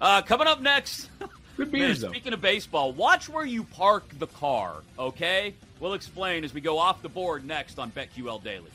Uh, 0.00 0.22
coming 0.22 0.46
up 0.46 0.60
next. 0.60 1.10
Good 1.56 1.70
beers, 1.70 2.02
Man, 2.02 2.10
Speaking 2.10 2.32
of 2.32 2.40
baseball, 2.40 2.92
watch 2.92 3.28
where 3.28 3.44
you 3.44 3.64
park 3.64 4.04
the 4.18 4.26
car, 4.26 4.76
okay? 4.98 5.54
We'll 5.80 5.94
explain 5.94 6.44
as 6.44 6.54
we 6.54 6.60
go 6.60 6.78
off 6.78 7.02
the 7.02 7.08
board 7.08 7.44
next 7.44 7.78
on 7.78 7.90
BetQL 7.90 8.42
Daily. 8.42 8.70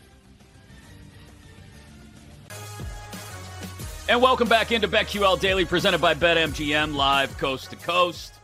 And 4.10 4.22
welcome 4.22 4.48
back 4.48 4.72
into 4.72 4.88
BetQL 4.88 5.38
Daily, 5.38 5.66
presented 5.66 6.00
by 6.00 6.14
BetMGM, 6.14 6.96
live 6.96 7.38
coast 7.38 7.72
to 7.72 7.76
coast. 7.76 8.36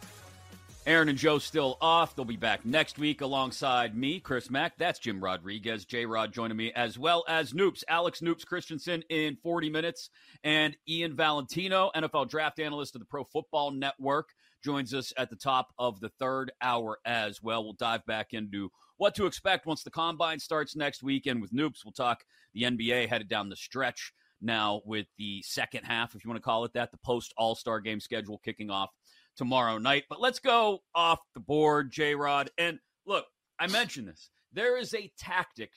Aaron 0.86 1.08
and 1.08 1.18
Joe 1.18 1.40
still 1.40 1.78
off. 1.80 2.18
They'll 2.18 2.26
be 2.26 2.36
back 2.36 2.66
next 2.66 3.00
week 3.00 3.22
alongside 3.22 3.96
me, 3.96 4.20
Chris 4.20 4.50
Mack. 4.50 4.74
That's 4.78 5.00
Jim 5.00 5.24
Rodriguez. 5.24 5.86
J 5.86 6.06
Rod 6.06 6.34
joining 6.34 6.58
me, 6.58 6.74
as 6.74 7.00
well 7.00 7.24
as 7.30 7.54
Noops, 7.54 7.86
Alex 7.88 8.20
Noops 8.20 8.46
Christensen 8.46 9.04
in 9.10 9.38
40 9.38 9.70
minutes. 9.70 10.10
And 10.44 10.76
Ian 10.86 11.16
Valentino, 11.16 11.92
NFL 11.96 12.30
draft 12.30 12.60
analyst 12.60 12.96
of 12.96 13.00
the 13.00 13.06
Pro 13.06 13.24
Football 13.24 13.72
Network, 13.72 14.34
joins 14.66 14.94
us 14.94 15.14
at 15.16 15.30
the 15.30 15.38
top 15.38 15.70
of 15.80 16.02
the 16.02 16.10
third 16.20 16.52
hour 16.62 17.00
as 17.06 17.42
well. 17.42 17.64
We'll 17.64 17.72
dive 17.72 18.06
back 18.06 18.34
into 18.34 18.70
what 18.98 19.16
to 19.16 19.28
expect 19.28 19.66
once 19.66 19.84
the 19.84 19.92
combine 19.92 20.40
starts 20.40 20.76
next 20.76 21.04
weekend 21.04 21.42
with 21.42 21.54
Noops. 21.54 21.86
We'll 21.86 21.94
talk 21.94 22.26
the 22.54 22.64
NBA 22.64 23.08
headed 23.08 23.30
down 23.30 23.48
the 23.48 23.56
stretch 23.56 24.12
now 24.44 24.82
with 24.86 25.08
the 25.18 25.42
second 25.44 25.84
half, 25.84 26.16
if 26.16 26.24
you 26.24 26.30
want 26.30 26.42
to 26.42 26.46
call 26.46 26.66
it 26.66 26.74
that, 26.74 26.92
the 26.92 26.98
post 26.98 27.34
All 27.38 27.56
Star 27.56 27.80
game 27.80 28.00
schedule 28.00 28.40
kicking 28.44 28.70
off 28.70 28.90
tomorrow 29.36 29.78
night. 29.78 30.04
But 30.10 30.22
let's 30.22 30.40
go 30.40 30.80
off 30.94 31.20
the 31.34 31.40
board, 31.40 31.92
J 31.92 32.16
Rod. 32.16 32.52
And 32.58 32.80
look, 33.06 33.26
I 33.60 33.68
mentioned 33.68 34.08
this. 34.08 34.30
There 34.52 34.78
is 34.78 34.94
a 34.94 35.12
tactic, 35.18 35.72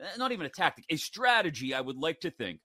eh, 0.00 0.06
not 0.16 0.32
even 0.32 0.46
a 0.46 0.50
tactic, 0.50 0.84
a 0.88 0.96
strategy, 0.96 1.74
I 1.74 1.80
would 1.80 1.98
like 1.98 2.20
to 2.20 2.30
think, 2.30 2.60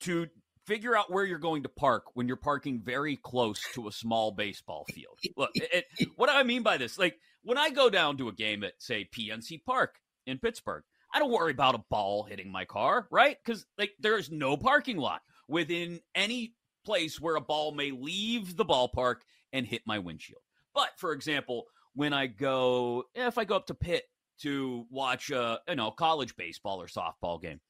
to 0.00 0.26
figure 0.66 0.96
out 0.96 1.12
where 1.12 1.24
you're 1.24 1.38
going 1.38 1.62
to 1.62 1.68
park 1.68 2.04
when 2.14 2.26
you're 2.26 2.36
parking 2.36 2.80
very 2.84 3.16
close 3.16 3.60
to 3.74 3.88
a 3.88 3.92
small 3.92 4.32
baseball 4.32 4.84
field. 4.92 5.18
Look, 5.36 5.50
it, 5.54 5.84
what 6.16 6.28
do 6.28 6.36
I 6.36 6.42
mean 6.42 6.62
by 6.62 6.76
this, 6.76 6.98
like 6.98 7.16
when 7.42 7.58
I 7.58 7.70
go 7.70 7.88
down 7.88 8.16
to 8.18 8.28
a 8.28 8.32
game 8.32 8.64
at, 8.64 8.72
say, 8.78 9.08
PNC 9.16 9.64
Park 9.64 9.94
in 10.26 10.38
Pittsburgh, 10.38 10.82
I 11.16 11.18
don't 11.18 11.32
worry 11.32 11.52
about 11.52 11.74
a 11.74 11.84
ball 11.88 12.24
hitting 12.24 12.52
my 12.52 12.66
car, 12.66 13.08
right? 13.10 13.38
Because 13.42 13.64
like 13.78 13.92
there's 13.98 14.30
no 14.30 14.54
parking 14.58 14.98
lot 14.98 15.22
within 15.48 16.00
any 16.14 16.52
place 16.84 17.18
where 17.18 17.36
a 17.36 17.40
ball 17.40 17.72
may 17.72 17.90
leave 17.90 18.54
the 18.54 18.66
ballpark 18.66 19.20
and 19.50 19.66
hit 19.66 19.80
my 19.86 19.98
windshield. 19.98 20.42
But 20.74 20.90
for 20.98 21.12
example, 21.12 21.64
when 21.94 22.12
I 22.12 22.26
go, 22.26 23.04
if 23.14 23.38
I 23.38 23.46
go 23.46 23.56
up 23.56 23.68
to 23.68 23.74
Pitt 23.74 24.02
to 24.42 24.84
watch 24.90 25.30
a 25.30 25.58
you 25.66 25.76
know 25.76 25.90
college 25.90 26.36
baseball 26.36 26.82
or 26.82 26.86
softball 26.86 27.40
game, 27.40 27.62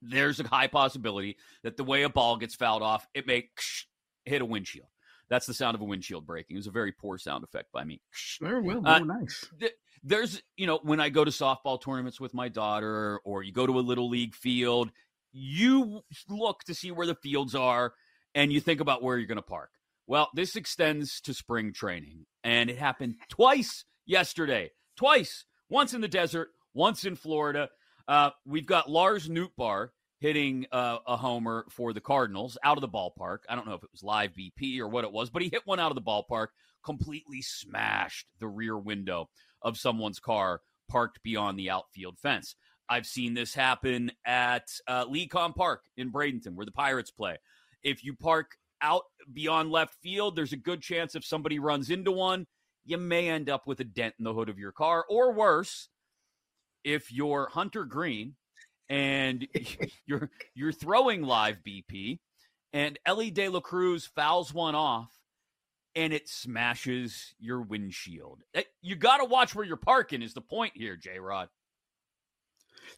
there's 0.00 0.38
a 0.38 0.46
high 0.46 0.68
possibility 0.68 1.38
that 1.64 1.76
the 1.76 1.82
way 1.82 2.04
a 2.04 2.08
ball 2.08 2.36
gets 2.36 2.54
fouled 2.54 2.82
off, 2.82 3.08
it 3.12 3.26
may 3.26 3.48
hit 4.24 4.40
a 4.40 4.44
windshield. 4.44 4.86
That's 5.28 5.46
the 5.46 5.54
sound 5.54 5.74
of 5.74 5.80
a 5.80 5.84
windshield 5.84 6.28
breaking. 6.28 6.54
It 6.54 6.60
was 6.60 6.68
a 6.68 6.70
very 6.70 6.92
poor 6.92 7.18
sound 7.18 7.42
effect 7.42 7.72
by 7.72 7.82
me. 7.82 8.02
Very 8.40 8.62
well, 8.62 8.82
very 8.82 9.00
uh, 9.00 9.04
nice. 9.04 9.48
Th- 9.58 9.72
there's, 10.02 10.42
you 10.56 10.66
know, 10.66 10.80
when 10.82 11.00
I 11.00 11.08
go 11.08 11.24
to 11.24 11.30
softball 11.30 11.80
tournaments 11.80 12.20
with 12.20 12.34
my 12.34 12.48
daughter 12.48 13.20
or 13.24 13.42
you 13.42 13.52
go 13.52 13.66
to 13.66 13.78
a 13.78 13.80
little 13.80 14.08
league 14.08 14.34
field, 14.34 14.90
you 15.32 16.02
look 16.28 16.64
to 16.64 16.74
see 16.74 16.90
where 16.90 17.06
the 17.06 17.14
fields 17.14 17.54
are 17.54 17.94
and 18.34 18.52
you 18.52 18.60
think 18.60 18.80
about 18.80 19.02
where 19.02 19.16
you're 19.16 19.26
going 19.26 19.36
to 19.36 19.42
park. 19.42 19.70
Well, 20.06 20.28
this 20.34 20.56
extends 20.56 21.20
to 21.22 21.32
spring 21.32 21.72
training, 21.72 22.26
and 22.42 22.68
it 22.68 22.78
happened 22.78 23.14
twice 23.28 23.84
yesterday. 24.04 24.72
Twice. 24.96 25.44
Once 25.70 25.94
in 25.94 26.00
the 26.00 26.08
desert, 26.08 26.48
once 26.74 27.04
in 27.04 27.16
Florida. 27.16 27.68
Uh, 28.08 28.30
we've 28.44 28.66
got 28.66 28.90
Lars 28.90 29.28
Nootbaar 29.28 29.88
hitting 30.18 30.66
uh, 30.72 30.98
a 31.06 31.16
homer 31.16 31.66
for 31.70 31.92
the 31.92 32.00
Cardinals 32.00 32.58
out 32.64 32.76
of 32.76 32.80
the 32.80 32.88
ballpark. 32.88 33.38
I 33.48 33.54
don't 33.54 33.66
know 33.66 33.74
if 33.74 33.82
it 33.82 33.90
was 33.92 34.02
live 34.02 34.32
BP 34.32 34.80
or 34.80 34.88
what 34.88 35.04
it 35.04 35.12
was, 35.12 35.30
but 35.30 35.42
he 35.42 35.48
hit 35.48 35.62
one 35.64 35.80
out 35.80 35.90
of 35.90 35.94
the 35.94 36.02
ballpark, 36.02 36.48
completely 36.84 37.42
smashed 37.42 38.26
the 38.38 38.48
rear 38.48 38.76
window 38.76 39.28
of 39.64 39.76
someone's 39.78 40.18
car 40.18 40.60
parked 40.88 41.22
beyond 41.22 41.58
the 41.58 41.70
outfield 41.70 42.18
fence. 42.18 42.54
I've 42.88 43.06
seen 43.06 43.34
this 43.34 43.54
happen 43.54 44.12
at 44.26 44.68
uh, 44.86 45.06
Lecom 45.06 45.54
Park 45.54 45.84
in 45.96 46.12
Bradenton, 46.12 46.54
where 46.54 46.66
the 46.66 46.72
Pirates 46.72 47.10
play. 47.10 47.38
If 47.82 48.04
you 48.04 48.14
park 48.14 48.56
out 48.82 49.04
beyond 49.32 49.70
left 49.70 49.94
field, 50.02 50.36
there's 50.36 50.52
a 50.52 50.58
good 50.58 50.82
chance 50.82 51.14
if 51.14 51.24
somebody 51.24 51.58
runs 51.58 51.90
into 51.90 52.12
one, 52.12 52.46
you 52.84 52.98
may 52.98 53.28
end 53.28 53.48
up 53.48 53.66
with 53.66 53.80
a 53.80 53.84
dent 53.84 54.14
in 54.18 54.24
the 54.24 54.34
hood 54.34 54.48
of 54.48 54.58
your 54.58 54.72
car. 54.72 55.04
Or 55.08 55.32
worse, 55.32 55.88
if 56.84 57.12
you're 57.12 57.48
Hunter 57.52 57.84
Greene 57.84 58.34
and 58.88 59.46
you're 60.06 60.30
you're 60.54 60.72
throwing 60.72 61.22
live 61.22 61.58
BP 61.66 62.18
and 62.72 62.98
Elly 63.06 63.30
De 63.30 63.48
La 63.48 63.60
Cruz 63.60 64.06
fouls 64.06 64.52
one 64.52 64.74
off 64.74 65.10
and 65.94 66.12
it 66.12 66.28
smashes 66.28 67.34
your 67.38 67.62
windshield. 67.62 68.42
Eh, 68.54 68.62
you 68.80 68.96
got 68.96 69.18
to 69.18 69.24
watch 69.24 69.54
where 69.54 69.64
you're 69.64 69.76
parking 69.76 70.22
is 70.22 70.34
the 70.34 70.40
point 70.40 70.72
here, 70.74 70.96
J 70.96 71.18
Rod. 71.18 71.48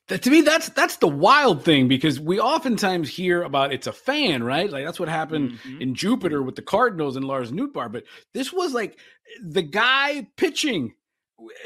That, 0.09 0.23
to 0.23 0.31
me, 0.31 0.43
that's 0.43 0.69
that's 0.71 0.97
the 0.97 1.09
wild 1.09 1.65
thing 1.65 1.89
because 1.89 2.21
we 2.21 2.41
oftentimes 2.41 3.09
hear 3.09 3.43
about 3.43 3.73
it's 3.73 3.87
a 3.87 3.93
fan, 3.93 4.43
right? 4.43 4.71
Like 4.71 4.85
that's 4.85 5.01
what 5.01 5.09
happened 5.09 5.53
mm-hmm. 5.53 5.81
in 5.81 5.95
Jupiter 5.95 6.43
with 6.43 6.57
the 6.57 6.63
Cardinals 6.63 7.17
and 7.17 7.25
Lars 7.25 7.53
Nootbaar. 7.53 7.91
But 7.91 8.05
this 8.33 8.53
was 8.53 8.75
like 8.75 8.99
the 9.43 9.63
guy 9.63 10.27
pitching, 10.37 10.95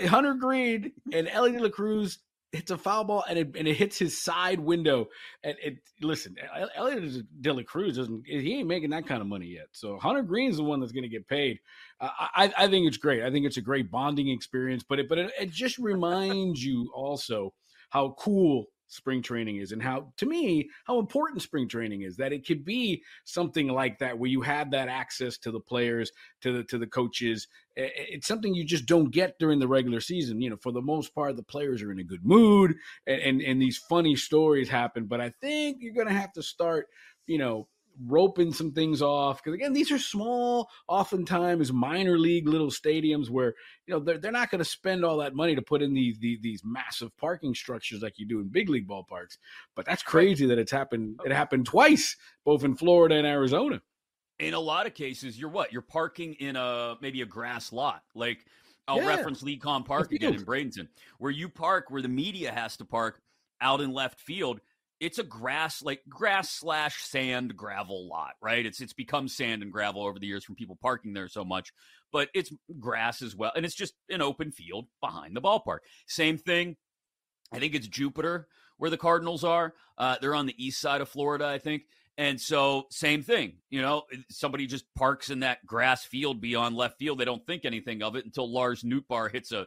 Hunter 0.06 0.34
Greene 0.34 0.92
and 1.12 1.28
Elly 1.28 1.52
De 1.52 1.60
La 1.60 1.68
Cruz 1.68 2.18
hits 2.52 2.70
a 2.70 2.78
foul 2.78 3.04
ball 3.04 3.24
and 3.28 3.38
it, 3.38 3.56
and 3.56 3.68
it 3.68 3.74
hits 3.74 3.98
his 3.98 4.22
side 4.22 4.60
window. 4.60 5.08
And 5.42 5.56
it 5.62 5.78
listen, 6.00 6.36
Elliot 6.76 7.24
De 7.40 7.52
La 7.52 7.62
Cruz 7.62 7.96
doesn't 7.96 8.24
he 8.26 8.58
ain't 8.58 8.68
making 8.68 8.90
that 8.90 9.06
kind 9.06 9.20
of 9.20 9.26
money 9.26 9.46
yet. 9.46 9.66
So 9.72 9.98
Hunter 9.98 10.22
Greene's 10.22 10.56
the 10.56 10.64
one 10.64 10.80
that's 10.80 10.92
going 10.92 11.02
to 11.02 11.08
get 11.08 11.28
paid. 11.28 11.58
Uh, 12.00 12.08
I 12.18 12.52
I 12.56 12.68
think 12.68 12.86
it's 12.86 12.96
great. 12.96 13.22
I 13.22 13.30
think 13.30 13.46
it's 13.46 13.56
a 13.56 13.62
great 13.62 13.90
bonding 13.90 14.28
experience. 14.28 14.82
But 14.88 15.00
it 15.00 15.08
but 15.08 15.18
it, 15.18 15.32
it 15.40 15.50
just 15.50 15.78
reminds 15.78 16.64
you 16.64 16.90
also 16.94 17.52
how 17.90 18.14
cool 18.18 18.66
spring 18.88 19.22
training 19.22 19.56
is 19.56 19.72
and 19.72 19.82
how 19.82 20.12
to 20.16 20.26
me 20.26 20.68
how 20.84 20.98
important 20.98 21.42
spring 21.42 21.68
training 21.68 22.02
is 22.02 22.16
that 22.16 22.32
it 22.32 22.46
could 22.46 22.64
be 22.64 23.02
something 23.24 23.68
like 23.68 23.98
that 23.98 24.18
where 24.18 24.30
you 24.30 24.40
have 24.40 24.70
that 24.70 24.88
access 24.88 25.38
to 25.38 25.50
the 25.50 25.60
players 25.60 26.10
to 26.40 26.52
the 26.52 26.64
to 26.64 26.78
the 26.78 26.86
coaches. 26.86 27.46
It's 27.76 28.26
something 28.26 28.54
you 28.54 28.64
just 28.64 28.86
don't 28.86 29.10
get 29.10 29.38
during 29.38 29.60
the 29.60 29.68
regular 29.68 30.00
season 30.00 30.40
you 30.40 30.50
know 30.50 30.56
for 30.56 30.72
the 30.72 30.82
most 30.82 31.14
part 31.14 31.36
the 31.36 31.42
players 31.42 31.82
are 31.82 31.92
in 31.92 32.00
a 32.00 32.04
good 32.04 32.24
mood 32.24 32.74
and 33.06 33.20
and, 33.20 33.42
and 33.42 33.62
these 33.62 33.78
funny 33.78 34.16
stories 34.16 34.68
happen 34.68 35.04
but 35.04 35.20
i 35.20 35.30
think 35.40 35.78
you're 35.80 35.94
going 35.94 36.08
to 36.08 36.12
have 36.12 36.32
to 36.32 36.42
start 36.42 36.88
you 37.26 37.38
know 37.38 37.68
roping 38.06 38.52
some 38.52 38.72
things 38.72 39.02
off 39.02 39.42
because 39.42 39.54
again 39.54 39.72
these 39.72 39.90
are 39.90 39.98
small 39.98 40.68
oftentimes 40.86 41.72
minor 41.72 42.18
league 42.18 42.46
little 42.46 42.70
stadiums 42.70 43.28
where 43.28 43.54
you 43.86 43.94
know 43.94 44.00
they're, 44.00 44.18
they're 44.18 44.32
not 44.32 44.50
going 44.50 44.60
to 44.60 44.64
spend 44.64 45.04
all 45.04 45.18
that 45.18 45.34
money 45.34 45.54
to 45.54 45.62
put 45.62 45.82
in 45.82 45.94
these, 45.94 46.18
these, 46.18 46.38
these 46.40 46.62
massive 46.64 47.16
parking 47.16 47.54
structures 47.54 48.02
like 48.02 48.18
you 48.18 48.26
do 48.26 48.40
in 48.40 48.48
big 48.48 48.68
league 48.68 48.88
ballparks 48.88 49.38
but 49.74 49.84
that's 49.84 50.02
crazy 50.02 50.46
that 50.46 50.58
it's 50.58 50.72
happened 50.72 51.18
it 51.24 51.32
happened 51.32 51.66
twice 51.66 52.16
both 52.44 52.64
in 52.64 52.76
florida 52.76 53.16
and 53.16 53.26
arizona 53.26 53.80
in 54.38 54.54
a 54.54 54.60
lot 54.60 54.86
of 54.86 54.94
cases 54.94 55.38
you're 55.38 55.50
what 55.50 55.72
you're 55.72 55.82
parking 55.82 56.34
in 56.34 56.56
a 56.56 56.96
maybe 57.00 57.22
a 57.22 57.26
grass 57.26 57.72
lot 57.72 58.02
like 58.14 58.44
I'll 58.88 59.02
yeah. 59.02 59.08
reference 59.08 59.42
Lecom 59.42 59.84
Park 59.84 60.12
again 60.12 60.32
in 60.32 60.42
Bradenton, 60.46 60.88
where 61.18 61.30
you 61.30 61.50
park, 61.50 61.90
where 61.90 62.00
the 62.00 62.08
media 62.08 62.50
has 62.50 62.78
to 62.78 62.86
park 62.86 63.20
out 63.60 63.82
in 63.82 63.92
left 63.92 64.18
field. 64.18 64.60
It's 65.00 65.18
a 65.18 65.24
grass, 65.24 65.82
like 65.82 66.00
grass 66.08 66.50
slash 66.50 67.02
sand 67.04 67.56
gravel 67.56 68.08
lot, 68.08 68.32
right? 68.42 68.64
It's 68.64 68.80
it's 68.80 68.92
become 68.92 69.28
sand 69.28 69.62
and 69.62 69.72
gravel 69.72 70.04
over 70.04 70.18
the 70.18 70.26
years 70.26 70.44
from 70.44 70.56
people 70.56 70.76
parking 70.80 71.12
there 71.12 71.28
so 71.28 71.44
much, 71.44 71.72
but 72.12 72.28
it's 72.34 72.52
grass 72.80 73.22
as 73.22 73.36
well, 73.36 73.52
and 73.54 73.64
it's 73.64 73.74
just 73.74 73.94
an 74.10 74.22
open 74.22 74.50
field 74.50 74.86
behind 75.00 75.36
the 75.36 75.42
ballpark. 75.42 75.78
Same 76.06 76.38
thing. 76.38 76.76
I 77.52 77.58
think 77.58 77.74
it's 77.74 77.86
Jupiter 77.86 78.48
where 78.78 78.90
the 78.90 78.96
Cardinals 78.96 79.44
are. 79.44 79.74
Uh, 79.96 80.16
they're 80.20 80.34
on 80.34 80.46
the 80.46 80.64
east 80.64 80.80
side 80.80 81.00
of 81.00 81.08
Florida, 81.08 81.46
I 81.46 81.58
think. 81.58 81.82
And 82.16 82.40
so, 82.40 82.86
same 82.90 83.22
thing, 83.22 83.58
you 83.70 83.80
know, 83.80 84.02
somebody 84.28 84.66
just 84.66 84.92
parks 84.96 85.30
in 85.30 85.40
that 85.40 85.64
grass 85.64 86.04
field 86.04 86.40
beyond 86.40 86.74
left 86.74 86.98
field. 86.98 87.18
They 87.18 87.24
don't 87.24 87.46
think 87.46 87.64
anything 87.64 88.02
of 88.02 88.16
it 88.16 88.24
until 88.24 88.52
Lars 88.52 88.82
Nootbaar 88.82 89.30
hits 89.30 89.52
a 89.52 89.66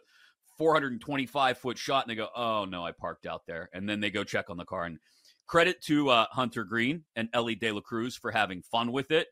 425 0.57 1.57
foot 1.57 1.77
shot 1.77 2.03
and 2.03 2.11
they 2.11 2.15
go, 2.15 2.27
oh 2.35 2.65
no, 2.65 2.85
I 2.85 2.91
parked 2.91 3.25
out 3.25 3.43
there. 3.47 3.69
And 3.73 3.87
then 3.87 4.01
they 4.01 4.11
go 4.11 4.25
check 4.25 4.49
on 4.49 4.57
the 4.57 4.65
car. 4.65 4.83
And 4.83 4.99
credit 5.51 5.81
to 5.81 6.09
uh, 6.09 6.25
Hunter 6.31 6.63
Greene 6.63 7.03
and 7.17 7.27
Elly 7.33 7.55
De 7.55 7.71
La 7.71 7.81
Cruz 7.81 8.15
for 8.15 8.31
having 8.31 8.61
fun 8.61 8.93
with 8.93 9.11
it. 9.11 9.27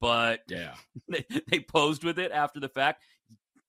But 0.00 0.40
yeah, 0.48 0.74
they, 1.08 1.24
they 1.48 1.60
posed 1.60 2.04
with 2.04 2.18
it 2.18 2.30
after 2.30 2.60
the 2.60 2.68
fact 2.68 3.02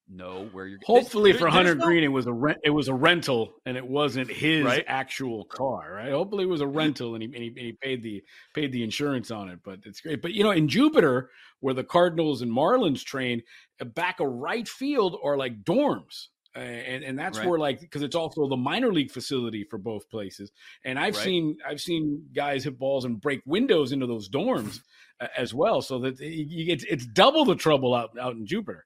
know 0.10 0.49
where 0.51 0.66
you're. 0.68 0.80
Hopefully 0.86 1.32
this, 1.32 1.39
for 1.41 1.47
Hunter 1.47 1.76
no... 1.76 1.86
Greene, 1.86 2.04
it 2.04 2.10
was 2.10 2.28
a 2.28 2.34
rent. 2.34 2.60
It 2.64 2.70
was 2.70 2.88
a 2.88 2.93
rental, 2.93 3.54
and 3.66 3.78
it 3.78 3.88
wasn't 3.88 4.30
his 4.30 4.66
right? 4.66 4.84
actual 4.88 5.45
car. 5.45 5.93
Right? 5.95 6.12
Hopefully, 6.12 6.43
it 6.43 6.49
was 6.49 6.62
a 6.62 6.68
rental, 6.68 7.16
and 7.16 7.24
he, 7.24 7.28
and 7.28 7.43
he, 7.43 7.47
and 7.47 7.58
he 7.60 7.72
paid 7.74 8.04
the 8.04 8.24
paid 8.54 8.72
the 8.72 8.84
insurance 8.84 9.32
on 9.32 9.49
it. 9.49 9.60
But 9.64 9.80
it's 9.86 10.01
great. 10.01 10.22
But 10.22 10.34
you 10.34 10.43
know, 10.43 10.51
in 10.51 10.68
Jupiter, 10.68 11.30
where 11.60 11.74
the 11.74 11.84
Cardinals 11.84 12.41
and 12.41 12.51
Marlins 12.51 13.04
train, 13.04 13.41
back 13.80 14.20
a 14.20 14.28
right 14.28 14.68
field 14.68 15.18
are 15.24 15.38
like 15.38 15.64
dorms. 15.64 16.28
And 16.56 17.04
and 17.04 17.18
that's 17.18 17.39
right. 17.39 17.47
where 17.47 17.58
like 17.58 17.80
because 17.80 18.04
it's 18.04 18.16
also 18.16 18.47
the 18.47 18.56
minor 18.58 18.93
league 18.93 19.12
facility 19.12 19.64
for 19.64 19.80
both 19.80 20.08
places 20.08 20.51
and 20.86 20.99
i've 20.99 21.16
right. 21.16 21.24
seen 21.24 21.58
i've 21.68 21.82
seen 21.82 22.28
guys 22.32 22.64
hit 22.64 22.78
balls 22.78 23.06
and 23.06 23.20
break 23.20 23.41
windows 23.47 23.91
into 23.91 24.06
those 24.06 24.30
dorms 24.30 24.82
as 25.36 25.51
well 25.51 25.82
so 25.82 25.97
that 25.97 26.18
it's 26.20 26.84
it's 26.84 27.08
double 27.08 27.43
the 27.43 27.56
trouble 27.56 27.95
out 27.95 28.12
out 28.20 28.36
in 28.36 28.45
jupiter 28.45 28.86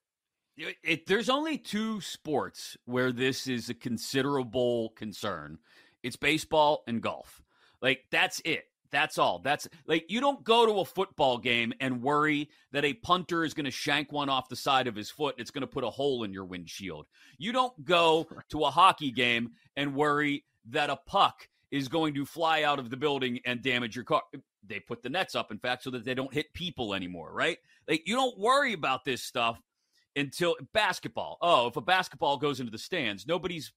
it, 0.57 1.05
there's 1.05 1.29
only 1.29 1.57
two 1.57 2.01
sports 2.01 2.77
where 2.85 3.11
this 3.11 3.47
is 3.47 3.69
a 3.69 3.73
considerable 3.73 4.89
concern. 4.95 5.59
It's 6.03 6.15
baseball 6.15 6.83
and 6.87 7.01
golf. 7.01 7.41
Like 7.81 8.05
that's 8.11 8.41
it. 8.43 8.65
That's 8.91 9.17
all. 9.17 9.39
That's 9.39 9.67
like 9.85 10.05
you 10.09 10.21
don't 10.21 10.43
go 10.43 10.65
to 10.65 10.79
a 10.79 10.85
football 10.85 11.37
game 11.37 11.73
and 11.79 12.01
worry 12.01 12.49
that 12.71 12.85
a 12.85 12.93
punter 12.93 13.43
is 13.43 13.53
going 13.53 13.65
to 13.65 13.71
shank 13.71 14.11
one 14.11 14.29
off 14.29 14.49
the 14.49 14.55
side 14.55 14.87
of 14.87 14.95
his 14.95 15.09
foot. 15.09 15.35
and 15.35 15.41
It's 15.41 15.51
going 15.51 15.61
to 15.61 15.67
put 15.67 15.83
a 15.83 15.89
hole 15.89 16.23
in 16.23 16.33
your 16.33 16.45
windshield. 16.45 17.07
You 17.37 17.51
don't 17.51 17.85
go 17.85 18.27
to 18.49 18.65
a 18.65 18.71
hockey 18.71 19.11
game 19.11 19.51
and 19.75 19.95
worry 19.95 20.45
that 20.69 20.89
a 20.89 20.95
puck 20.95 21.47
is 21.71 21.87
going 21.87 22.13
to 22.13 22.25
fly 22.25 22.63
out 22.63 22.79
of 22.79 22.89
the 22.89 22.97
building 22.97 23.39
and 23.45 23.61
damage 23.61 23.95
your 23.95 24.05
car. 24.05 24.23
They 24.65 24.79
put 24.79 25.01
the 25.01 25.09
nets 25.09 25.35
up, 25.35 25.51
in 25.51 25.59
fact, 25.59 25.83
so 25.83 25.91
that 25.91 26.05
they 26.05 26.13
don't 26.13 26.33
hit 26.33 26.53
people 26.53 26.93
anymore, 26.93 27.31
right? 27.33 27.57
Like 27.87 28.03
you 28.07 28.15
don't 28.15 28.37
worry 28.37 28.73
about 28.73 29.05
this 29.05 29.23
stuff 29.23 29.61
until 30.15 30.55
basketball. 30.73 31.37
Oh, 31.41 31.67
if 31.67 31.75
a 31.75 31.81
basketball 31.81 32.37
goes 32.37 32.59
into 32.59 32.71
the 32.71 32.77
stands, 32.77 33.27
nobody's 33.27 33.71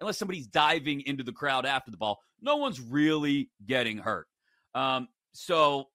unless 0.00 0.18
somebody's 0.18 0.46
diving 0.46 1.02
into 1.02 1.24
the 1.24 1.32
crowd 1.32 1.66
after 1.66 1.90
the 1.90 1.96
ball, 1.96 2.20
no 2.40 2.56
one's 2.56 2.80
really 2.80 3.50
getting 3.64 3.98
hurt. 3.98 4.26
Um, 4.74 5.08
so 5.32 5.88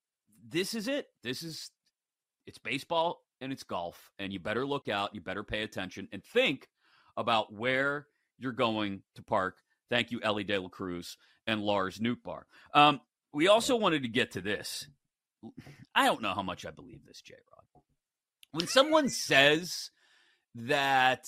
this 0.47 0.73
is 0.73 0.87
it. 0.87 1.07
This 1.23 1.43
is 1.43 1.71
it's 2.45 2.57
baseball 2.57 3.21
and 3.41 3.51
it's 3.51 3.63
golf, 3.63 4.11
and 4.19 4.31
you 4.31 4.39
better 4.39 4.65
look 4.65 4.87
out. 4.87 5.13
You 5.13 5.21
better 5.21 5.43
pay 5.43 5.63
attention 5.63 6.07
and 6.11 6.23
think 6.23 6.67
about 7.17 7.53
where 7.53 8.07
you're 8.37 8.51
going 8.51 9.01
to 9.15 9.23
park. 9.23 9.57
Thank 9.89 10.11
you, 10.11 10.19
Elly 10.23 10.43
De 10.43 10.57
La 10.57 10.69
Cruz 10.69 11.17
and 11.45 11.61
Lars 11.61 11.99
Nootbaar. 11.99 12.43
Um, 12.73 13.01
we 13.33 13.47
also 13.47 13.75
wanted 13.75 14.03
to 14.03 14.09
get 14.09 14.31
to 14.31 14.41
this. 14.41 14.87
I 15.93 16.05
don't 16.05 16.21
know 16.21 16.33
how 16.33 16.41
much 16.41 16.65
I 16.65 16.71
believe 16.71 17.05
this, 17.05 17.21
J 17.21 17.35
Rod. 17.51 17.81
when 18.51 18.67
someone 18.67 19.09
says 19.09 19.91
that 20.55 21.25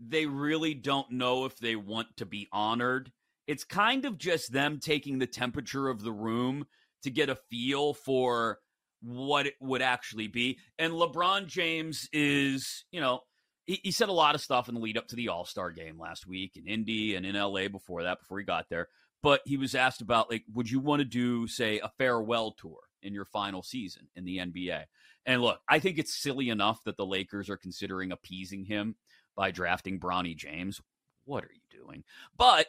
they 0.00 0.26
really 0.26 0.74
don't 0.74 1.10
know 1.10 1.44
if 1.44 1.58
they 1.58 1.76
want 1.76 2.08
to 2.16 2.26
be 2.26 2.48
honored, 2.52 3.12
it's 3.46 3.64
kind 3.64 4.04
of 4.04 4.18
just 4.18 4.52
them 4.52 4.78
taking 4.78 5.18
the 5.18 5.26
temperature 5.26 5.88
of 5.88 6.02
the 6.02 6.12
room 6.12 6.66
to 7.02 7.10
get 7.10 7.30
a 7.30 7.36
feel 7.50 7.94
for 7.94 8.58
what 9.00 9.46
it 9.46 9.54
would 9.60 9.82
actually 9.82 10.28
be. 10.28 10.58
And 10.78 10.92
LeBron 10.92 11.46
James 11.46 12.08
is, 12.12 12.84
you 12.90 13.00
know, 13.00 13.20
he, 13.66 13.80
he 13.84 13.90
said 13.90 14.08
a 14.08 14.12
lot 14.12 14.34
of 14.34 14.40
stuff 14.40 14.68
in 14.68 14.74
the 14.74 14.80
lead 14.80 14.98
up 14.98 15.08
to 15.08 15.16
the 15.16 15.28
All 15.28 15.44
Star 15.44 15.70
game 15.70 15.98
last 15.98 16.26
week 16.26 16.56
in 16.56 16.66
Indy 16.66 17.14
and 17.14 17.24
in 17.24 17.36
LA 17.36 17.68
before 17.68 18.02
that, 18.04 18.18
before 18.20 18.38
he 18.38 18.44
got 18.44 18.68
there. 18.68 18.88
But 19.22 19.40
he 19.44 19.56
was 19.56 19.74
asked 19.74 20.00
about, 20.00 20.30
like, 20.30 20.44
would 20.52 20.70
you 20.70 20.78
want 20.78 21.00
to 21.00 21.04
do, 21.04 21.48
say, 21.48 21.80
a 21.80 21.90
farewell 21.98 22.52
tour 22.52 22.78
in 23.02 23.14
your 23.14 23.24
final 23.24 23.62
season 23.62 24.08
in 24.14 24.24
the 24.24 24.38
NBA? 24.38 24.84
And 25.26 25.42
look, 25.42 25.60
I 25.68 25.80
think 25.80 25.98
it's 25.98 26.14
silly 26.14 26.48
enough 26.48 26.82
that 26.84 26.96
the 26.96 27.06
Lakers 27.06 27.50
are 27.50 27.56
considering 27.56 28.12
appeasing 28.12 28.64
him 28.64 28.96
by 29.38 29.52
drafting 29.52 30.00
Bronny 30.00 30.36
James. 30.36 30.82
What 31.24 31.44
are 31.44 31.50
you 31.54 31.80
doing? 31.80 32.02
But 32.36 32.66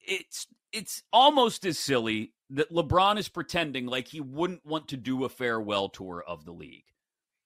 it's 0.00 0.48
it's 0.72 1.04
almost 1.12 1.64
as 1.64 1.78
silly 1.78 2.32
that 2.50 2.72
LeBron 2.72 3.18
is 3.18 3.28
pretending 3.28 3.86
like 3.86 4.08
he 4.08 4.20
wouldn't 4.20 4.66
want 4.66 4.88
to 4.88 4.96
do 4.96 5.24
a 5.24 5.28
farewell 5.28 5.88
tour 5.88 6.22
of 6.26 6.44
the 6.44 6.50
league. 6.50 6.84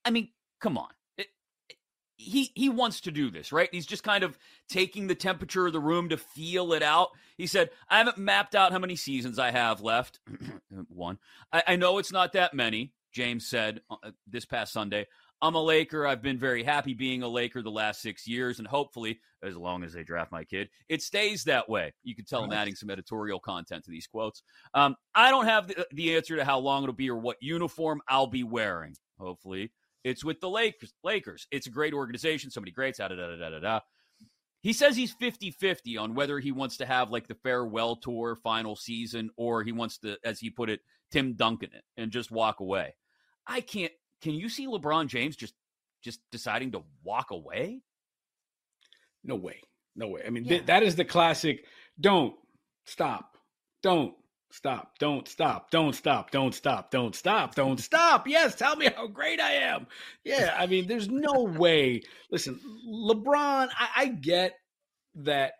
I 0.04 0.10
mean, 0.10 0.30
come 0.58 0.78
on. 0.78 0.88
It, 1.18 1.26
it, 1.68 1.76
he 2.16 2.50
he 2.54 2.70
wants 2.70 3.02
to 3.02 3.10
do 3.10 3.30
this, 3.30 3.52
right? 3.52 3.68
He's 3.70 3.84
just 3.84 4.02
kind 4.02 4.24
of 4.24 4.38
taking 4.70 5.06
the 5.06 5.14
temperature 5.14 5.66
of 5.66 5.74
the 5.74 5.80
room 5.80 6.08
to 6.08 6.16
feel 6.16 6.72
it 6.72 6.82
out. 6.82 7.10
He 7.36 7.46
said, 7.46 7.68
"I 7.90 7.98
haven't 7.98 8.16
mapped 8.16 8.54
out 8.54 8.72
how 8.72 8.78
many 8.78 8.96
seasons 8.96 9.38
I 9.38 9.50
have 9.50 9.82
left. 9.82 10.18
One. 10.88 11.18
I, 11.52 11.62
I 11.66 11.76
know 11.76 11.98
it's 11.98 12.12
not 12.12 12.32
that 12.32 12.54
many. 12.54 12.94
James 13.12 13.46
said 13.46 13.82
uh, 13.90 14.12
this 14.26 14.46
past 14.46 14.72
Sunday, 14.72 15.06
I'm 15.42 15.54
a 15.54 15.62
Laker. 15.62 16.06
I've 16.06 16.22
been 16.22 16.38
very 16.38 16.62
happy 16.62 16.94
being 16.94 17.22
a 17.22 17.28
Laker 17.28 17.62
the 17.62 17.70
last 17.70 18.00
six 18.00 18.26
years, 18.26 18.58
and 18.58 18.66
hopefully, 18.66 19.20
as 19.42 19.56
long 19.56 19.84
as 19.84 19.92
they 19.92 20.02
draft 20.02 20.32
my 20.32 20.44
kid, 20.44 20.70
it 20.88 21.02
stays 21.02 21.44
that 21.44 21.68
way. 21.68 21.92
You 22.02 22.14
can 22.14 22.24
tell. 22.24 22.42
I'm 22.44 22.52
adding 22.52 22.74
some 22.74 22.90
editorial 22.90 23.38
content 23.38 23.84
to 23.84 23.90
these 23.90 24.06
quotes. 24.06 24.42
Um, 24.72 24.96
I 25.14 25.30
don't 25.30 25.46
have 25.46 25.68
the, 25.68 25.86
the 25.92 26.16
answer 26.16 26.36
to 26.36 26.44
how 26.44 26.58
long 26.58 26.84
it'll 26.84 26.94
be 26.94 27.10
or 27.10 27.18
what 27.18 27.36
uniform 27.40 28.00
I'll 28.08 28.26
be 28.26 28.44
wearing. 28.44 28.94
Hopefully, 29.18 29.72
it's 30.04 30.24
with 30.24 30.40
the 30.40 30.48
Lakers. 30.48 30.94
Lakers. 31.04 31.46
It's 31.50 31.66
a 31.66 31.70
great 31.70 31.92
organization. 31.92 32.50
Somebody 32.50 32.72
great. 32.72 32.96
Da 32.96 33.08
da 33.08 33.16
da 33.16 33.36
da 33.36 33.50
da 33.50 33.58
da. 33.58 33.80
He 34.62 34.72
says 34.72 34.96
he's 34.96 35.12
50 35.12 35.52
50 35.52 35.96
on 35.96 36.14
whether 36.14 36.40
he 36.40 36.50
wants 36.50 36.78
to 36.78 36.86
have 36.86 37.10
like 37.10 37.28
the 37.28 37.36
farewell 37.36 37.96
tour 37.96 38.36
final 38.42 38.74
season 38.74 39.30
or 39.36 39.62
he 39.62 39.70
wants 39.70 39.98
to, 39.98 40.16
as 40.24 40.40
he 40.40 40.50
put 40.50 40.70
it, 40.70 40.80
Tim 41.10 41.34
Duncan 41.34 41.70
it 41.72 41.84
and 41.96 42.10
just 42.10 42.32
walk 42.32 42.60
away. 42.60 42.96
I 43.46 43.60
can't. 43.60 43.92
Can 44.22 44.34
you 44.34 44.48
see 44.48 44.66
LeBron 44.66 45.08
James 45.08 45.36
just 45.36 45.54
just 46.02 46.20
deciding 46.30 46.72
to 46.72 46.82
walk 47.02 47.30
away? 47.30 47.80
No 49.24 49.34
way. 49.34 49.60
No 49.94 50.08
way. 50.08 50.22
I 50.26 50.30
mean, 50.30 50.44
yeah. 50.44 50.50
th- 50.50 50.66
that 50.66 50.82
is 50.82 50.96
the 50.96 51.04
classic. 51.04 51.64
Don't 52.00 52.34
stop. 52.84 53.36
Don't 53.82 54.14
stop. 54.52 54.98
Don't 54.98 55.26
stop. 55.26 55.70
Don't 55.70 55.94
stop. 55.94 56.30
Don't 56.30 56.54
stop. 56.54 56.90
Don't 56.90 57.14
stop. 57.14 57.54
Don't 57.54 57.80
stop. 57.80 58.28
Yes, 58.28 58.54
tell 58.54 58.76
me 58.76 58.88
how 58.94 59.06
great 59.06 59.40
I 59.40 59.52
am. 59.52 59.86
Yeah, 60.24 60.54
I 60.56 60.66
mean, 60.66 60.86
there's 60.86 61.08
no 61.08 61.44
way. 61.44 62.02
Listen, 62.30 62.60
LeBron. 62.88 63.68
I, 63.78 63.88
I 63.96 64.06
get 64.06 64.52
that. 65.16 65.54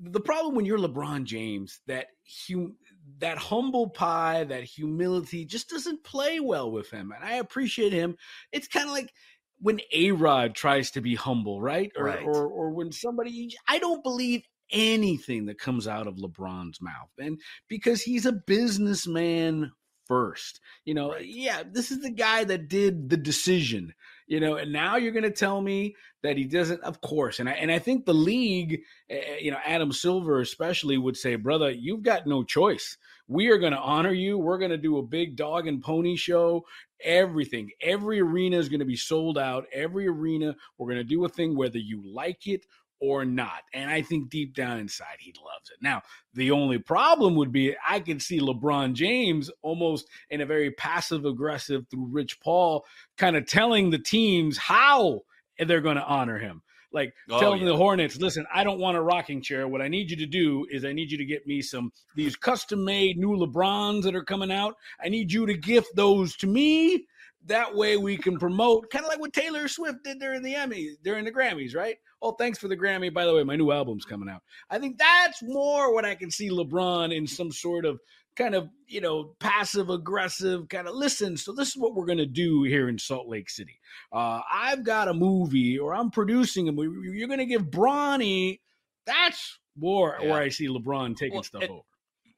The 0.00 0.20
problem 0.20 0.54
when 0.56 0.64
you're 0.64 0.78
LeBron 0.78 1.24
James, 1.24 1.80
that 1.86 2.06
hum, 2.48 2.76
that 3.18 3.38
humble 3.38 3.88
pie, 3.88 4.44
that 4.44 4.64
humility 4.64 5.44
just 5.44 5.68
doesn't 5.68 6.04
play 6.04 6.40
well 6.40 6.70
with 6.70 6.90
him. 6.90 7.12
And 7.12 7.24
I 7.24 7.34
appreciate 7.34 7.92
him. 7.92 8.16
It's 8.52 8.68
kind 8.68 8.86
of 8.86 8.92
like 8.92 9.12
when 9.60 9.80
A 9.92 10.12
Rod 10.12 10.54
tries 10.54 10.90
to 10.92 11.00
be 11.00 11.14
humble, 11.14 11.60
right? 11.60 11.92
Or, 11.96 12.04
right. 12.04 12.22
or 12.22 12.46
or 12.46 12.70
when 12.70 12.92
somebody 12.92 13.50
I 13.68 13.78
don't 13.78 14.02
believe 14.02 14.42
anything 14.70 15.46
that 15.46 15.58
comes 15.58 15.86
out 15.86 16.06
of 16.06 16.16
LeBron's 16.16 16.80
mouth. 16.80 17.10
And 17.18 17.38
because 17.68 18.02
he's 18.02 18.26
a 18.26 18.32
businessman 18.32 19.70
first. 20.06 20.60
You 20.84 20.94
know, 20.94 21.12
right. 21.12 21.26
yeah, 21.26 21.62
this 21.70 21.90
is 21.90 22.00
the 22.00 22.10
guy 22.10 22.44
that 22.44 22.68
did 22.68 23.08
the 23.08 23.16
decision. 23.16 23.94
You 24.32 24.40
know, 24.40 24.56
and 24.56 24.72
now 24.72 24.96
you're 24.96 25.12
going 25.12 25.24
to 25.24 25.30
tell 25.30 25.60
me 25.60 25.94
that 26.22 26.38
he 26.38 26.44
doesn't. 26.44 26.80
Of 26.84 27.02
course, 27.02 27.38
and 27.38 27.50
I 27.50 27.52
and 27.52 27.70
I 27.70 27.78
think 27.78 28.06
the 28.06 28.14
league, 28.14 28.80
uh, 29.10 29.16
you 29.38 29.50
know, 29.50 29.58
Adam 29.62 29.92
Silver 29.92 30.40
especially 30.40 30.96
would 30.96 31.18
say, 31.18 31.34
brother, 31.34 31.70
you've 31.70 32.02
got 32.02 32.26
no 32.26 32.42
choice. 32.42 32.96
We 33.28 33.48
are 33.48 33.58
going 33.58 33.74
to 33.74 33.78
honor 33.78 34.14
you. 34.14 34.38
We're 34.38 34.56
going 34.56 34.70
to 34.70 34.78
do 34.78 34.96
a 34.96 35.02
big 35.02 35.36
dog 35.36 35.66
and 35.66 35.82
pony 35.82 36.16
show. 36.16 36.64
Everything, 37.04 37.72
every 37.82 38.20
arena 38.20 38.56
is 38.56 38.70
going 38.70 38.80
to 38.80 38.86
be 38.86 38.96
sold 38.96 39.36
out. 39.36 39.66
Every 39.70 40.08
arena, 40.08 40.56
we're 40.78 40.88
going 40.88 40.96
to 40.96 41.04
do 41.04 41.26
a 41.26 41.28
thing 41.28 41.54
whether 41.54 41.76
you 41.76 42.02
like 42.02 42.46
it 42.46 42.64
or 43.02 43.24
not. 43.24 43.64
And 43.74 43.90
I 43.90 44.00
think 44.00 44.30
deep 44.30 44.54
down 44.54 44.78
inside, 44.78 45.16
he 45.18 45.34
loves 45.44 45.70
it. 45.70 45.78
Now, 45.82 46.02
the 46.34 46.52
only 46.52 46.78
problem 46.78 47.34
would 47.34 47.50
be 47.50 47.74
I 47.84 47.98
could 47.98 48.22
see 48.22 48.38
LeBron 48.38 48.92
James 48.92 49.50
almost 49.60 50.08
in 50.30 50.40
a 50.40 50.46
very 50.46 50.70
passive 50.70 51.24
aggressive 51.24 51.84
through 51.90 52.06
Rich 52.12 52.40
Paul 52.40 52.84
kind 53.18 53.34
of 53.36 53.44
telling 53.44 53.90
the 53.90 53.98
teams 53.98 54.56
how 54.56 55.22
they're 55.58 55.80
going 55.80 55.96
to 55.96 56.04
honor 56.04 56.38
him. 56.38 56.62
like 56.92 57.12
oh, 57.30 57.40
telling 57.40 57.62
yeah. 57.62 57.68
the 57.68 57.76
Hornets, 57.76 58.18
listen, 58.18 58.46
I 58.54 58.62
don't 58.64 58.78
want 58.78 58.96
a 58.96 59.02
rocking 59.02 59.42
chair. 59.42 59.66
What 59.66 59.82
I 59.82 59.88
need 59.88 60.10
you 60.10 60.16
to 60.18 60.26
do 60.26 60.66
is 60.70 60.84
I 60.84 60.92
need 60.92 61.10
you 61.10 61.18
to 61.18 61.24
get 61.24 61.46
me 61.46 61.60
some 61.60 61.90
these 62.14 62.36
custom 62.36 62.84
made 62.84 63.18
new 63.18 63.36
LeBrons 63.36 64.02
that 64.04 64.14
are 64.14 64.24
coming 64.24 64.52
out. 64.52 64.76
I 65.02 65.08
need 65.08 65.32
you 65.32 65.46
to 65.46 65.54
gift 65.54 65.96
those 65.96 66.36
to 66.36 66.46
me. 66.46 67.06
That 67.46 67.74
way 67.74 67.96
we 67.96 68.16
can 68.16 68.38
promote, 68.38 68.88
kind 68.90 69.04
of 69.04 69.08
like 69.08 69.18
what 69.18 69.32
Taylor 69.32 69.66
Swift 69.66 70.04
did 70.04 70.20
during 70.20 70.42
the 70.42 70.54
Emmys, 70.54 70.92
during 71.02 71.24
the 71.24 71.32
Grammys, 71.32 71.74
right? 71.74 71.96
Oh, 72.20 72.32
thanks 72.32 72.58
for 72.58 72.68
the 72.68 72.76
Grammy. 72.76 73.12
By 73.12 73.24
the 73.24 73.34
way, 73.34 73.42
my 73.42 73.56
new 73.56 73.72
album's 73.72 74.04
coming 74.04 74.28
out. 74.28 74.42
I 74.70 74.78
think 74.78 74.96
that's 74.96 75.42
more 75.42 75.92
what 75.92 76.04
I 76.04 76.14
can 76.14 76.30
see 76.30 76.50
LeBron 76.50 77.14
in 77.14 77.26
some 77.26 77.50
sort 77.50 77.84
of 77.84 77.98
kind 78.36 78.54
of, 78.54 78.68
you 78.86 79.00
know, 79.00 79.34
passive 79.40 79.90
aggressive 79.90 80.68
kind 80.68 80.86
of 80.86 80.94
listen. 80.94 81.36
So 81.36 81.52
this 81.52 81.68
is 81.68 81.76
what 81.76 81.94
we're 81.94 82.06
going 82.06 82.18
to 82.18 82.26
do 82.26 82.62
here 82.62 82.88
in 82.88 82.98
Salt 82.98 83.28
Lake 83.28 83.50
City. 83.50 83.80
Uh, 84.12 84.40
I've 84.50 84.84
got 84.84 85.08
a 85.08 85.14
movie 85.14 85.78
or 85.78 85.94
I'm 85.94 86.10
producing 86.10 86.68
a 86.68 86.72
movie. 86.72 87.18
You're 87.18 87.28
going 87.28 87.40
to 87.40 87.46
give 87.46 87.64
Bronny. 87.64 88.60
That's 89.04 89.58
more 89.76 90.16
yeah. 90.20 90.30
where 90.30 90.40
I 90.40 90.48
see 90.48 90.68
LeBron 90.68 91.16
taking 91.16 91.34
well, 91.34 91.42
stuff 91.42 91.64
over. 91.64 91.82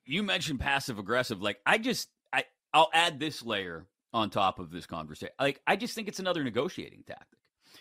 You 0.07 0.23
mentioned 0.23 0.61
passive 0.61 0.99
aggressive. 0.99 1.43
Like 1.43 1.59
I 1.67 1.79
just, 1.79 2.09
I, 2.33 2.45
I'll 2.73 2.91
add 2.93 3.21
this 3.21 3.43
layer 3.45 3.87
on 4.15 4.31
top 4.31 4.59
of 4.59 4.71
this 4.71 4.87
conversation. 4.87 5.35
Like 5.39 5.61
I 5.67 5.77
just 5.77 5.95
think 5.95 6.09
it's 6.09 6.21
another 6.21 6.43
negotiating 6.43 7.05
tactic. 7.07 7.39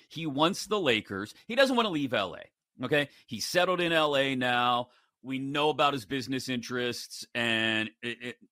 He 0.10 0.26
wants 0.26 0.68
the 0.68 0.80
Lakers. 0.80 1.34
He 1.48 1.56
doesn't 1.56 1.76
want 1.76 1.86
to 1.86 1.92
leave 1.92 2.12
LA. 2.12 2.40
Okay. 2.84 3.08
He's 3.28 3.46
settled 3.46 3.80
in 3.80 3.94
LA 3.94 4.36
now 4.36 4.90
we 5.24 5.40
know 5.40 5.70
about 5.70 5.94
his 5.94 6.06
business 6.06 6.50
interests 6.50 7.26
and 7.34 7.90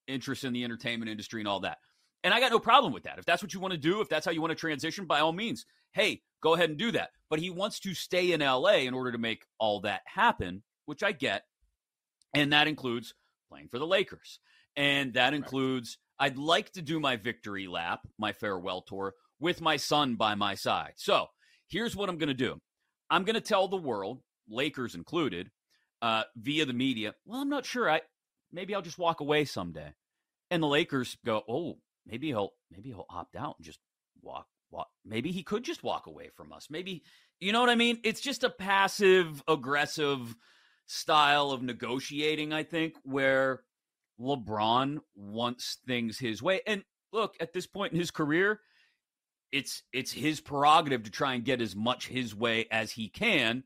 interest 0.08 0.44
in 0.44 0.54
the 0.54 0.64
entertainment 0.64 1.10
industry 1.10 1.40
and 1.40 1.48
all 1.48 1.60
that. 1.60 1.78
And 2.24 2.32
I 2.32 2.40
got 2.40 2.50
no 2.50 2.58
problem 2.58 2.92
with 2.92 3.02
that. 3.04 3.18
If 3.18 3.24
that's 3.24 3.42
what 3.42 3.52
you 3.52 3.60
want 3.60 3.72
to 3.72 3.78
do, 3.78 4.00
if 4.00 4.08
that's 4.08 4.24
how 4.24 4.32
you 4.32 4.40
want 4.40 4.52
to 4.52 4.56
transition, 4.56 5.04
by 5.04 5.20
all 5.20 5.32
means, 5.32 5.66
hey, 5.92 6.22
go 6.42 6.54
ahead 6.54 6.70
and 6.70 6.78
do 6.78 6.90
that. 6.92 7.10
But 7.28 7.40
he 7.40 7.50
wants 7.50 7.80
to 7.80 7.94
stay 7.94 8.32
in 8.32 8.40
LA 8.40 8.76
in 8.76 8.94
order 8.94 9.12
to 9.12 9.18
make 9.18 9.44
all 9.58 9.80
that 9.80 10.00
happen, 10.06 10.62
which 10.86 11.02
I 11.02 11.12
get. 11.12 11.44
And 12.34 12.52
that 12.52 12.68
includes 12.68 13.14
playing 13.50 13.68
for 13.68 13.78
the 13.78 13.86
Lakers. 13.86 14.38
And 14.74 15.14
that 15.14 15.34
includes. 15.34 15.98
I'd 16.18 16.38
like 16.38 16.72
to 16.72 16.82
do 16.82 17.00
my 17.00 17.16
victory 17.16 17.66
lap, 17.66 18.00
my 18.18 18.32
farewell 18.32 18.82
tour, 18.82 19.14
with 19.40 19.60
my 19.60 19.76
son 19.76 20.14
by 20.14 20.34
my 20.34 20.54
side. 20.54 20.92
So 20.96 21.26
here's 21.68 21.96
what 21.96 22.08
I'm 22.08 22.18
going 22.18 22.28
to 22.28 22.34
do 22.34 22.60
I'm 23.10 23.24
going 23.24 23.34
to 23.34 23.40
tell 23.40 23.68
the 23.68 23.76
world, 23.76 24.20
Lakers 24.48 24.94
included, 24.94 25.50
uh, 26.00 26.24
via 26.36 26.66
the 26.66 26.72
media, 26.72 27.14
well, 27.24 27.40
I'm 27.40 27.48
not 27.48 27.66
sure. 27.66 27.90
I 27.90 28.00
maybe 28.52 28.74
I'll 28.74 28.82
just 28.82 28.98
walk 28.98 29.20
away 29.20 29.44
someday. 29.44 29.94
And 30.50 30.62
the 30.62 30.68
Lakers 30.68 31.16
go, 31.24 31.42
oh, 31.48 31.78
maybe 32.06 32.28
he'll 32.28 32.50
maybe 32.70 32.90
he'll 32.90 33.06
opt 33.08 33.36
out 33.36 33.56
and 33.58 33.64
just 33.64 33.78
walk 34.20 34.46
walk. 34.70 34.88
Maybe 35.04 35.30
he 35.32 35.42
could 35.42 35.64
just 35.64 35.82
walk 35.82 36.06
away 36.06 36.30
from 36.36 36.52
us. 36.52 36.68
Maybe 36.70 37.02
you 37.40 37.52
know 37.52 37.60
what 37.60 37.70
I 37.70 37.74
mean? 37.74 37.98
It's 38.04 38.20
just 38.20 38.44
a 38.44 38.50
passive 38.50 39.42
aggressive 39.48 40.34
style 40.86 41.50
of 41.50 41.62
negotiating, 41.62 42.52
I 42.52 42.64
think, 42.64 42.94
where 43.02 43.62
LeBron 44.20 44.98
wants 45.14 45.78
things 45.86 46.18
his 46.18 46.42
way. 46.42 46.60
And 46.66 46.84
look, 47.12 47.36
at 47.40 47.52
this 47.52 47.66
point 47.66 47.92
in 47.92 47.98
his 47.98 48.10
career, 48.10 48.60
it's 49.50 49.82
it's 49.92 50.12
his 50.12 50.40
prerogative 50.40 51.04
to 51.04 51.10
try 51.10 51.34
and 51.34 51.44
get 51.44 51.60
as 51.60 51.76
much 51.76 52.08
his 52.08 52.34
way 52.34 52.66
as 52.70 52.92
he 52.92 53.08
can. 53.08 53.64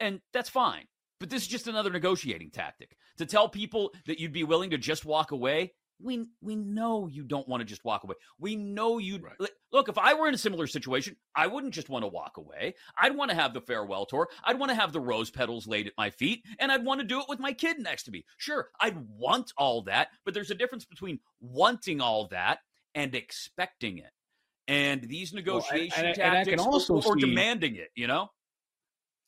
And 0.00 0.20
that's 0.32 0.48
fine. 0.48 0.86
But 1.20 1.30
this 1.30 1.42
is 1.42 1.48
just 1.48 1.66
another 1.66 1.90
negotiating 1.90 2.50
tactic 2.50 2.96
to 3.18 3.26
tell 3.26 3.48
people 3.48 3.92
that 4.06 4.20
you'd 4.20 4.32
be 4.32 4.44
willing 4.44 4.70
to 4.70 4.78
just 4.78 5.04
walk 5.04 5.32
away. 5.32 5.74
We 6.00 6.26
we 6.40 6.54
know 6.54 7.08
you 7.08 7.24
don't 7.24 7.48
want 7.48 7.60
to 7.60 7.64
just 7.64 7.84
walk 7.84 8.04
away. 8.04 8.14
We 8.38 8.54
know 8.54 8.98
you 8.98 9.18
right. 9.18 9.50
look. 9.72 9.88
If 9.88 9.98
I 9.98 10.14
were 10.14 10.28
in 10.28 10.34
a 10.34 10.38
similar 10.38 10.66
situation, 10.66 11.16
I 11.34 11.46
wouldn't 11.46 11.74
just 11.74 11.88
want 11.88 12.04
to 12.04 12.08
walk 12.08 12.36
away. 12.36 12.74
I'd 12.96 13.16
want 13.16 13.30
to 13.30 13.36
have 13.36 13.52
the 13.52 13.60
farewell 13.60 14.06
tour. 14.06 14.28
I'd 14.44 14.58
want 14.58 14.70
to 14.70 14.76
have 14.76 14.92
the 14.92 15.00
rose 15.00 15.30
petals 15.30 15.66
laid 15.66 15.88
at 15.88 15.92
my 15.98 16.10
feet, 16.10 16.44
and 16.60 16.70
I'd 16.70 16.84
want 16.84 17.00
to 17.00 17.06
do 17.06 17.20
it 17.20 17.26
with 17.28 17.40
my 17.40 17.52
kid 17.52 17.78
next 17.80 18.04
to 18.04 18.10
me. 18.12 18.24
Sure, 18.36 18.68
I'd 18.80 18.96
want 19.08 19.52
all 19.56 19.82
that, 19.82 20.08
but 20.24 20.34
there's 20.34 20.50
a 20.50 20.54
difference 20.54 20.84
between 20.84 21.18
wanting 21.40 22.00
all 22.00 22.28
that 22.28 22.60
and 22.94 23.14
expecting 23.14 23.98
it. 23.98 24.10
And 24.68 25.02
these 25.02 25.32
negotiation 25.32 25.90
well, 25.96 25.98
and, 25.98 26.06
and, 26.06 26.16
tactics, 26.16 26.62
and 26.62 26.90
or, 26.90 27.02
or 27.06 27.16
demanding 27.16 27.76
it. 27.76 27.88
You 27.94 28.06
know, 28.06 28.30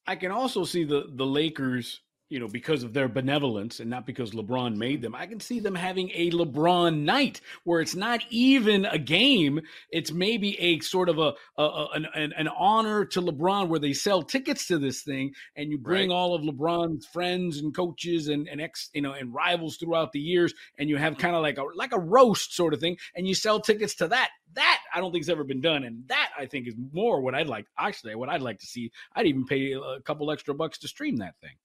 I 0.06 0.16
can 0.16 0.30
also 0.30 0.64
see 0.64 0.84
the 0.84 1.06
the 1.14 1.26
Lakers, 1.26 2.00
you 2.30 2.38
know, 2.38 2.46
because 2.46 2.84
of 2.84 2.94
their 2.94 3.08
benevolence 3.08 3.80
and 3.80 3.90
not 3.90 4.06
because 4.06 4.30
LeBron 4.30 4.76
made 4.76 5.02
them. 5.02 5.16
I 5.16 5.26
can 5.26 5.40
see 5.40 5.58
them 5.58 5.74
having 5.74 6.10
a 6.14 6.30
LeBron 6.30 7.00
night 7.00 7.40
where 7.64 7.80
it's 7.80 7.96
not 7.96 8.22
even 8.30 8.84
a 8.86 8.98
game; 8.98 9.60
it's 9.90 10.12
maybe 10.12 10.58
a 10.60 10.78
sort 10.78 11.08
of 11.08 11.18
a, 11.18 11.34
a, 11.58 11.86
an, 11.94 12.32
an, 12.36 12.48
honor 12.48 13.04
to 13.06 13.20
LeBron 13.20 13.68
where 13.68 13.80
they 13.80 13.92
sell 13.92 14.22
tickets 14.22 14.68
to 14.68 14.78
this 14.78 15.02
thing 15.02 15.34
and 15.56 15.72
you 15.72 15.78
bring 15.78 16.10
right. 16.10 16.14
all 16.14 16.34
of 16.34 16.42
LeBron's 16.42 17.04
friends 17.06 17.58
and 17.58 17.74
coaches 17.74 18.28
and, 18.28 18.48
and 18.48 18.60
ex, 18.60 18.90
you 18.94 19.02
know, 19.02 19.12
and 19.12 19.34
rivals 19.34 19.76
throughout 19.76 20.12
the 20.12 20.20
years, 20.20 20.54
and 20.78 20.88
you 20.88 20.96
have 20.96 21.14
mm-hmm. 21.14 21.22
kind 21.22 21.36
of 21.36 21.42
like 21.42 21.58
a 21.58 21.64
like 21.74 21.92
a 21.92 21.98
roast 21.98 22.54
sort 22.54 22.72
of 22.72 22.80
thing, 22.80 22.96
and 23.16 23.26
you 23.26 23.34
sell 23.34 23.60
tickets 23.60 23.96
to 23.96 24.06
that. 24.06 24.30
That 24.54 24.80
I 24.94 25.00
don't 25.00 25.10
think 25.10 25.24
has 25.24 25.30
ever 25.30 25.44
been 25.44 25.60
done, 25.60 25.82
and 25.82 26.04
that 26.06 26.30
I 26.38 26.46
think 26.46 26.68
is 26.68 26.74
more 26.92 27.20
what 27.20 27.34
I'd 27.34 27.48
like. 27.48 27.66
Actually, 27.76 28.14
what 28.14 28.28
I'd 28.28 28.40
like 28.40 28.60
to 28.60 28.66
see. 28.66 28.92
I'd 29.16 29.26
even 29.26 29.46
pay 29.46 29.72
a 29.72 30.00
couple 30.02 30.30
extra 30.30 30.54
bucks 30.54 30.78
to 30.78 30.88
stream 30.88 31.16
that 31.16 31.34
thing. 31.40 31.56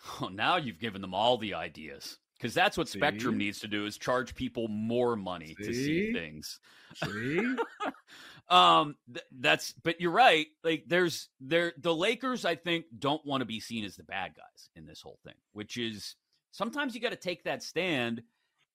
Oh, 0.22 0.28
now 0.28 0.56
you've 0.56 0.78
given 0.78 1.02
them 1.02 1.12
all 1.12 1.38
the 1.38 1.54
ideas 1.54 2.18
because 2.38 2.54
that's 2.54 2.78
what 2.78 2.88
see? 2.88 2.98
Spectrum 2.98 3.36
needs 3.36 3.60
to 3.60 3.68
do 3.68 3.84
is 3.84 3.98
charge 3.98 4.34
people 4.34 4.68
more 4.68 5.16
money 5.16 5.56
see? 5.58 5.64
to 5.64 5.74
see 5.74 6.12
things. 6.12 6.60
See? 7.04 7.56
um, 8.48 8.96
th- 9.12 9.26
that's 9.40 9.72
but 9.82 10.00
you're 10.00 10.12
right. 10.12 10.46
Like 10.62 10.84
there's 10.86 11.28
there 11.40 11.72
the 11.78 11.94
Lakers, 11.94 12.44
I 12.44 12.54
think, 12.54 12.86
don't 12.96 13.24
want 13.26 13.40
to 13.40 13.44
be 13.44 13.60
seen 13.60 13.84
as 13.84 13.96
the 13.96 14.04
bad 14.04 14.34
guys 14.36 14.70
in 14.76 14.86
this 14.86 15.00
whole 15.00 15.18
thing, 15.24 15.34
which 15.52 15.76
is 15.76 16.14
sometimes 16.52 16.94
you 16.94 17.00
got 17.00 17.10
to 17.10 17.16
take 17.16 17.44
that 17.44 17.62
stand 17.62 18.22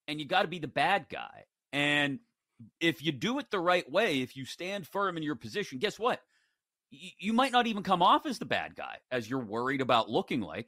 and 0.07 0.19
you 0.19 0.27
got 0.27 0.41
to 0.41 0.47
be 0.47 0.59
the 0.59 0.67
bad 0.67 1.07
guy. 1.09 1.45
And 1.71 2.19
if 2.79 3.03
you 3.03 3.11
do 3.11 3.39
it 3.39 3.49
the 3.49 3.59
right 3.59 3.89
way, 3.89 4.21
if 4.21 4.35
you 4.35 4.45
stand 4.45 4.87
firm 4.87 5.17
in 5.17 5.23
your 5.23 5.35
position, 5.35 5.79
guess 5.79 5.97
what? 5.97 6.21
Y- 6.91 7.13
you 7.17 7.33
might 7.33 7.51
not 7.51 7.67
even 7.67 7.83
come 7.83 8.01
off 8.01 8.25
as 8.25 8.39
the 8.39 8.45
bad 8.45 8.75
guy 8.75 8.97
as 9.11 9.29
you're 9.29 9.39
worried 9.39 9.81
about 9.81 10.09
looking 10.09 10.41
like. 10.41 10.67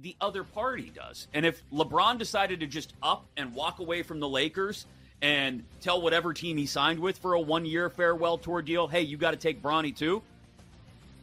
The 0.00 0.14
other 0.20 0.44
party 0.44 0.92
does. 0.94 1.26
And 1.34 1.44
if 1.44 1.62
LeBron 1.70 2.18
decided 2.18 2.60
to 2.60 2.66
just 2.66 2.94
up 3.02 3.26
and 3.36 3.54
walk 3.54 3.80
away 3.80 4.02
from 4.02 4.20
the 4.20 4.28
Lakers 4.28 4.86
and 5.20 5.64
tell 5.80 6.00
whatever 6.00 6.32
team 6.32 6.56
he 6.56 6.66
signed 6.66 7.00
with 7.00 7.18
for 7.18 7.32
a 7.34 7.40
one 7.40 7.64
year 7.64 7.90
farewell 7.90 8.38
tour 8.38 8.62
deal, 8.62 8.86
hey, 8.86 9.02
you 9.02 9.16
got 9.16 9.32
to 9.32 9.36
take 9.36 9.60
Bronny 9.60 9.94
too, 9.96 10.22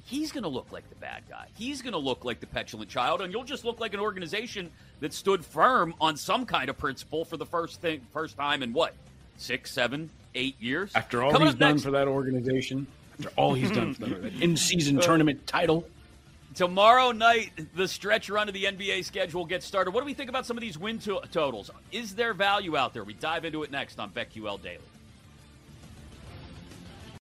he's 0.05 0.31
going 0.31 0.43
to 0.43 0.49
look 0.49 0.71
like 0.71 0.87
the 0.89 0.95
bad 0.95 1.23
guy. 1.29 1.47
He's 1.55 1.81
going 1.81 1.93
to 1.93 1.99
look 1.99 2.25
like 2.25 2.39
the 2.39 2.47
petulant 2.47 2.89
child, 2.89 3.21
and 3.21 3.31
you'll 3.31 3.43
just 3.43 3.65
look 3.65 3.79
like 3.79 3.93
an 3.93 3.99
organization 3.99 4.69
that 4.99 5.13
stood 5.13 5.43
firm 5.45 5.93
on 5.99 6.15
some 6.17 6.45
kind 6.45 6.69
of 6.69 6.77
principle 6.77 7.25
for 7.25 7.37
the 7.37 7.45
first 7.45 7.81
thing, 7.81 8.01
first 8.13 8.37
time 8.37 8.63
in 8.63 8.73
what 8.73 8.93
six, 9.37 9.71
seven, 9.71 10.09
eight 10.33 10.55
years. 10.61 10.91
After 10.95 11.23
all 11.23 11.31
Coming 11.31 11.47
he's 11.47 11.55
done 11.55 11.71
next. 11.73 11.83
for 11.83 11.91
that 11.91 12.07
organization, 12.07 12.87
after 13.19 13.31
all 13.35 13.53
he's 13.53 13.71
done 13.71 13.93
for 13.93 14.05
that 14.05 14.33
in-season 14.41 14.99
tournament 14.99 15.45
title. 15.47 15.87
Tomorrow 16.55 17.11
night, 17.11 17.51
the 17.75 17.85
stretch 17.85 18.29
run 18.29 18.47
of 18.47 18.53
the 18.53 18.63
NBA 18.63 19.03
schedule 19.03 19.45
gets 19.45 19.65
started. 19.65 19.91
What 19.91 19.99
do 19.99 20.05
we 20.05 20.13
think 20.13 20.29
about 20.29 20.45
some 20.45 20.55
of 20.55 20.61
these 20.61 20.77
win 20.77 20.99
to- 20.99 21.19
totals? 21.29 21.69
Is 21.91 22.15
there 22.15 22.33
value 22.33 22.77
out 22.77 22.93
there? 22.93 23.03
We 23.03 23.13
dive 23.13 23.43
into 23.43 23.63
it 23.63 23.71
next 23.71 23.99
on 23.99 24.11
BetQL 24.11 24.61
Daily. 24.63 24.79